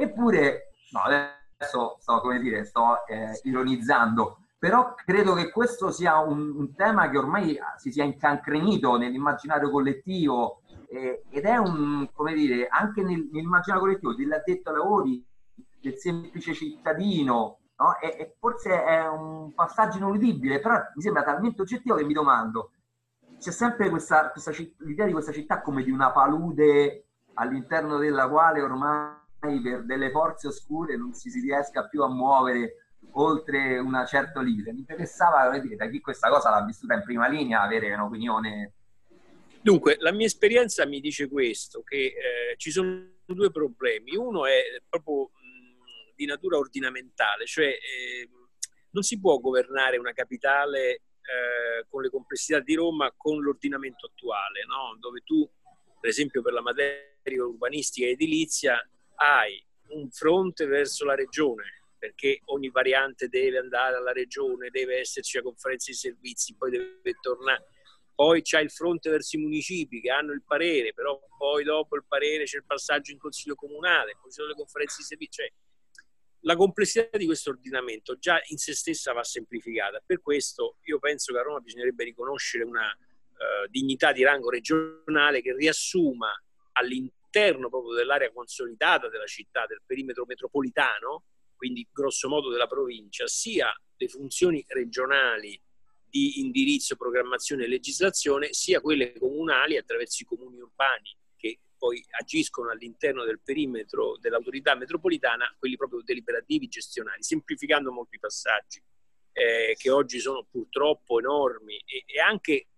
Eppure, 0.00 0.74
no, 0.92 1.00
adesso 1.00 1.96
sto, 1.98 2.20
come 2.20 2.38
dire, 2.38 2.64
sto 2.64 3.04
eh, 3.08 3.40
ironizzando, 3.42 4.44
però 4.56 4.94
credo 4.94 5.34
che 5.34 5.50
questo 5.50 5.90
sia 5.90 6.20
un, 6.20 6.54
un, 6.54 6.72
tema 6.76 7.10
che 7.10 7.18
ormai 7.18 7.58
si 7.78 7.90
sia 7.90 8.04
incancrenito 8.04 8.96
nell'immaginario 8.96 9.70
collettivo 9.70 10.62
eh, 10.88 11.24
ed 11.28 11.44
è 11.44 11.56
un, 11.56 12.08
come 12.12 12.32
dire, 12.32 12.68
anche 12.68 13.02
nel, 13.02 13.28
nell'immaginario 13.32 13.84
collettivo 13.84 14.14
dell'addetto 14.14 14.70
ai 14.70 14.76
lavori, 14.76 15.26
del 15.80 15.96
semplice 15.96 16.54
cittadino, 16.54 17.58
no? 17.76 17.98
e, 17.98 18.14
e, 18.20 18.36
forse 18.38 18.84
è 18.84 19.04
un 19.08 19.52
passaggio 19.52 19.96
ineludibile, 19.96 20.60
però 20.60 20.76
mi 20.94 21.02
sembra 21.02 21.24
talmente 21.24 21.62
oggettivo 21.62 21.96
che 21.96 22.04
mi 22.04 22.12
domando, 22.12 22.70
c'è 23.40 23.50
sempre 23.50 23.90
questa, 23.90 24.30
questa, 24.30 24.52
l'idea 24.78 25.06
di 25.06 25.12
questa 25.12 25.32
città 25.32 25.60
come 25.60 25.82
di 25.82 25.90
una 25.90 26.12
palude 26.12 27.06
all'interno 27.34 27.98
della 27.98 28.28
quale 28.28 28.62
ormai 28.62 29.26
per 29.38 29.84
delle 29.84 30.10
forze 30.10 30.48
oscure 30.48 30.96
non 30.96 31.14
si, 31.14 31.30
si 31.30 31.40
riesca 31.40 31.86
più 31.86 32.02
a 32.02 32.08
muovere 32.08 32.88
oltre 33.12 33.78
una 33.78 34.04
certa 34.04 34.40
limite. 34.40 34.72
Mi 34.72 34.80
interessava 34.80 35.48
vedere 35.50 35.76
da 35.76 35.88
chi 35.88 36.00
questa 36.00 36.28
cosa 36.28 36.50
l'ha 36.50 36.64
vissuta 36.64 36.94
in 36.94 37.02
prima 37.02 37.28
linea, 37.28 37.62
avere 37.62 37.92
un'opinione. 37.94 38.72
Dunque, 39.60 39.96
la 39.98 40.12
mia 40.12 40.26
esperienza 40.26 40.86
mi 40.86 41.00
dice 41.00 41.28
questo, 41.28 41.82
che 41.82 41.96
eh, 41.96 42.56
ci 42.56 42.70
sono 42.70 43.06
due 43.24 43.50
problemi. 43.50 44.16
Uno 44.16 44.46
è 44.46 44.60
proprio 44.88 45.24
mh, 45.24 46.14
di 46.14 46.26
natura 46.26 46.58
ordinamentale, 46.58 47.44
cioè 47.46 47.66
eh, 47.66 48.28
non 48.90 49.02
si 49.02 49.18
può 49.20 49.38
governare 49.38 49.98
una 49.98 50.12
capitale 50.12 50.90
eh, 51.28 51.86
con 51.88 52.02
le 52.02 52.10
complessità 52.10 52.60
di 52.60 52.74
Roma 52.74 53.12
con 53.16 53.40
l'ordinamento 53.40 54.06
attuale, 54.06 54.64
no? 54.66 54.96
dove 54.98 55.20
tu, 55.24 55.48
per 56.00 56.08
esempio 56.08 56.40
per 56.40 56.52
la 56.52 56.62
materia 56.62 57.44
urbanistica 57.44 58.06
e 58.06 58.12
edilizia, 58.12 58.80
hai 59.18 59.64
un 59.88 60.10
fronte 60.10 60.66
verso 60.66 61.04
la 61.04 61.14
regione, 61.14 61.82
perché 61.98 62.40
ogni 62.46 62.70
variante 62.70 63.28
deve 63.28 63.58
andare 63.58 63.96
alla 63.96 64.12
regione, 64.12 64.70
deve 64.70 64.98
esserci 64.98 65.36
la 65.36 65.42
conferenza 65.42 65.90
di 65.90 65.96
servizi, 65.96 66.54
poi 66.56 66.70
deve 66.70 67.14
tornare. 67.20 67.66
Poi 68.14 68.42
c'è 68.42 68.60
il 68.60 68.70
fronte 68.70 69.10
verso 69.10 69.36
i 69.36 69.40
municipi 69.40 70.00
che 70.00 70.10
hanno 70.10 70.32
il 70.32 70.42
parere, 70.44 70.92
però 70.92 71.20
poi 71.36 71.62
dopo 71.62 71.96
il 71.96 72.04
parere 72.06 72.44
c'è 72.44 72.56
il 72.56 72.64
passaggio 72.66 73.12
in 73.12 73.18
consiglio 73.18 73.54
comunale, 73.54 74.16
poi 74.20 74.30
ci 74.30 74.36
sono 74.38 74.48
le 74.48 74.54
conferenze 74.54 74.96
di 74.98 75.04
servizi. 75.04 75.40
Cioè, 75.42 75.52
la 76.42 76.56
complessità 76.56 77.16
di 77.16 77.26
questo 77.26 77.50
ordinamento 77.50 78.16
già 78.16 78.40
in 78.46 78.58
se 78.58 78.74
stessa 78.74 79.12
va 79.12 79.24
semplificata. 79.24 80.02
Per 80.04 80.20
questo 80.20 80.76
io 80.82 80.98
penso 80.98 81.32
che 81.32 81.38
a 81.38 81.42
Roma 81.42 81.60
bisognerebbe 81.60 82.04
riconoscere 82.04 82.64
una 82.64 82.86
uh, 82.88 83.68
dignità 83.68 84.12
di 84.12 84.22
rango 84.22 84.50
regionale 84.50 85.40
che 85.40 85.54
riassuma 85.54 86.30
all'interno 86.72 87.17
all'interno 87.38 87.68
proprio 87.68 87.94
dell'area 87.94 88.32
consolidata 88.32 89.08
della 89.08 89.26
città, 89.26 89.64
del 89.66 89.82
perimetro 89.86 90.24
metropolitano, 90.26 91.24
quindi 91.56 91.86
grosso 91.92 92.28
modo 92.28 92.50
della 92.50 92.66
provincia, 92.66 93.26
sia 93.26 93.72
le 93.96 94.08
funzioni 94.08 94.64
regionali 94.68 95.60
di 96.08 96.40
indirizzo, 96.40 96.96
programmazione 96.96 97.64
e 97.64 97.68
legislazione, 97.68 98.52
sia 98.52 98.80
quelle 98.80 99.16
comunali 99.18 99.76
attraverso 99.76 100.22
i 100.22 100.26
comuni 100.26 100.60
urbani 100.60 101.16
che 101.36 101.60
poi 101.76 102.02
agiscono 102.18 102.70
all'interno 102.70 103.24
del 103.24 103.40
perimetro 103.42 104.16
dell'autorità 104.18 104.74
metropolitana, 104.74 105.54
quelli 105.58 105.76
proprio 105.76 106.02
deliberativi 106.02 106.68
gestionali, 106.68 107.22
semplificando 107.22 107.92
molti 107.92 108.18
passaggi 108.18 108.82
eh, 109.32 109.74
che 109.76 109.90
oggi 109.90 110.18
sono 110.18 110.46
purtroppo 110.50 111.18
enormi 111.18 111.76
e, 111.76 112.04
e 112.06 112.20
anche 112.20 112.68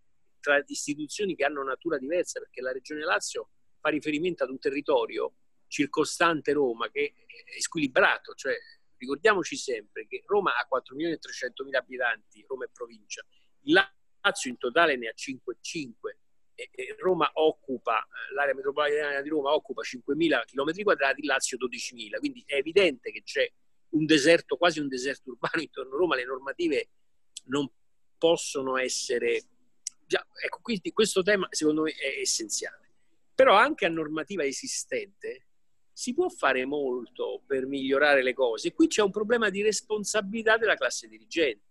tra 0.40 0.62
istituzioni 0.66 1.36
che 1.36 1.44
hanno 1.44 1.62
natura 1.62 1.98
diversa, 1.98 2.40
perché 2.40 2.62
la 2.62 2.72
Regione 2.72 3.04
Lazio 3.04 3.50
fa 3.80 3.88
riferimento 3.88 4.44
ad 4.44 4.50
un 4.50 4.58
territorio 4.58 5.34
circostante 5.66 6.52
Roma 6.52 6.90
che 6.90 7.14
è 7.26 7.60
squilibrato, 7.60 8.34
cioè 8.34 8.54
ricordiamoci 8.96 9.56
sempre 9.56 10.06
che 10.06 10.22
Roma 10.26 10.52
ha 10.56 10.68
4.300.000 10.70 11.76
abitanti, 11.76 12.44
Roma 12.46 12.64
è 12.64 12.68
provincia, 12.72 13.24
il 13.62 13.72
Lazio 14.20 14.50
in 14.50 14.58
totale 14.58 14.96
ne 14.96 15.08
ha 15.08 15.14
5,5 15.16 15.92
e 16.54 16.94
Roma 16.98 17.30
occupa, 17.34 18.06
l'area 18.34 18.54
metropolitana 18.54 19.22
di 19.22 19.28
Roma 19.30 19.54
occupa 19.54 19.82
5.000 19.82 20.44
km 20.44 20.82
quadrati, 20.82 21.24
Lazio 21.24 21.56
12.000, 21.56 22.18
quindi 22.18 22.42
è 22.46 22.56
evidente 22.56 23.10
che 23.10 23.22
c'è 23.22 23.50
un 23.90 24.04
deserto, 24.04 24.56
quasi 24.56 24.78
un 24.78 24.88
deserto 24.88 25.30
urbano 25.30 25.62
intorno 25.62 25.94
a 25.94 25.98
Roma, 25.98 26.16
le 26.16 26.24
normative 26.24 26.88
non 27.44 27.70
possono 28.18 28.76
essere... 28.76 29.42
Già, 30.06 30.26
ecco, 30.44 30.58
quindi 30.60 30.92
questo 30.92 31.22
tema 31.22 31.46
secondo 31.50 31.82
me 31.82 31.92
è 31.92 32.20
essenziale. 32.20 32.89
Però 33.40 33.56
anche 33.56 33.86
a 33.86 33.88
normativa 33.88 34.44
esistente 34.44 35.46
si 35.90 36.12
può 36.12 36.28
fare 36.28 36.66
molto 36.66 37.42
per 37.46 37.64
migliorare 37.64 38.22
le 38.22 38.34
cose. 38.34 38.74
Qui 38.74 38.86
c'è 38.86 39.00
un 39.00 39.10
problema 39.10 39.48
di 39.48 39.62
responsabilità 39.62 40.58
della 40.58 40.74
classe 40.74 41.08
dirigente. 41.08 41.64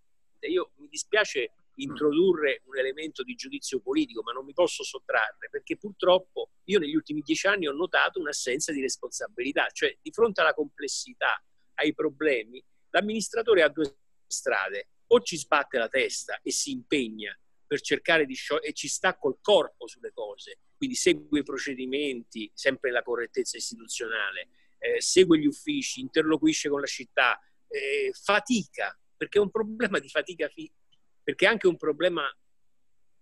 Io 0.47 0.72
mi 0.78 0.88
dispiace 0.88 1.51
introdurre 1.76 2.63
un 2.65 2.76
elemento 2.76 3.22
di 3.22 3.36
giudizio 3.36 3.82
politico, 3.82 4.24
ma 4.24 4.32
non 4.32 4.45
mi 4.45 4.53
posso 4.53 4.84
sottrarre 4.84 5.47
perché 5.51 5.78
purtroppo 5.78 6.53
io 6.63 6.80
negli 6.80 6.95
ultimi 6.95 7.22
dieci 7.22 7.45
anni 7.45 7.67
ho 7.67 7.72
notato 7.72 8.20
un'assenza 8.20 8.72
di 8.72 8.82
responsabilità, 8.82 9.67
cioè 9.72 9.95
di 10.01 10.09
fronte 10.11 10.41
alla 10.41 10.55
complessità, 10.55 11.39
ai 11.76 11.93
problemi, 11.93 12.63
l'amministratore 12.89 13.61
ha 13.61 13.70
due 13.70 13.95
strade, 14.26 14.88
o 15.05 15.22
ci 15.22 15.38
sbatte 15.38 15.78
la 15.78 15.88
testa 15.88 16.39
e 16.41 16.51
si 16.51 16.72
impegna 16.72 17.32
per 17.70 17.82
cercare 17.82 18.26
di 18.26 18.34
sciogliere 18.34 18.70
e 18.70 18.74
ci 18.74 18.88
sta 18.88 19.15
col 19.15 19.38
corpo 19.39 19.88
sulle 19.88 20.11
cose, 20.11 20.57
quindi 20.76 20.95
segue 20.95 21.41
i 21.41 21.43
procedimenti, 21.43 22.49
sempre 22.55 22.89
la 22.89 23.03
correttezza 23.03 23.57
istituzionale, 23.57 24.49
eh, 24.80 24.99
segue 24.99 25.38
gli 25.38 25.45
uffici, 25.45 25.99
interloquisce 26.01 26.67
con 26.67 26.80
la 26.80 26.88
città, 26.88 27.39
eh, 27.67 28.11
fatica, 28.11 28.99
perché 29.15 29.38
è 29.38 29.41
un 29.41 29.51
problema 29.51 29.99
di 29.99 30.09
fatica, 30.09 30.49
fi- 30.49 30.72
perché 31.22 31.45
è 31.45 31.49
anche 31.49 31.67
un 31.67 31.78
problema, 31.78 32.24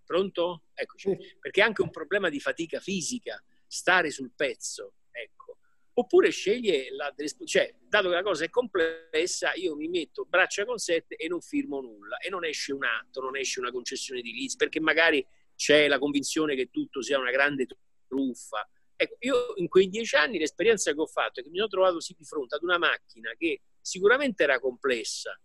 pronto? 0.05 0.67
Eccoci, 0.73 1.17
perché 1.41 1.59
è 1.59 1.63
anche 1.65 1.81
un 1.81 1.89
problema 1.91 2.29
di 2.29 2.39
fatica 2.39 2.79
fisica, 2.79 3.43
stare 3.67 4.11
sul 4.11 4.31
pezzo, 4.33 4.93
ecco. 5.11 5.56
Oppure 5.99 6.29
sceglie 6.29 6.91
la, 6.91 7.11
cioè, 7.45 7.73
dato 7.89 8.09
che 8.09 8.13
la 8.13 8.21
cosa 8.21 8.45
è 8.45 8.51
complessa, 8.51 9.53
io 9.55 9.75
mi 9.75 9.87
metto 9.87 10.25
braccia 10.25 10.63
con 10.63 10.77
sette 10.77 11.15
e 11.15 11.27
non 11.27 11.41
firmo 11.41 11.81
nulla 11.81 12.17
e 12.17 12.29
non 12.29 12.45
esce 12.45 12.71
un 12.71 12.83
atto, 12.83 13.19
non 13.19 13.35
esce 13.35 13.59
una 13.59 13.71
concessione 13.71 14.21
di 14.21 14.31
lease, 14.31 14.57
perché 14.57 14.79
magari 14.79 15.25
c'è 15.55 15.87
la 15.87 15.97
convinzione 15.97 16.55
che 16.55 16.69
tutto 16.69 17.01
sia 17.01 17.17
una 17.17 17.31
grande 17.31 17.65
truffa. 18.07 18.69
Ecco, 18.95 19.15
io 19.21 19.53
in 19.55 19.67
quei 19.67 19.89
dieci 19.89 20.15
anni 20.15 20.37
l'esperienza 20.37 20.93
che 20.93 20.99
ho 21.01 21.07
fatto 21.07 21.39
è 21.39 21.43
che 21.43 21.49
mi 21.49 21.57
sono 21.57 21.67
trovato 21.67 21.99
sì 21.99 22.13
di 22.15 22.25
fronte 22.25 22.53
ad 22.53 22.61
una 22.61 22.77
macchina 22.77 23.31
che 23.35 23.61
sicuramente 23.81 24.43
era 24.43 24.59
complessa, 24.59 25.35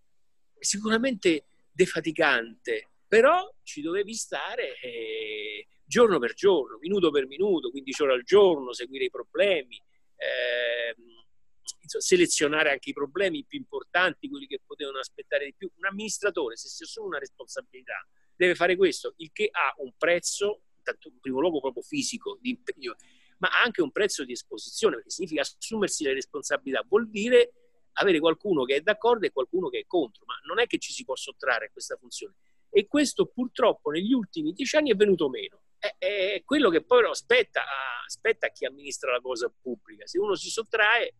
sicuramente 0.58 1.44
defaticante, 1.72 2.90
però 3.08 3.50
ci 3.62 3.80
dovevi 3.80 4.12
stare 4.12 4.78
eh, 4.80 5.66
giorno 5.86 6.18
per 6.18 6.34
giorno, 6.34 6.76
minuto 6.78 7.10
per 7.10 7.26
minuto, 7.26 7.70
15 7.70 8.02
ore 8.02 8.12
al 8.12 8.22
giorno, 8.22 8.74
seguire 8.74 9.04
i 9.06 9.10
problemi, 9.10 9.80
eh, 10.22 10.96
selezionare 11.86 12.70
anche 12.70 12.90
i 12.90 12.92
problemi 12.92 13.44
più 13.44 13.58
importanti, 13.58 14.28
quelli 14.28 14.46
che 14.46 14.60
potevano 14.64 14.98
aspettare 14.98 15.46
di 15.46 15.54
più. 15.54 15.70
Un 15.76 15.86
amministratore, 15.86 16.56
se 16.56 16.68
si 16.68 16.84
assume 16.84 17.08
una 17.08 17.18
responsabilità, 17.18 18.06
deve 18.34 18.54
fare 18.54 18.76
questo, 18.76 19.14
il 19.16 19.30
che 19.32 19.48
ha 19.50 19.74
un 19.78 19.92
prezzo, 19.96 20.62
intanto 20.78 21.08
in 21.08 21.20
primo 21.20 21.40
luogo 21.40 21.60
proprio 21.60 21.82
fisico, 21.82 22.38
di 22.40 22.50
impegno, 22.50 22.96
ma 23.38 23.48
anche 23.62 23.82
un 23.82 23.90
prezzo 23.90 24.24
di 24.24 24.32
esposizione, 24.32 24.96
perché 24.96 25.10
significa 25.10 25.42
assumersi 25.42 26.04
le 26.04 26.14
responsabilità, 26.14 26.84
vuol 26.88 27.10
dire 27.10 27.52
avere 27.94 28.20
qualcuno 28.20 28.64
che 28.64 28.76
è 28.76 28.80
d'accordo 28.80 29.26
e 29.26 29.32
qualcuno 29.32 29.68
che 29.68 29.80
è 29.80 29.86
contro, 29.86 30.24
ma 30.26 30.34
non 30.46 30.60
è 30.60 30.66
che 30.66 30.78
ci 30.78 30.92
si 30.92 31.04
può 31.04 31.16
sottrarre 31.16 31.66
a 31.66 31.70
questa 31.70 31.96
funzione. 31.96 32.34
E 32.70 32.86
questo 32.86 33.26
purtroppo 33.26 33.90
negli 33.90 34.12
ultimi 34.12 34.52
dieci 34.52 34.76
anni 34.76 34.90
è 34.90 34.94
venuto 34.94 35.28
meno. 35.28 35.62
È, 35.98 36.42
quello 36.44 36.70
che 36.70 36.84
poi 36.84 37.02
spetta 37.12 37.60
a, 37.62 38.04
spetta 38.06 38.48
chi 38.48 38.64
amministra 38.64 39.10
la 39.10 39.20
cosa 39.20 39.52
pubblica. 39.60 40.06
Se 40.06 40.18
uno 40.18 40.36
si 40.36 40.48
sottrae, 40.48 41.14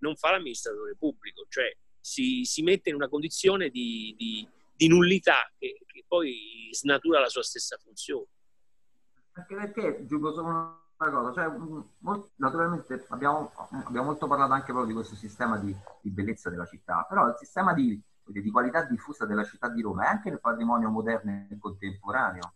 non 0.00 0.16
fa 0.16 0.32
l'amministratore 0.32 0.96
pubblico, 0.98 1.46
cioè 1.48 1.72
si, 2.00 2.44
si 2.44 2.62
mette 2.62 2.88
in 2.88 2.96
una 2.96 3.08
condizione 3.08 3.68
di, 3.68 4.14
di, 4.18 4.48
di 4.74 4.88
nullità 4.88 5.50
che, 5.58 5.82
che, 5.86 6.04
poi 6.08 6.68
snatura 6.72 7.20
la 7.20 7.28
sua 7.28 7.42
stessa 7.42 7.76
funzione. 7.76 8.26
Anche 9.32 9.54
perché, 9.54 10.06
giusto 10.06 10.32
solo 10.32 10.48
una 10.48 11.10
cosa, 11.10 11.32
cioè, 11.32 11.56
molto, 11.98 12.30
naturalmente 12.36 13.04
abbiamo, 13.10 13.52
abbiamo, 13.84 14.06
molto 14.06 14.26
parlato 14.26 14.52
anche 14.52 14.72
proprio 14.72 14.86
di 14.86 14.94
questo 14.94 15.14
sistema 15.14 15.56
di, 15.58 15.74
di 16.00 16.10
bellezza 16.10 16.50
della 16.50 16.66
città, 16.66 17.06
però 17.08 17.28
il 17.28 17.36
sistema 17.38 17.72
di, 17.72 18.00
di, 18.24 18.50
qualità 18.50 18.84
diffusa 18.84 19.24
della 19.24 19.44
città 19.44 19.68
di 19.68 19.82
Roma 19.82 20.04
è 20.04 20.08
anche 20.08 20.30
nel 20.30 20.40
patrimonio 20.40 20.88
moderno 20.88 21.46
e 21.48 21.58
contemporaneo. 21.58 22.54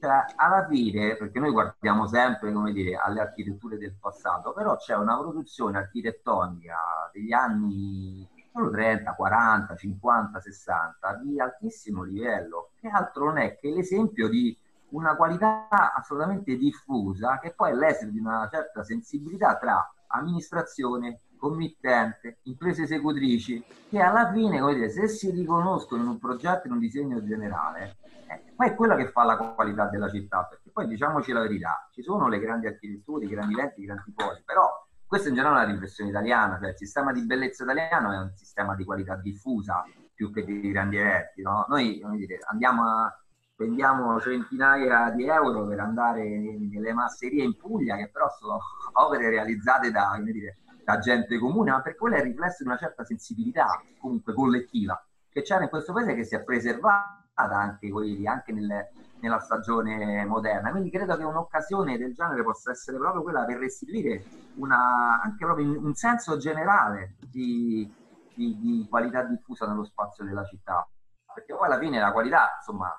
Cioè, 0.00 0.26
alla 0.36 0.64
fine, 0.68 1.16
perché 1.16 1.40
noi 1.40 1.50
guardiamo 1.50 2.06
sempre, 2.06 2.52
dire, 2.72 2.94
alle 2.96 3.20
architetture 3.20 3.78
del 3.78 3.96
passato, 3.98 4.52
però 4.52 4.76
c'è 4.76 4.94
una 4.94 5.18
produzione 5.18 5.78
architettonica 5.78 6.76
degli 7.12 7.32
anni 7.32 8.28
30, 8.52 9.14
40, 9.14 9.74
50, 9.74 10.40
60 10.40 11.20
di 11.22 11.40
altissimo 11.40 12.02
livello, 12.04 12.70
che 12.80 12.88
altro 12.88 13.26
non 13.26 13.38
è 13.38 13.56
che 13.56 13.70
l'esempio 13.70 14.28
di 14.28 14.56
una 14.90 15.16
qualità 15.16 15.68
assolutamente 15.68 16.56
diffusa 16.56 17.38
che 17.40 17.52
poi 17.52 17.72
è 17.72 17.74
l'esito 17.74 18.10
di 18.10 18.20
una 18.20 18.48
certa 18.50 18.82
sensibilità 18.82 19.56
tra 19.56 19.92
amministrazione, 20.08 21.20
committente, 21.36 22.38
imprese 22.44 22.84
esecutrici, 22.84 23.64
che 23.88 24.00
alla 24.00 24.30
fine, 24.32 24.60
come 24.60 24.74
dire, 24.74 24.90
se 24.90 25.08
si 25.08 25.30
riconoscono 25.30 26.02
in 26.02 26.08
un 26.08 26.18
progetto, 26.18 26.66
in 26.66 26.72
un 26.72 26.78
disegno 26.78 27.22
generale, 27.22 27.96
eh, 28.28 28.52
poi 28.54 28.68
è 28.68 28.74
quella 28.74 28.96
che 28.96 29.08
fa 29.08 29.24
la 29.24 29.36
qualità 29.36 29.86
della 29.88 30.08
città, 30.08 30.44
perché 30.44 30.70
poi 30.70 30.86
diciamoci 30.86 31.32
la 31.32 31.40
verità, 31.40 31.88
ci 31.92 32.02
sono 32.02 32.28
le 32.28 32.38
grandi 32.38 32.66
architetture, 32.66 33.24
i 33.24 33.28
grandi 33.28 33.54
lenti, 33.54 33.82
i 33.82 33.84
grandi 33.86 34.12
poli, 34.14 34.42
però 34.44 34.86
questa 35.06 35.28
in 35.28 35.34
generale 35.34 35.60
è 35.60 35.64
una 35.64 35.72
riflessione 35.72 36.10
italiana, 36.10 36.58
cioè 36.58 36.70
il 36.70 36.76
sistema 36.76 37.12
di 37.12 37.24
bellezza 37.24 37.64
italiano 37.64 38.12
è 38.12 38.18
un 38.18 38.32
sistema 38.34 38.74
di 38.74 38.84
qualità 38.84 39.16
diffusa 39.16 39.84
più 40.12 40.32
che 40.32 40.44
di 40.44 40.70
grandi 40.70 40.98
eventi, 40.98 41.42
no? 41.42 41.64
Noi, 41.68 42.02
dire, 42.16 42.38
andiamo 42.48 42.82
a 42.84 43.22
spendiamo 43.58 44.20
centinaia 44.20 45.10
di 45.10 45.26
euro 45.26 45.66
per 45.66 45.80
andare 45.80 46.22
nelle 46.22 46.92
masserie 46.92 47.42
in 47.42 47.56
Puglia, 47.56 47.96
che 47.96 48.08
però 48.08 48.28
sono 48.38 48.60
opere 49.04 49.30
realizzate 49.30 49.90
da, 49.90 50.16
dire, 50.22 50.58
da 50.84 50.98
gente 51.00 51.38
comune, 51.38 51.72
ma 51.72 51.82
per 51.82 51.96
quello 51.96 52.14
è 52.14 52.18
il 52.18 52.26
riflesso 52.26 52.62
di 52.62 52.68
una 52.68 52.78
certa 52.78 53.04
sensibilità 53.04 53.82
comunque 53.98 54.32
collettiva 54.32 55.02
che 55.28 55.42
c'era 55.42 55.64
in 55.64 55.68
questo 55.68 55.92
paese 55.92 56.14
che 56.14 56.24
si 56.24 56.34
è 56.34 56.42
preservata 56.42 57.27
anche, 57.38 57.90
anche 58.26 58.52
nel, 58.52 58.88
nella 59.20 59.38
stagione 59.40 60.24
moderna. 60.24 60.70
Quindi 60.70 60.90
credo 60.90 61.16
che 61.16 61.24
un'occasione 61.24 61.98
del 61.98 62.14
genere 62.14 62.42
possa 62.42 62.70
essere 62.70 62.98
proprio 62.98 63.22
quella 63.22 63.44
per 63.44 63.58
restituire 63.58 64.24
una, 64.56 65.20
anche 65.20 65.44
proprio 65.44 65.80
un 65.80 65.94
senso 65.94 66.36
generale 66.36 67.16
di, 67.30 67.90
di, 68.34 68.58
di 68.58 68.86
qualità 68.88 69.22
diffusa 69.22 69.66
nello 69.66 69.84
spazio 69.84 70.24
della 70.24 70.44
città. 70.44 70.88
Perché 71.32 71.54
poi 71.54 71.66
alla 71.66 71.78
fine 71.78 72.00
la 72.00 72.12
qualità, 72.12 72.56
insomma, 72.56 72.92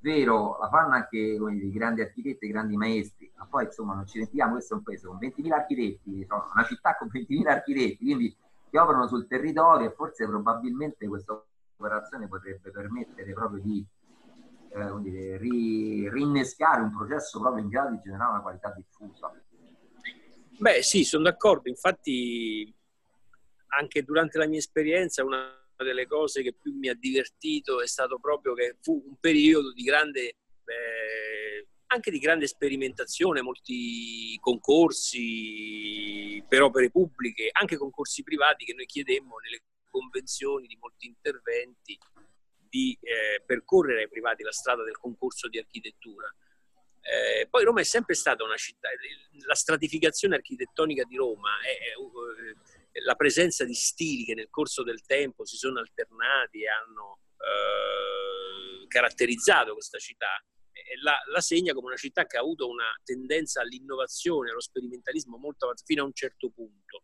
vero, 0.00 0.58
la 0.58 0.68
fanno 0.68 0.94
anche 0.94 1.16
i 1.16 1.72
grandi 1.72 2.02
architetti, 2.02 2.46
i 2.46 2.50
grandi 2.50 2.76
maestri, 2.76 3.32
ma 3.36 3.46
poi 3.46 3.64
insomma 3.64 3.94
non 3.94 4.06
ci 4.06 4.14
dimentichiamo, 4.14 4.52
questo 4.52 4.74
è 4.74 4.76
un 4.76 4.82
paese 4.82 5.06
con 5.06 5.16
20.000 5.16 5.52
architetti, 5.52 6.26
una 6.28 6.64
città 6.64 6.96
con 6.96 7.08
20.000 7.12 7.48
architetti, 7.48 8.04
quindi 8.04 8.36
che 8.70 8.78
operano 8.78 9.06
sul 9.06 9.26
territorio 9.26 9.88
e 9.88 9.94
forse 9.94 10.26
probabilmente 10.26 11.08
questa 11.08 11.42
operazione 11.78 12.28
potrebbe 12.28 12.70
permettere 12.70 13.32
proprio 13.32 13.62
di 13.62 13.84
eh, 14.70 15.00
dire, 15.00 15.38
ri, 15.38 16.10
rinnescare 16.10 16.82
un 16.82 16.94
processo 16.94 17.40
proprio 17.40 17.62
in 17.62 17.68
grado 17.68 17.90
di 17.90 18.00
generare 18.02 18.32
una 18.32 18.42
qualità 18.42 18.72
diffusa. 18.74 19.32
Beh 20.58 20.82
sì, 20.82 21.04
sono 21.04 21.22
d'accordo, 21.22 21.68
infatti 21.68 22.74
anche 23.68 24.02
durante 24.02 24.38
la 24.38 24.46
mia 24.46 24.58
esperienza 24.58 25.24
una 25.24 25.54
delle 25.76 26.06
cose 26.06 26.42
che 26.42 26.54
più 26.54 26.74
mi 26.74 26.88
ha 26.88 26.94
divertito 26.94 27.80
è 27.80 27.86
stato 27.86 28.18
proprio 28.18 28.54
che 28.54 28.76
fu 28.80 29.00
un 29.06 29.16
periodo 29.20 29.72
di 29.72 29.84
grande, 29.84 30.34
eh, 30.64 31.68
anche 31.86 32.10
di 32.10 32.18
grande 32.18 32.48
sperimentazione, 32.48 33.42
molti 33.42 34.36
concorsi 34.40 36.42
per 36.48 36.62
opere 36.62 36.90
pubbliche, 36.90 37.50
anche 37.52 37.76
concorsi 37.76 38.24
privati 38.24 38.64
che 38.64 38.74
noi 38.74 38.86
chiedemmo 38.86 39.36
nelle 39.38 39.62
convenzioni 39.98 40.66
di 40.66 40.76
molti 40.76 41.06
interventi 41.06 41.98
di 42.68 42.96
eh, 43.00 43.42
percorrere 43.44 44.02
ai 44.02 44.08
privati 44.08 44.42
la 44.42 44.52
strada 44.52 44.84
del 44.84 44.98
concorso 44.98 45.48
di 45.48 45.58
architettura. 45.58 46.32
Eh, 47.00 47.46
poi 47.48 47.64
Roma 47.64 47.80
è 47.80 47.84
sempre 47.84 48.14
stata 48.14 48.44
una 48.44 48.56
città, 48.56 48.88
la 49.46 49.54
stratificazione 49.54 50.34
architettonica 50.34 51.04
di 51.04 51.16
Roma 51.16 51.60
è, 51.62 51.70
è, 51.70 53.00
la 53.00 53.14
presenza 53.14 53.64
di 53.64 53.74
stili 53.74 54.24
che 54.24 54.34
nel 54.34 54.50
corso 54.50 54.82
del 54.82 55.02
tempo 55.06 55.46
si 55.46 55.56
sono 55.56 55.78
alternati 55.78 56.62
e 56.62 56.68
hanno 56.68 57.20
eh, 57.38 58.86
caratterizzato 58.88 59.72
questa 59.72 59.98
città, 59.98 60.42
la, 61.02 61.16
la, 61.32 61.40
segna 61.40 61.72
come 61.72 61.86
una 61.86 61.96
città 61.96 62.26
che 62.26 62.36
ha 62.36 62.40
avuto 62.40 62.68
una 62.68 62.88
tendenza 63.04 63.60
all'innovazione, 63.60 64.50
allo 64.50 64.60
sperimentalismo 64.60 65.36
molto 65.36 65.64
avanzata 65.64 65.86
fino 65.86 66.02
a 66.02 66.06
un 66.06 66.14
certo 66.14 66.50
punto. 66.50 67.02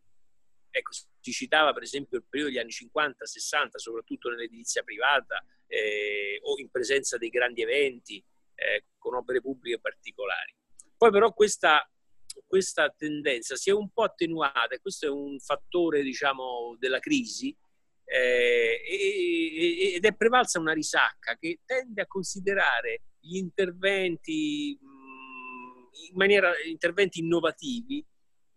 Ecco, 0.77 0.91
si 1.21 1.31
citava 1.31 1.71
per 1.71 1.83
esempio 1.83 2.17
il 2.17 2.25
periodo 2.27 2.51
degli 2.51 2.59
anni 2.59 2.71
50-60, 2.71 3.75
soprattutto 3.75 4.29
nell'edilizia 4.29 4.83
privata 4.83 5.41
eh, 5.67 6.39
o 6.43 6.59
in 6.59 6.69
presenza 6.69 7.17
dei 7.17 7.29
grandi 7.29 7.61
eventi 7.61 8.21
eh, 8.55 8.85
con 8.97 9.15
opere 9.15 9.39
pubbliche 9.39 9.79
particolari. 9.79 10.53
Poi 10.97 11.11
però 11.11 11.33
questa 11.33 11.89
questa 12.45 12.89
tendenza 12.89 13.55
si 13.55 13.69
è 13.69 13.73
un 13.73 13.89
po' 13.91 14.03
attenuata 14.03 14.75
e 14.75 14.81
questo 14.81 15.05
è 15.05 15.09
un 15.09 15.39
fattore 15.39 16.01
diciamo, 16.01 16.75
della 16.77 16.99
crisi 16.99 17.55
eh, 18.03 18.81
ed 19.95 20.03
è 20.03 20.15
prevalsa 20.15 20.59
una 20.59 20.73
risacca 20.73 21.37
che 21.39 21.61
tende 21.65 22.01
a 22.01 22.07
considerare 22.07 23.01
gli 23.19 23.37
interventi 23.37 24.77
in 26.09 26.15
maniera, 26.15 26.51
interventi 26.65 27.19
innovativi 27.19 28.05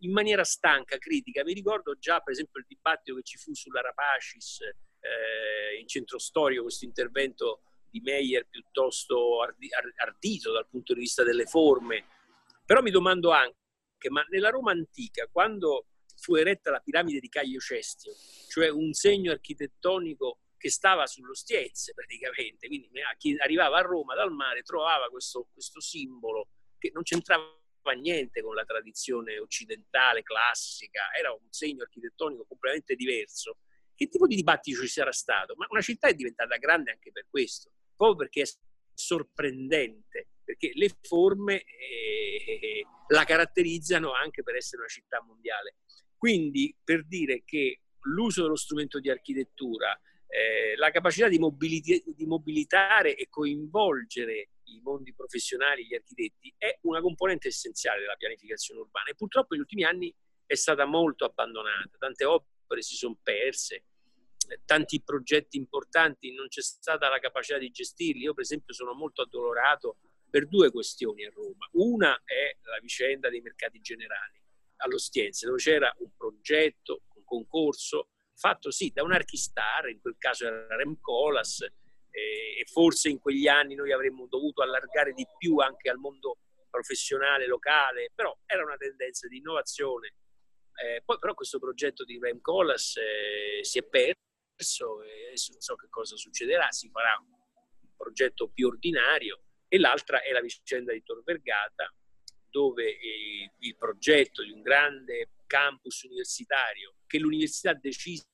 in 0.00 0.12
maniera 0.12 0.44
stanca, 0.44 0.98
critica. 0.98 1.42
Mi 1.44 1.52
ricordo 1.52 1.98
già 1.98 2.20
per 2.20 2.32
esempio 2.32 2.60
il 2.60 2.66
dibattito 2.68 3.16
che 3.16 3.22
ci 3.22 3.38
fu 3.38 3.54
sulla 3.54 3.80
Rapacis 3.80 4.60
eh, 4.60 5.78
in 5.78 5.86
centro 5.88 6.18
storico, 6.18 6.62
questo 6.62 6.84
intervento 6.84 7.62
di 7.90 8.00
Meyer 8.00 8.46
piuttosto 8.48 9.40
ardito 9.42 10.52
dal 10.52 10.68
punto 10.68 10.92
di 10.94 11.00
vista 11.00 11.22
delle 11.22 11.46
forme, 11.46 12.04
però 12.64 12.82
mi 12.82 12.90
domando 12.90 13.30
anche 13.30 13.56
ma 14.10 14.24
nella 14.28 14.50
Roma 14.50 14.70
antica, 14.70 15.26
quando 15.26 15.86
fu 16.16 16.36
eretta 16.36 16.70
la 16.70 16.80
piramide 16.80 17.18
di 17.18 17.28
Caio 17.28 17.58
Cestio, 17.58 18.12
cioè 18.48 18.68
un 18.68 18.92
segno 18.92 19.32
architettonico 19.32 20.38
che 20.56 20.70
stava 20.70 21.06
sullo 21.06 21.34
Stiezze 21.34 21.94
praticamente, 21.94 22.66
quindi 22.68 22.90
chi 23.16 23.36
arrivava 23.38 23.78
a 23.78 23.82
Roma 23.82 24.14
dal 24.14 24.32
mare 24.32 24.62
trovava 24.62 25.08
questo, 25.08 25.48
questo 25.52 25.80
simbolo 25.80 26.48
che 26.78 26.90
non 26.92 27.02
c'entrava 27.02 27.57
niente 27.92 28.42
con 28.42 28.54
la 28.54 28.64
tradizione 28.64 29.38
occidentale, 29.38 30.22
classica, 30.22 31.12
era 31.16 31.32
un 31.32 31.50
segno 31.50 31.82
architettonico 31.82 32.44
completamente 32.46 32.94
diverso. 32.94 33.58
Che 33.94 34.08
tipo 34.08 34.26
di 34.26 34.36
dibattito 34.36 34.80
ci 34.80 34.88
sarà 34.88 35.12
stato? 35.12 35.54
Ma 35.56 35.66
una 35.70 35.80
città 35.80 36.08
è 36.08 36.14
diventata 36.14 36.56
grande 36.56 36.92
anche 36.92 37.10
per 37.10 37.26
questo, 37.28 37.72
proprio 37.96 38.18
perché 38.18 38.42
è 38.42 38.46
sorprendente, 38.94 40.28
perché 40.44 40.70
le 40.74 40.96
forme 41.02 41.62
eh, 41.62 42.84
la 43.08 43.24
caratterizzano 43.24 44.12
anche 44.12 44.42
per 44.42 44.56
essere 44.56 44.82
una 44.82 44.90
città 44.90 45.22
mondiale. 45.22 45.76
Quindi 46.16 46.76
per 46.82 47.06
dire 47.06 47.42
che 47.44 47.82
l'uso 48.02 48.42
dello 48.42 48.56
strumento 48.56 49.00
di 49.00 49.10
architettura, 49.10 49.98
eh, 50.26 50.76
la 50.76 50.90
capacità 50.90 51.28
di, 51.28 51.38
mobiliti- 51.38 52.02
di, 52.06 52.26
mobilitare 52.26 53.14
e 53.14 53.28
coinvolgere 53.28 54.50
i 54.74 54.80
mondi 54.80 55.14
professionali, 55.14 55.86
gli 55.86 55.94
architetti, 55.94 56.54
è 56.56 56.78
una 56.82 57.00
componente 57.00 57.48
essenziale 57.48 58.00
della 58.00 58.16
pianificazione 58.16 58.80
urbana 58.80 59.10
e 59.10 59.14
purtroppo 59.14 59.48
negli 59.54 59.62
ultimi 59.62 59.84
anni 59.84 60.14
è 60.46 60.54
stata 60.54 60.84
molto 60.84 61.24
abbandonata, 61.24 61.96
tante 61.98 62.24
opere 62.24 62.82
si 62.82 62.96
sono 62.96 63.18
perse, 63.22 63.84
tanti 64.64 65.02
progetti 65.02 65.56
importanti 65.56 66.32
non 66.32 66.48
c'è 66.48 66.62
stata 66.62 67.08
la 67.08 67.18
capacità 67.18 67.58
di 67.58 67.70
gestirli. 67.70 68.22
Io 68.22 68.34
per 68.34 68.44
esempio 68.44 68.72
sono 68.72 68.94
molto 68.94 69.22
addolorato 69.22 69.98
per 70.30 70.46
due 70.46 70.70
questioni 70.70 71.24
a 71.24 71.30
Roma. 71.30 71.68
Una 71.72 72.14
è 72.24 72.56
la 72.62 72.78
vicenda 72.80 73.28
dei 73.28 73.40
mercati 73.40 73.80
generali 73.80 74.40
all'Ostiense, 74.76 75.46
dove 75.46 75.58
c'era 75.58 75.92
un 75.98 76.10
progetto, 76.16 77.02
un 77.14 77.24
concorso 77.24 78.10
fatto 78.34 78.70
sì 78.70 78.90
da 78.94 79.02
un 79.02 79.12
archistar, 79.12 79.88
in 79.88 80.00
quel 80.00 80.16
caso 80.16 80.46
era 80.46 80.76
Rem 80.76 80.98
Colas, 81.00 81.66
e 82.10 82.64
forse 82.70 83.08
in 83.08 83.18
quegli 83.18 83.46
anni 83.46 83.74
noi 83.74 83.92
avremmo 83.92 84.26
dovuto 84.26 84.62
allargare 84.62 85.12
di 85.12 85.26
più 85.38 85.58
anche 85.58 85.88
al 85.90 85.98
mondo 85.98 86.38
professionale 86.70 87.46
locale, 87.46 88.10
però 88.14 88.36
era 88.46 88.62
una 88.62 88.76
tendenza 88.76 89.26
di 89.26 89.38
innovazione. 89.38 90.14
Eh, 90.80 91.02
poi 91.04 91.18
però 91.18 91.34
questo 91.34 91.58
progetto 91.58 92.04
di 92.04 92.18
Rem 92.20 92.40
Colas 92.40 92.96
eh, 92.96 93.64
si 93.64 93.78
è 93.78 93.82
perso 93.82 95.02
e 95.02 95.26
adesso 95.26 95.52
non 95.52 95.60
so 95.60 95.74
che 95.74 95.88
cosa 95.88 96.16
succederà, 96.16 96.70
si 96.70 96.88
farà 96.90 97.16
un 97.18 97.36
progetto 97.96 98.48
più 98.48 98.68
ordinario 98.68 99.42
e 99.66 99.78
l'altra 99.78 100.22
è 100.22 100.30
la 100.30 100.40
vicenda 100.40 100.92
di 100.92 101.02
Tor 101.02 101.22
Vergata 101.24 101.92
dove 102.48 102.84
eh, 102.84 103.52
il 103.58 103.76
progetto 103.76 104.42
di 104.42 104.52
un 104.52 104.62
grande 104.62 105.30
campus 105.46 106.02
universitario 106.02 106.94
che 107.06 107.18
l'università 107.18 107.74
decise 107.74 108.24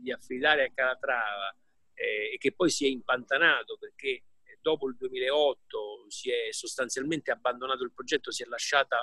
di 0.00 0.12
affidare 0.12 0.64
a 0.64 0.72
Calatrava 0.72 1.56
e 2.02 2.38
che 2.38 2.52
poi 2.52 2.70
si 2.70 2.86
è 2.86 2.88
impantanato 2.88 3.76
perché 3.78 4.08
eh, 4.08 4.58
dopo 4.60 4.88
il 4.88 4.96
2008 4.96 6.06
si 6.08 6.30
è 6.30 6.52
sostanzialmente 6.52 7.30
abbandonato 7.30 7.84
il 7.84 7.92
progetto, 7.92 8.30
si 8.30 8.42
è 8.42 8.46
lasciata 8.46 8.98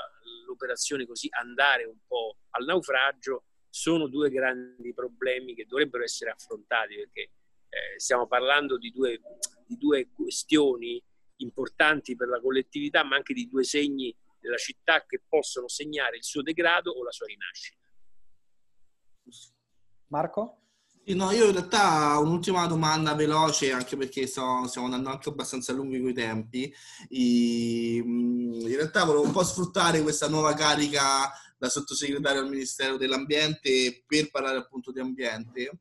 l'operazione 0.45 1.05
così 1.05 1.27
andare 1.31 1.85
un 1.85 1.99
po' 2.07 2.37
al 2.51 2.65
naufragio, 2.65 3.45
sono 3.69 4.07
due 4.07 4.29
grandi 4.29 4.93
problemi 4.93 5.53
che 5.53 5.65
dovrebbero 5.65 6.03
essere 6.03 6.31
affrontati 6.31 6.95
perché 6.95 7.21
eh, 7.69 7.99
stiamo 7.99 8.27
parlando 8.27 8.77
di 8.77 8.91
due, 8.91 9.19
di 9.65 9.77
due 9.77 10.09
questioni 10.11 11.01
importanti 11.37 12.15
per 12.15 12.27
la 12.27 12.41
collettività, 12.41 13.03
ma 13.03 13.15
anche 13.15 13.33
di 13.33 13.47
due 13.47 13.63
segni 13.63 14.15
della 14.39 14.57
città 14.57 15.05
che 15.05 15.21
possono 15.27 15.67
segnare 15.67 16.17
il 16.17 16.23
suo 16.23 16.41
degrado 16.41 16.91
o 16.91 17.03
la 17.03 17.11
sua 17.11 17.27
rinascita. 17.27 17.87
Marco? 20.07 20.68
No, 21.05 21.31
io 21.31 21.47
in 21.47 21.53
realtà 21.53 22.19
un'ultima 22.19 22.67
domanda 22.67 23.15
veloce, 23.15 23.71
anche 23.71 23.97
perché 23.97 24.27
so, 24.27 24.67
stiamo 24.67 24.85
andando 24.85 25.09
anche 25.09 25.29
abbastanza 25.29 25.73
lunghi 25.73 26.13
tempi. 26.13 26.71
I, 27.09 27.99
mm, 28.05 28.53
in 28.61 28.75
realtà 28.75 29.05
volevo 29.05 29.23
un 29.23 29.31
po' 29.31 29.43
sfruttare 29.43 30.03
questa 30.03 30.27
nuova 30.27 30.53
carica 30.53 31.31
da 31.57 31.67
sottosegretario 31.67 32.41
al 32.41 32.49
Ministero 32.49 32.95
dell'Ambiente 32.97 34.03
per 34.05 34.29
parlare 34.29 34.57
appunto 34.57 34.91
di 34.91 34.99
ambiente. 34.99 35.79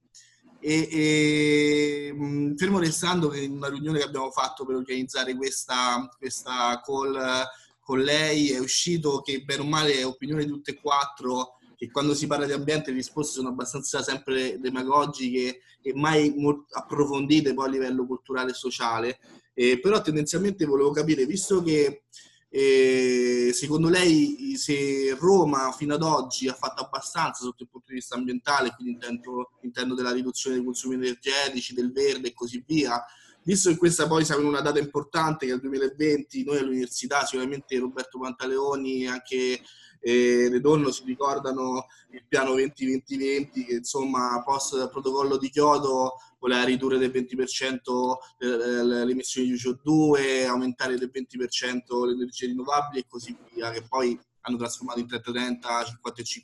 E, 0.61 0.89
e 0.91 2.11
mm, 2.14 2.55
fermo 2.57 2.79
restando 2.79 3.29
che 3.29 3.41
in 3.41 3.53
una 3.53 3.69
riunione 3.69 3.99
che 3.99 4.07
abbiamo 4.07 4.31
fatto 4.31 4.64
per 4.64 4.77
organizzare 4.77 5.35
questa, 5.37 6.09
questa 6.19 6.81
call 6.83 7.45
con 7.81 8.01
lei 8.01 8.51
è 8.51 8.59
uscito 8.59 9.21
che 9.21 9.43
bene 9.43 9.62
o 9.62 9.64
male 9.64 9.95
è 9.95 10.07
opinione 10.07 10.45
di 10.45 10.51
tutte 10.51 10.73
e 10.73 10.81
quattro 10.81 11.58
che 11.79 11.93
quando 11.93 12.12
si 12.12 12.26
parla 12.26 12.45
di 12.45 12.51
ambiente 12.51 12.91
le 12.91 12.97
risposte 12.97 13.35
sono 13.35 13.51
abbastanza 13.51 14.03
sempre 14.03 14.59
demagogiche 14.59 15.61
e 15.81 15.95
mai 15.95 16.35
approfondite 16.70 17.55
poi 17.55 17.68
a 17.68 17.70
livello 17.70 18.05
culturale 18.05 18.51
e 18.51 18.55
sociale. 18.55 19.20
Eh, 19.55 19.79
però 19.79 20.03
tendenzialmente 20.03 20.66
volevo 20.66 20.91
capire, 20.91 21.24
visto 21.24 21.62
che 21.62 22.03
eh, 22.49 23.51
secondo 23.53 23.89
lei 23.89 24.57
se 24.57 25.14
Roma 25.20 25.70
fino 25.70 25.95
ad 25.95 26.03
oggi 26.03 26.49
ha 26.49 26.55
fatto 26.55 26.83
abbastanza 26.83 27.45
sotto 27.45 27.62
il 27.62 27.68
punto 27.68 27.87
di 27.91 27.95
vista 27.95 28.16
ambientale, 28.16 28.74
quindi 28.74 28.95
intendo, 28.95 29.51
intendo 29.61 29.95
della 29.95 30.11
riduzione 30.11 30.57
dei 30.57 30.64
consumi 30.64 30.95
energetici, 30.95 31.74
del 31.74 31.93
verde 31.93 32.29
e 32.29 32.35
così 32.35 32.61
via, 32.66 33.01
visto 33.45 33.70
che 33.70 33.76
questa 33.76 34.09
poi 34.09 34.26
in 34.29 34.45
una 34.45 34.62
data 34.62 34.81
importante 34.81 35.47
che 35.47 35.53
è 35.53 35.55
il 35.55 35.61
2020, 35.61 36.43
noi 36.43 36.59
all'università 36.59 37.24
sicuramente 37.24 37.79
Roberto 37.79 38.18
Pantaleoni, 38.18 39.07
anche 39.07 39.61
e 40.01 40.49
Redonno 40.49 40.90
si 40.90 41.05
ricordano 41.05 41.86
il 42.11 42.24
piano 42.26 42.55
20-20-20 42.55 43.66
che 43.66 43.74
insomma 43.74 44.42
post 44.44 44.88
protocollo 44.90 45.36
di 45.36 45.51
Kyoto 45.51 46.14
voleva 46.38 46.64
ridurre 46.64 46.99
del 46.99 47.11
20% 47.11 48.16
le 48.38 49.11
emissioni 49.11 49.49
di 49.49 49.55
CO2, 49.55 50.46
aumentare 50.46 50.96
del 50.96 51.11
20% 51.12 52.07
le 52.07 52.12
energie 52.12 52.46
rinnovabili 52.46 53.01
e 53.01 53.07
così 53.09 53.36
via, 53.53 53.70
che 53.70 53.82
poi 53.82 54.18
hanno 54.42 54.57
trasformato 54.57 55.01
in 55.01 55.07
30-30, 55.07 55.59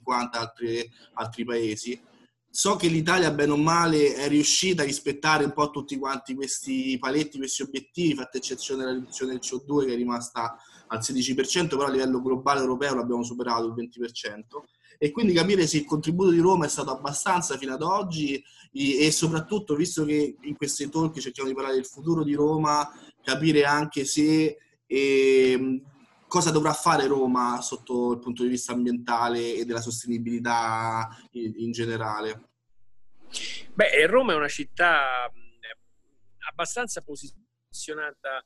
50-50 0.05 0.29
altri, 0.33 0.91
altri 1.15 1.45
paesi. 1.45 2.01
So 2.57 2.77
che 2.77 2.87
l'Italia, 2.87 3.33
bene 3.33 3.51
o 3.51 3.57
male, 3.57 4.15
è 4.15 4.29
riuscita 4.29 4.83
a 4.83 4.85
rispettare 4.85 5.43
un 5.43 5.53
po' 5.53 5.71
tutti 5.71 5.99
quanti 5.99 6.37
questi 6.37 6.97
paletti, 7.01 7.37
questi 7.37 7.63
obiettivi, 7.63 8.15
fatta 8.15 8.39
eccezione 8.39 8.85
della 8.85 8.95
riduzione 8.95 9.33
del 9.33 9.41
CO2 9.43 9.87
che 9.87 9.93
è 9.95 9.97
rimasta 9.97 10.57
al 10.87 11.01
16%, 11.01 11.71
però 11.71 11.87
a 11.87 11.91
livello 11.91 12.23
globale 12.23 12.61
europeo 12.61 12.95
l'abbiamo 12.95 13.25
superato 13.25 13.67
il 13.67 13.75
20%. 13.75 14.43
E 14.99 15.11
quindi 15.11 15.33
capire 15.33 15.67
se 15.67 15.79
il 15.79 15.85
contributo 15.85 16.31
di 16.31 16.39
Roma 16.39 16.67
è 16.67 16.69
stato 16.69 16.93
abbastanza 16.93 17.59
fino 17.59 17.75
ad 17.75 17.83
oggi 17.83 18.41
e 18.71 19.11
soprattutto, 19.11 19.75
visto 19.75 20.05
che 20.05 20.37
in 20.41 20.55
questi 20.55 20.89
talk 20.89 21.19
cerchiamo 21.19 21.49
di 21.49 21.57
parlare 21.57 21.75
del 21.75 21.87
futuro 21.87 22.23
di 22.23 22.35
Roma, 22.35 22.89
capire 23.21 23.65
anche 23.65 24.05
se 24.05 24.59
eh, 24.87 25.83
cosa 26.35 26.51
dovrà 26.51 26.73
fare 26.73 27.07
Roma 27.07 27.61
sotto 27.61 28.11
il 28.11 28.19
punto 28.19 28.43
di 28.43 28.49
vista 28.49 28.73
ambientale 28.73 29.55
e 29.55 29.65
della 29.65 29.81
sostenibilità 29.81 31.17
in, 31.31 31.71
generale. 31.71 32.49
Beh, 33.73 34.05
Roma 34.09 34.33
è 34.33 34.37
una 34.37 34.49
città 34.49 35.31
abbastanza 36.51 37.03
posizionata 37.03 38.45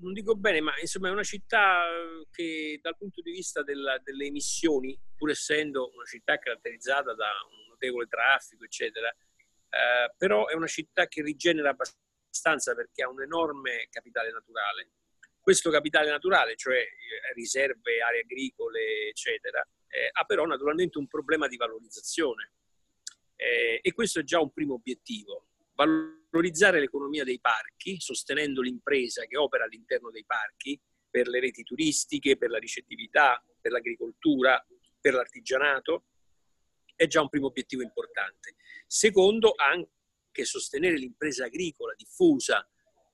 non 0.00 0.12
dico 0.12 0.34
bene, 0.34 0.60
ma 0.60 0.72
insomma 0.80 1.08
è 1.08 1.12
una 1.12 1.22
città 1.22 1.86
eh, 1.86 2.26
che 2.30 2.78
dal 2.82 2.96
punto 2.96 3.20
di 3.20 3.30
vista 3.30 3.62
della, 3.62 3.98
delle 3.98 4.26
emissioni, 4.26 4.98
pur 5.16 5.30
essendo 5.30 5.92
una 5.94 6.04
città 6.04 6.38
caratterizzata 6.38 7.14
da 7.14 7.26
un 7.50 7.68
notevole 7.70 8.06
traffico, 8.06 8.64
eccetera, 8.64 9.08
eh, 9.08 10.12
però 10.16 10.46
è 10.46 10.54
una 10.54 10.68
città 10.68 11.06
che 11.06 11.22
rigenera 11.22 11.70
abbastanza 11.70 12.74
perché 12.74 13.02
ha 13.02 13.08
un 13.08 13.22
enorme 13.22 13.88
capitale 13.90 14.30
naturale. 14.30 14.90
Questo 15.48 15.70
capitale 15.70 16.10
naturale, 16.10 16.56
cioè 16.56 16.76
eh, 16.76 17.32
riserve, 17.32 18.02
aree 18.02 18.20
agricole, 18.20 19.08
eccetera, 19.08 19.66
eh, 19.88 20.10
ha 20.12 20.24
però 20.26 20.44
naturalmente 20.44 20.98
un 20.98 21.06
problema 21.06 21.48
di 21.48 21.56
valorizzazione. 21.56 22.52
Eh, 23.34 23.78
e 23.80 23.92
questo 23.94 24.20
è 24.20 24.24
già 24.24 24.40
un 24.40 24.52
primo 24.52 24.74
obiettivo 24.74 25.46
valorizzare 25.72 26.80
l'economia 26.80 27.24
dei 27.24 27.40
parchi, 27.40 27.98
sostenendo 27.98 28.60
l'impresa 28.60 29.24
che 29.24 29.38
opera 29.38 29.64
all'interno 29.64 30.10
dei 30.10 30.26
parchi 30.26 30.78
per 31.08 31.28
le 31.28 31.40
reti 31.40 31.62
turistiche, 31.62 32.36
per 32.36 32.50
la 32.50 32.58
ricettività, 32.58 33.42
per 33.58 33.72
l'agricoltura, 33.72 34.62
per 35.00 35.14
l'artigianato, 35.14 36.08
è 36.94 37.06
già 37.06 37.22
un 37.22 37.30
primo 37.30 37.46
obiettivo 37.46 37.80
importante. 37.80 38.56
Secondo, 38.86 39.54
anche 39.56 40.44
sostenere 40.44 40.98
l'impresa 40.98 41.46
agricola 41.46 41.94
diffusa, 41.96 42.68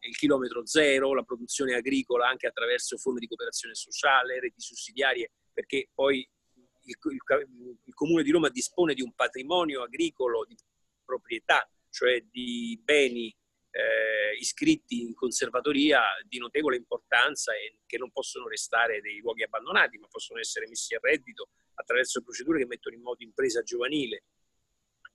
il 0.07 0.17
chilometro 0.17 0.67
zero, 0.67 1.15
la 1.15 1.23
produzione 1.23 1.75
agricola 1.75 2.29
anche 2.29 2.47
attraverso 2.47 2.97
forme 2.97 3.21
di 3.21 3.27
cooperazione 3.27 3.75
sociale, 3.75 4.41
reti 4.41 4.61
sussidiarie, 4.61 5.31
perché 5.53 5.89
poi 5.95 6.19
il, 6.19 6.97
il, 7.11 7.79
il 7.85 7.95
Comune 7.95 8.23
di 8.23 8.31
Roma 8.31 8.49
dispone 8.49 8.95
di 8.95 9.03
un 9.03 9.13
patrimonio 9.15 9.83
agricolo 9.83 10.45
di 10.45 10.57
proprietà 11.05 11.69
cioè 11.95 12.21
di 12.29 12.79
beni 12.83 13.29
eh, 13.71 14.37
iscritti 14.41 15.03
in 15.03 15.15
conservatoria 15.15 16.03
di 16.27 16.39
notevole 16.39 16.75
importanza 16.75 17.55
e 17.55 17.79
che 17.87 17.99
non 17.99 18.11
possono 18.11 18.49
restare 18.49 19.01
dei 19.01 19.19
luoghi 19.19 19.45
abbandonati, 19.45 19.97
ma 19.99 20.09
possono 20.09 20.41
essere 20.41 20.67
messi 20.67 20.97
a 20.97 20.99
reddito 21.01 21.51
attraverso 21.75 22.21
procedure 22.21 22.59
che 22.59 22.67
mettono 22.67 22.97
in 22.97 23.03
moto 23.03 23.23
impresa 23.23 23.63
giovanile. 23.63 24.25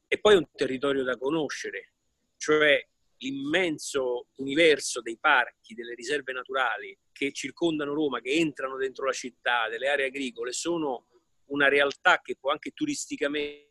E 0.08 0.20
poi 0.20 0.36
un 0.36 0.48
territorio 0.54 1.04
da 1.04 1.18
conoscere, 1.18 1.92
cioè 2.38 2.82
l'immenso 3.20 4.28
universo 4.36 5.02
dei 5.02 5.18
parchi, 5.20 5.74
delle 5.74 5.94
riserve 5.94 6.34
naturali 6.34 6.98
che 7.12 7.32
circondano 7.32 7.94
Roma, 7.94 8.22
che 8.22 8.32
entrano 8.32 8.78
dentro 8.78 9.06
la 9.06 9.12
città, 9.12 9.68
delle 9.70 9.90
aree 9.90 10.08
agricole, 10.08 10.52
sono 10.52 11.08
una 11.46 11.68
realtà 11.68 12.22
che 12.22 12.38
può 12.40 12.52
anche 12.52 12.72
turisticamente 12.72 13.68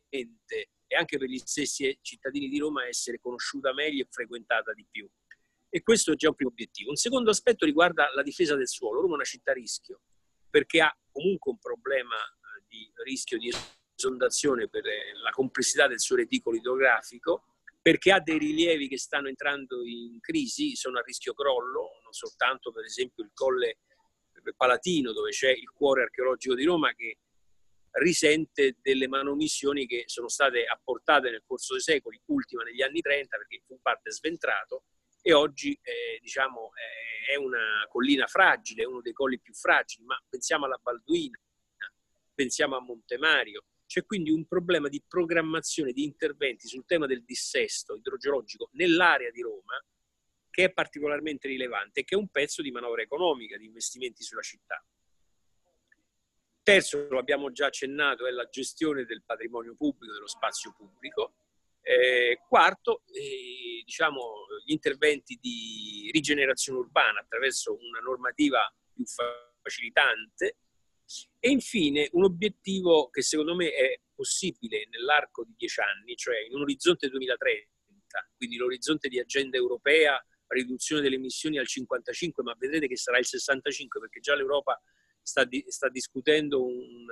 e 0.87 0.97
anche 0.97 1.19
per 1.19 1.29
gli 1.29 1.39
stessi 1.39 1.99
cittadini 2.01 2.49
di 2.49 2.59
Roma 2.59 2.87
essere 2.87 3.19
conosciuta 3.21 3.73
meglio 3.73 4.03
e 4.03 4.09
frequentata 4.11 4.73
di 4.73 4.87
più. 4.91 5.09
E 5.71 5.83
questo 5.83 6.13
è 6.13 6.15
già 6.15 6.29
un 6.29 6.35
primo 6.35 6.51
obiettivo. 6.51 6.91
Un 6.91 6.97
secondo 6.97 7.31
aspetto 7.31 7.67
riguarda 7.67 8.11
la 8.15 8.23
difesa 8.23 8.57
del 8.57 8.69
suolo. 8.69 9.01
Roma 9.01 9.13
è 9.13 9.17
una 9.17 9.25
città 9.25 9.51
a 9.51 9.55
rischio 9.55 10.01
perché 10.49 10.81
ha 10.81 10.97
comunque 11.11 11.53
un 11.53 11.59
problema 11.59 12.17
eh, 12.17 12.65
di 12.67 12.91
rischio 13.05 13.39
di 13.39 13.53
esondazione 13.95 14.69
per 14.69 14.87
eh, 14.87 15.13
la 15.23 15.31
complessità 15.31 15.87
del 15.87 16.01
suo 16.01 16.17
reticolo 16.17 16.57
idrografico, 16.57 17.58
perché 17.81 18.13
ha 18.13 18.21
dei 18.21 18.39
rilievi 18.39 18.89
che 18.89 18.99
stanno 18.99 19.29
entrando 19.29 19.85
in 19.85 20.19
crisi, 20.21 20.75
sono 20.75 20.99
a 20.99 21.03
rischio 21.03 21.33
crollo, 21.33 22.01
non 22.03 22.13
soltanto 22.13 22.73
per 22.73 22.85
esempio 22.85 23.25
il 23.25 23.31
Colle 23.33 23.79
Palatino, 24.57 25.13
dove 25.13 25.31
c'è 25.31 25.51
il 25.51 25.71
cuore 25.71 26.03
archeologico 26.03 26.55
di 26.55 26.65
Roma, 26.65 26.93
che 26.95 27.19
risente 27.93 28.77
delle 28.81 29.09
manomissioni 29.09 29.87
che 29.87 30.05
sono 30.07 30.29
state 30.29 30.65
apportate 30.65 31.31
nel 31.31 31.43
corso 31.47 31.75
dei 31.75 31.83
secoli, 31.83 32.21
ultima 32.27 32.63
negli 32.63 32.83
anni 32.83 33.01
30 33.01 33.37
perché 33.37 33.63
fu 33.67 33.79
parte 33.81 34.11
sventrato 34.11 34.85
e 35.23 35.33
oggi 35.33 35.79
eh, 35.83 36.19
diciamo, 36.21 36.71
eh, 36.75 37.33
è 37.33 37.37
una 37.37 37.87
collina 37.89 38.27
fragile, 38.27 38.85
uno 38.85 39.01
dei 39.01 39.13
colli 39.13 39.39
più 39.41 39.53
fragili, 39.53 40.05
ma 40.05 40.19
pensiamo 40.29 40.65
alla 40.65 40.79
Balduina, 40.81 41.39
pensiamo 42.35 42.77
a 42.77 42.81
Montemario. 42.81 43.65
C'è 43.89 44.05
quindi 44.05 44.31
un 44.31 44.47
problema 44.47 44.89
di 44.89 45.03
programmazione 45.09 45.93
di 45.93 46.05
interventi 46.05 46.69
sul 46.69 46.85
tema 46.85 47.07
del 47.07 47.25
dissesto 47.25 47.95
idrogeologico 47.95 48.69
nell'area 48.73 49.31
di 49.31 49.41
Roma 49.41 49.83
che 50.51 50.65
è 50.65 50.73
particolarmente 50.73 51.49
rilevante 51.49 52.01
e 52.01 52.05
che 52.05 52.15
è 52.15 52.19
un 52.19 52.29
pezzo 52.29 52.63
di 52.63 52.71
manovra 52.71 53.01
economica, 53.01 53.57
di 53.57 53.65
investimenti 53.65 54.23
sulla 54.23 54.43
città. 54.43 54.85
Terzo, 56.63 57.07
lo 57.09 57.19
abbiamo 57.19 57.51
già 57.51 57.67
accennato, 57.67 58.27
è 58.27 58.31
la 58.31 58.49
gestione 58.49 59.05
del 59.05 59.23
patrimonio 59.25 59.75
pubblico, 59.75 60.13
dello 60.13 60.27
spazio 60.27 60.75
pubblico. 60.77 61.35
Eh, 61.81 62.43
quarto, 62.47 63.05
eh, 63.07 63.83
diciamo, 63.85 64.47
gli 64.67 64.73
interventi 64.73 65.39
di 65.41 66.11
rigenerazione 66.13 66.81
urbana 66.81 67.21
attraverso 67.21 67.75
una 67.75 68.01
normativa 68.01 68.61
più 68.93 69.05
facilitante. 69.63 70.57
E 71.41 71.51
infine 71.51 72.09
un 72.13 72.25
obiettivo 72.25 73.09
che 73.09 73.23
secondo 73.23 73.55
me 73.55 73.73
è 73.73 74.01
possibile 74.15 74.87
nell'arco 74.91 75.45
di 75.45 75.55
dieci 75.57 75.81
anni, 75.81 76.17
cioè 76.17 76.39
in 76.41 76.55
un 76.55 76.63
orizzonte 76.63 77.09
2030, 77.09 77.69
quindi 78.37 78.57
l'orizzonte 78.57 79.09
di 79.09 79.19
agenda 79.19 79.57
europea, 79.57 80.23
riduzione 80.49 81.03
delle 81.03 81.17
emissioni 81.17 81.59
al 81.59 81.67
55, 81.67 82.43
ma 82.43 82.55
vedrete 82.59 82.89
che 82.89 82.97
sarà 82.97 83.19
il 83.19 83.27
65 83.27 84.01
perché 84.01 84.21
già 84.21 84.35
l'Europa 84.35 84.81
sta, 85.23 85.45
di, 85.45 85.65
sta 85.69 85.89
discutendo 85.89 86.65
un, 86.65 87.07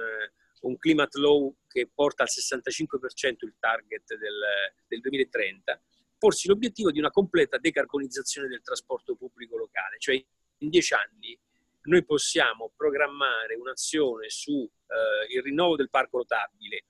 un, 0.61 0.77
climate 0.79 1.19
law 1.21 1.55
che 1.67 1.91
porta 1.93 2.23
al 2.23 2.31
65% 2.31 3.45
il 3.45 3.57
target 3.59 4.17
del, 4.17 4.41
del 4.87 5.01
2030, 5.01 5.83
porsi 6.19 6.49
l'obiettivo 6.49 6.91
di 6.91 6.99
una 6.99 7.11
completa 7.11 7.59
decarbonizzazione 7.59 8.49
del 8.49 8.63
trasporto 8.63 9.17
pubblico 9.17 9.57
locale, 9.57 9.99
cioè 9.99 10.15
in 10.15 10.69
dieci 10.71 10.95
anni 10.95 11.39
noi 11.87 12.05
possiamo 12.05 12.73
programmare 12.77 13.55
un'azione 13.55 14.29
sul 14.29 14.65
eh, 14.65 15.41
rinnovo 15.41 15.77
del 15.77 15.91
parco 15.91 16.19
rotabile, 16.19 16.85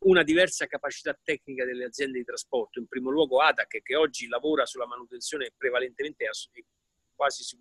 una 0.00 0.22
diversa 0.22 0.66
capacità 0.66 1.18
tecnica 1.22 1.64
delle 1.64 1.84
aziende 1.84 2.18
di 2.18 2.24
trasporto, 2.24 2.78
in 2.78 2.86
primo 2.86 3.10
luogo 3.10 3.40
ADAC 3.40 3.82
che 3.82 3.96
oggi 3.96 4.28
lavora 4.28 4.64
sulla 4.64 4.86
manutenzione 4.86 5.52
prevalentemente 5.56 6.28
quasi 7.14 7.42
su, 7.42 7.58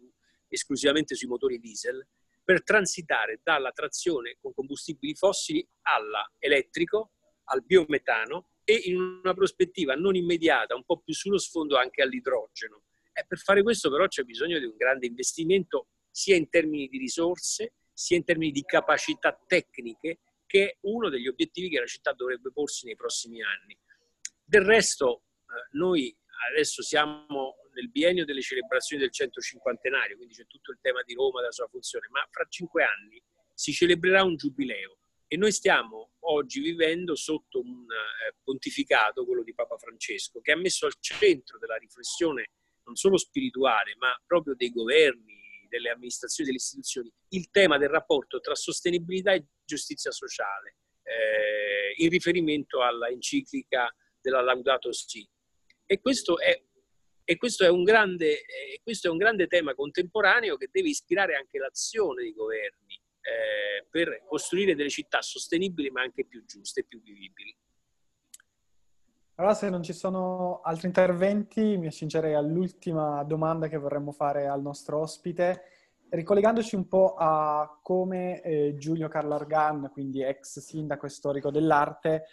esclusivamente 0.47 1.15
sui 1.15 1.27
motori 1.27 1.59
diesel, 1.59 2.05
per 2.43 2.63
transitare 2.63 3.39
dalla 3.43 3.71
trazione 3.71 4.37
con 4.39 4.53
combustibili 4.53 5.15
fossili 5.15 5.67
all'elettrico, 5.81 7.11
al 7.45 7.63
biometano 7.63 8.51
e 8.63 8.75
in 8.85 8.99
una 8.99 9.33
prospettiva 9.33 9.95
non 9.95 10.15
immediata, 10.15 10.75
un 10.75 10.85
po' 10.85 10.99
più 10.99 11.13
sullo 11.13 11.37
sfondo, 11.37 11.77
anche 11.77 12.01
all'idrogeno. 12.01 12.83
E 13.11 13.25
per 13.27 13.39
fare 13.39 13.63
questo 13.63 13.89
però 13.89 14.07
c'è 14.07 14.23
bisogno 14.23 14.59
di 14.59 14.65
un 14.65 14.75
grande 14.77 15.07
investimento 15.07 15.87
sia 16.17 16.35
in 16.35 16.49
termini 16.49 16.87
di 16.87 16.97
risorse, 16.97 17.73
sia 17.93 18.17
in 18.17 18.23
termini 18.23 18.51
di 18.51 18.63
capacità 18.65 19.39
tecniche, 19.45 20.17
che 20.47 20.65
è 20.65 20.77
uno 20.81 21.09
degli 21.09 21.27
obiettivi 21.27 21.69
che 21.69 21.79
la 21.79 21.85
città 21.85 22.11
dovrebbe 22.13 22.51
porsi 22.51 22.87
nei 22.87 22.95
prossimi 22.95 23.43
anni. 23.43 23.77
Del 24.43 24.63
resto, 24.63 25.25
eh, 25.41 25.77
noi 25.77 26.17
adesso 26.49 26.81
siamo 26.81 27.57
nel 27.73 27.91
biennio 27.91 28.25
delle 28.25 28.41
celebrazioni 28.41 29.03
del 29.03 29.11
150 29.11 29.89
quindi 30.15 30.33
c'è 30.33 30.47
tutto 30.47 30.71
il 30.71 30.79
tema 30.81 31.03
di 31.03 31.13
Roma, 31.13 31.41
della 31.41 31.51
sua 31.51 31.67
funzione, 31.67 32.07
ma 32.09 32.27
fra 32.31 32.47
cinque 32.49 32.83
anni 32.83 33.21
si 33.53 33.71
celebrerà 33.71 34.23
un 34.23 34.37
giubileo 34.37 34.97
e 35.27 35.37
noi 35.37 35.51
stiamo 35.51 36.13
oggi 36.21 36.61
vivendo 36.61 37.15
sotto 37.15 37.59
un 37.59 37.85
eh, 37.91 38.35
pontificato, 38.43 39.23
quello 39.23 39.43
di 39.43 39.53
Papa 39.53 39.77
Francesco, 39.77 40.41
che 40.41 40.51
ha 40.51 40.57
messo 40.57 40.87
al 40.87 40.95
centro 40.99 41.59
della 41.59 41.75
riflessione 41.75 42.53
non 42.85 42.95
solo 42.95 43.17
spirituale, 43.17 43.95
ma 43.97 44.19
proprio 44.25 44.55
dei 44.55 44.71
governi, 44.71 45.36
delle 45.67 45.89
amministrazioni, 45.89 46.49
delle 46.49 46.61
istituzioni, 46.61 47.11
il 47.29 47.49
tema 47.49 47.77
del 47.77 47.89
rapporto 47.89 48.39
tra 48.39 48.55
sostenibilità 48.55 49.33
e 49.33 49.45
giustizia 49.63 50.11
sociale, 50.11 50.77
eh, 51.03 51.93
in 52.03 52.09
riferimento 52.09 52.81
alla 52.81 53.07
enciclica 53.07 53.93
della 54.19 54.41
Laudato 54.41 54.91
Si. 54.91 55.27
E 55.85 55.99
questo 56.01 56.39
è 56.39 56.61
e 57.29 57.35
questo 57.35 57.65
è, 57.65 57.83
grande, 57.83 58.39
eh, 58.45 58.79
questo 58.81 59.07
è, 59.07 59.11
un 59.11 59.17
grande, 59.17 59.47
tema 59.47 59.75
contemporaneo 59.75 60.55
che 60.55 60.69
deve 60.71 60.87
ispirare 60.87 61.35
anche 61.35 61.57
l'azione 61.57 62.21
dei 62.21 62.31
governi 62.31 62.95
eh, 62.95 63.85
per 63.89 64.23
costruire 64.25 64.75
delle 64.75 64.89
città 64.89 65.21
sostenibili 65.21 65.89
ma 65.89 66.01
anche 66.01 66.25
più 66.25 66.45
giuste 66.45 66.79
e 66.79 66.85
più 66.85 67.01
vivibili. 67.01 67.53
Allora, 69.39 69.53
se 69.53 69.69
non 69.69 69.83
ci 69.83 69.93
sono 69.93 70.61
altri 70.61 70.87
interventi, 70.87 71.77
mi 71.77 71.87
accingerei 71.87 72.33
all'ultima 72.33 73.23
domanda 73.23 73.67
che 73.67 73.77
vorremmo 73.77 74.11
fare 74.11 74.47
al 74.47 74.61
nostro 74.61 74.99
ospite, 74.99 75.61
ricollegandoci 76.09 76.75
un 76.75 76.87
po' 76.87 77.15
a 77.15 77.79
come 77.81 78.41
eh, 78.41 78.75
Giulio 78.77 79.07
Carlo 79.07 79.35
Argan, 79.35 79.89
quindi 79.91 80.23
ex 80.23 80.59
sindaco 80.59 81.05
e 81.05 81.09
storico 81.09 81.51
dell'arte, 81.51 82.25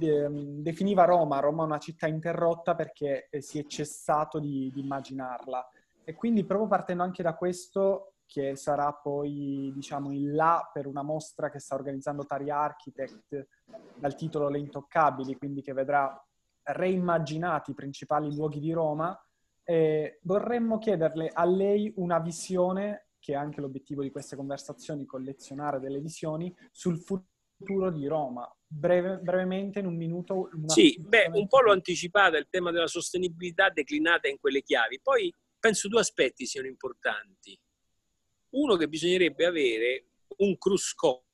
Ehm, 0.00 0.60
definiva 0.60 1.04
Roma, 1.04 1.40
Roma 1.40 1.64
una 1.64 1.78
città 1.78 2.06
interrotta 2.06 2.74
perché 2.74 3.28
eh, 3.30 3.40
si 3.40 3.58
è 3.58 3.64
cessato 3.66 4.38
di, 4.38 4.70
di, 4.72 4.80
immaginarla. 4.80 5.66
E 6.04 6.14
quindi 6.14 6.44
proprio 6.44 6.68
partendo 6.68 7.02
anche 7.02 7.22
da 7.22 7.34
questo, 7.34 8.14
che 8.28 8.56
sarà 8.56 8.92
poi 8.92 9.72
diciamo 9.74 10.12
in 10.12 10.34
là 10.34 10.70
per 10.70 10.86
una 10.86 11.02
mostra 11.02 11.48
che 11.48 11.58
sta 11.58 11.74
organizzando 11.74 12.26
Tari 12.26 12.50
Architect 12.50 13.48
dal 13.96 14.14
titolo 14.14 14.50
Le 14.50 14.58
Intoccabili, 14.58 15.36
quindi 15.38 15.62
che 15.62 15.72
vedrà 15.72 16.14
reimmaginati 16.62 17.70
i 17.70 17.74
principali 17.74 18.32
luoghi 18.34 18.60
di 18.60 18.70
Roma, 18.72 19.18
eh, 19.64 20.18
vorremmo 20.24 20.76
chiederle 20.76 21.30
a 21.32 21.46
lei 21.46 21.90
una 21.96 22.18
visione, 22.18 23.08
che 23.18 23.32
è 23.32 23.36
anche 23.36 23.62
l'obiettivo 23.62 24.02
di 24.02 24.10
queste 24.10 24.36
conversazioni, 24.36 25.06
collezionare 25.06 25.80
delle 25.80 26.00
visioni, 26.00 26.54
sul 26.70 26.98
futuro 26.98 27.90
di 27.90 28.06
Roma, 28.06 28.46
breve, 28.66 29.18
brevemente 29.20 29.78
in 29.78 29.86
un 29.86 29.96
minuto? 29.96 30.50
Sì, 30.66 31.00
beh, 31.00 31.30
un 31.32 31.48
po' 31.48 31.62
l'ho 31.62 31.72
anticipata, 31.72 32.36
il 32.36 32.48
tema 32.50 32.70
della 32.70 32.86
sostenibilità 32.86 33.70
declinata 33.70 34.28
in 34.28 34.38
quelle 34.38 34.60
chiavi. 34.60 35.00
Poi 35.00 35.34
penso 35.58 35.88
due 35.88 36.00
aspetti 36.00 36.44
siano 36.44 36.68
importanti. 36.68 37.58
Uno 38.50 38.76
che 38.76 38.88
bisognerebbe 38.88 39.44
avere 39.44 40.04
un 40.38 40.56
cruscotto 40.56 41.24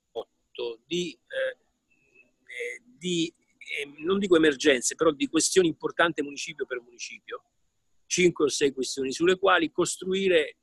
di, 0.85 1.17
eh, 1.27 2.81
di 2.83 3.33
eh, 3.77 3.93
non 4.03 4.19
dico 4.19 4.35
emergenze, 4.35 4.95
però 4.95 5.11
di 5.11 5.27
questioni 5.27 5.67
importanti 5.67 6.21
municipio 6.21 6.65
per 6.65 6.81
municipio, 6.81 7.43
cinque 8.05 8.45
o 8.45 8.49
sei 8.49 8.71
questioni 8.71 9.11
sulle 9.11 9.37
quali 9.37 9.71
costruire 9.71 10.57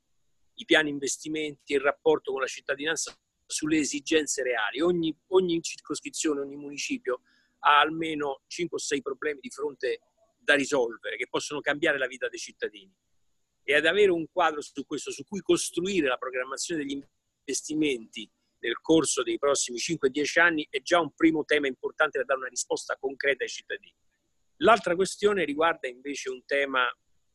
i 0.55 0.65
piani 0.65 0.89
investimenti, 0.89 1.73
il 1.73 1.81
rapporto 1.81 2.31
con 2.31 2.41
la 2.41 2.47
cittadinanza 2.47 3.15
sulle 3.45 3.77
esigenze 3.77 4.43
reali. 4.43 4.81
Ogni, 4.81 5.15
ogni 5.27 5.61
circoscrizione, 5.61 6.41
ogni 6.41 6.55
municipio 6.55 7.21
ha 7.59 7.79
almeno 7.79 8.41
5 8.47 8.77
o 8.77 8.79
6 8.79 9.01
problemi 9.01 9.39
di 9.39 9.49
fronte 9.49 9.99
da 10.37 10.55
risolvere 10.55 11.15
che 11.15 11.27
possono 11.29 11.61
cambiare 11.61 11.97
la 11.97 12.07
vita 12.07 12.27
dei 12.27 12.39
cittadini. 12.39 12.93
E 13.63 13.75
ad 13.75 13.85
avere 13.85 14.11
un 14.11 14.25
quadro 14.31 14.61
su 14.61 14.85
questo, 14.85 15.11
su 15.11 15.23
cui 15.25 15.41
costruire 15.41 16.07
la 16.07 16.17
programmazione 16.17 16.83
degli 16.83 17.01
investimenti 17.45 18.29
nel 18.59 18.79
corso 18.81 19.23
dei 19.23 19.37
prossimi 19.37 19.77
5-10 19.77 20.39
anni 20.39 20.67
è 20.69 20.81
già 20.81 20.99
un 20.99 21.13
primo 21.13 21.43
tema 21.43 21.67
importante 21.67 22.17
per 22.17 22.25
dare 22.25 22.39
una 22.39 22.49
risposta 22.49 22.97
concreta 22.97 23.43
ai 23.43 23.49
cittadini. 23.49 23.93
L'altra 24.57 24.95
questione 24.95 25.43
riguarda 25.43 25.87
invece 25.87 26.29
un 26.29 26.43
tema, 26.45 26.85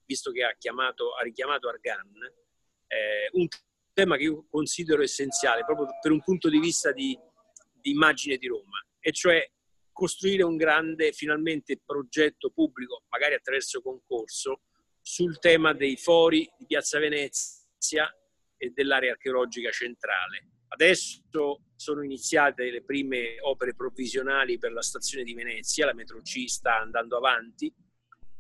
visto 0.07 0.31
che 0.31 0.43
ha, 0.45 0.55
chiamato, 0.59 1.14
ha 1.14 1.22
richiamato 1.22 1.68
Argan, 1.68 2.12
eh, 2.87 3.29
un 3.33 3.47
tema 3.93 4.16
che 4.16 4.22
io 4.22 4.47
considero 4.49 5.03
essenziale 5.03 5.64
proprio 5.64 5.89
per 6.01 6.12
un 6.12 6.22
punto 6.22 6.49
di 6.49 6.59
vista 6.59 6.93
di, 6.93 7.18
di 7.74 7.91
immagine 7.91 8.39
di 8.39 8.47
Roma, 8.47 8.83
e 8.99 9.12
cioè 9.12 9.47
costruire 9.93 10.45
un 10.45 10.57
grande, 10.57 11.12
finalmente, 11.12 11.81
progetto 11.85 12.51
pubblico, 12.51 13.03
magari 13.09 13.35
attraverso 13.35 13.83
concorso, 13.83 14.62
sul 15.09 15.39
tema 15.39 15.73
dei 15.73 15.97
fori 15.97 16.47
di 16.59 16.67
Piazza 16.67 16.99
Venezia 16.99 18.15
e 18.59 18.73
dell'area 18.75 19.13
archeologica 19.13 19.71
centrale. 19.71 20.51
Adesso 20.69 21.63
sono 21.75 22.03
iniziate 22.03 22.71
le 22.71 22.85
prime 22.85 23.41
opere 23.41 23.75
provvisionali 23.75 24.59
per 24.59 24.73
la 24.73 24.83
stazione 24.83 25.25
di 25.25 25.33
Venezia, 25.33 25.87
la 25.87 25.95
metro 25.95 26.21
C 26.21 26.45
sta 26.47 26.79
andando 26.79 27.17
avanti, 27.17 27.73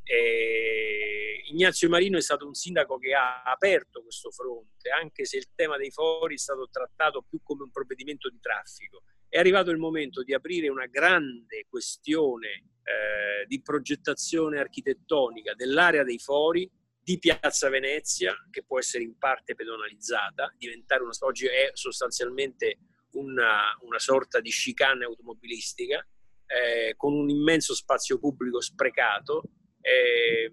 e 0.02 1.42
Ignazio 1.46 1.88
Marino 1.88 2.18
è 2.18 2.20
stato 2.20 2.46
un 2.46 2.52
sindaco 2.52 2.98
che 2.98 3.14
ha 3.14 3.44
aperto 3.44 4.02
questo 4.02 4.30
fronte, 4.30 4.90
anche 4.90 5.24
se 5.24 5.38
il 5.38 5.48
tema 5.54 5.78
dei 5.78 5.90
fori 5.90 6.34
è 6.34 6.38
stato 6.38 6.68
trattato 6.70 7.22
più 7.22 7.40
come 7.42 7.62
un 7.62 7.70
provvedimento 7.70 8.28
di 8.28 8.40
traffico. 8.40 9.04
È 9.26 9.38
arrivato 9.38 9.70
il 9.70 9.78
momento 9.78 10.22
di 10.22 10.34
aprire 10.34 10.68
una 10.68 10.86
grande 10.86 11.64
questione 11.66 12.77
eh, 12.88 13.46
di 13.46 13.60
progettazione 13.60 14.58
architettonica 14.58 15.54
dell'area 15.54 16.04
dei 16.04 16.18
fori, 16.18 16.70
di 17.02 17.18
Piazza 17.18 17.68
Venezia, 17.68 18.34
che 18.50 18.64
può 18.64 18.78
essere 18.78 19.04
in 19.04 19.18
parte 19.18 19.54
pedonalizzata, 19.54 20.54
diventare 20.56 21.02
una, 21.02 21.12
oggi 21.20 21.46
è 21.46 21.70
sostanzialmente 21.72 22.78
una, 23.12 23.76
una 23.82 23.98
sorta 23.98 24.40
di 24.40 24.50
chicane 24.50 25.04
automobilistica, 25.04 26.06
eh, 26.46 26.94
con 26.96 27.14
un 27.14 27.28
immenso 27.28 27.74
spazio 27.74 28.18
pubblico 28.18 28.60
sprecato, 28.60 29.42
eh, 29.80 30.52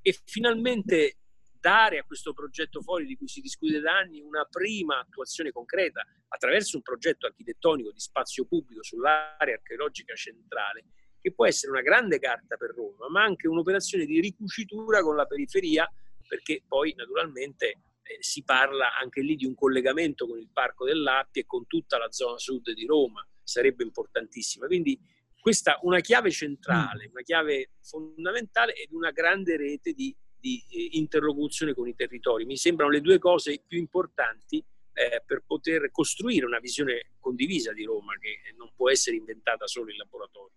e 0.00 0.18
finalmente 0.24 1.18
dare 1.58 1.98
a 1.98 2.04
questo 2.04 2.34
progetto 2.34 2.82
fuori 2.82 3.06
di 3.06 3.16
cui 3.16 3.28
si 3.28 3.40
discute 3.40 3.80
da 3.80 3.96
anni 3.96 4.20
una 4.20 4.44
prima 4.44 4.98
attuazione 4.98 5.50
concreta 5.50 6.04
attraverso 6.28 6.76
un 6.76 6.82
progetto 6.82 7.26
architettonico 7.26 7.90
di 7.90 8.00
spazio 8.00 8.44
pubblico 8.44 8.82
sull'area 8.82 9.54
archeologica 9.54 10.14
centrale, 10.14 10.84
che 11.24 11.32
può 11.32 11.46
essere 11.46 11.72
una 11.72 11.80
grande 11.80 12.18
carta 12.18 12.58
per 12.58 12.74
Roma, 12.74 13.08
ma 13.08 13.22
anche 13.22 13.48
un'operazione 13.48 14.04
di 14.04 14.20
ricucitura 14.20 15.00
con 15.00 15.16
la 15.16 15.24
periferia, 15.24 15.90
perché 16.28 16.62
poi 16.68 16.92
naturalmente 16.94 17.66
eh, 18.02 18.18
si 18.20 18.44
parla 18.44 18.94
anche 18.94 19.22
lì 19.22 19.34
di 19.34 19.46
un 19.46 19.54
collegamento 19.54 20.26
con 20.26 20.38
il 20.38 20.50
Parco 20.52 20.84
dell'Appia 20.84 21.40
e 21.40 21.46
con 21.46 21.66
tutta 21.66 21.96
la 21.96 22.12
zona 22.12 22.36
sud 22.36 22.70
di 22.72 22.84
Roma, 22.84 23.26
sarebbe 23.42 23.84
importantissima. 23.84 24.66
Quindi 24.66 25.00
questa 25.40 25.78
una 25.80 26.00
chiave 26.00 26.30
centrale, 26.30 27.06
mm. 27.08 27.12
una 27.12 27.22
chiave 27.22 27.70
fondamentale 27.80 28.74
ed 28.74 28.92
una 28.92 29.10
grande 29.10 29.56
rete 29.56 29.94
di, 29.94 30.14
di 30.38 30.62
eh, 30.68 30.88
interlocuzione 30.98 31.72
con 31.72 31.88
i 31.88 31.94
territori. 31.94 32.44
Mi 32.44 32.58
sembrano 32.58 32.90
le 32.90 33.00
due 33.00 33.18
cose 33.18 33.62
più 33.66 33.78
importanti 33.78 34.62
eh, 34.92 35.22
per 35.24 35.42
poter 35.46 35.90
costruire 35.90 36.44
una 36.44 36.60
visione 36.60 37.12
condivisa 37.18 37.72
di 37.72 37.84
Roma 37.84 38.12
che 38.18 38.40
non 38.58 38.70
può 38.76 38.90
essere 38.90 39.16
inventata 39.16 39.66
solo 39.66 39.90
in 39.90 39.96
laboratorio. 39.96 40.52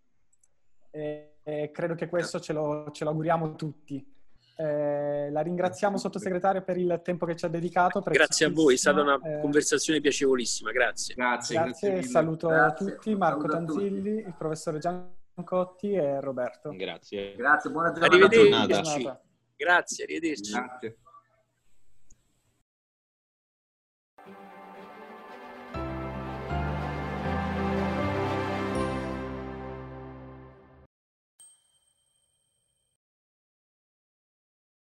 Eh, 0.89 1.71
credo 1.71 1.95
che 1.95 2.09
questo 2.09 2.39
ce 2.39 2.53
lo, 2.53 2.89
ce 2.91 3.03
lo 3.03 3.11
auguriamo 3.11 3.55
tutti. 3.55 4.15
Eh, 4.59 5.29
la 5.29 5.41
ringraziamo 5.41 5.97
sottosegretario 5.97 6.63
per 6.63 6.77
il 6.77 6.99
tempo 7.03 7.25
che 7.27 7.35
ci 7.35 7.45
ha 7.45 7.47
dedicato. 7.47 8.01
Grazie 8.01 8.47
a 8.47 8.49
voi, 8.49 8.73
è 8.73 8.77
stata 8.77 9.01
una 9.01 9.19
eh, 9.21 9.39
conversazione 9.39 10.01
piacevolissima, 10.01 10.71
grazie. 10.71 11.13
Grazie, 11.13 11.61
grazie, 11.61 11.91
grazie 11.91 12.09
saluto 12.09 12.47
grazie. 12.47 12.85
tutti, 12.93 13.15
Marco 13.15 13.47
saluto 13.47 13.73
Tanzilli, 13.73 14.15
tutti. 14.15 14.27
il 14.27 14.35
professore 14.35 14.79
Giancotti 14.79 15.93
e 15.93 16.19
Roberto. 16.21 16.71
Grazie. 16.71 17.35
Grazie, 17.35 17.69
buona 17.69 17.91
giornata. 17.91 18.15
Arrivederci. 18.15 19.11
Grazie, 19.55 20.03
arrivederci. 20.03 20.51
Grazie. 20.51 20.97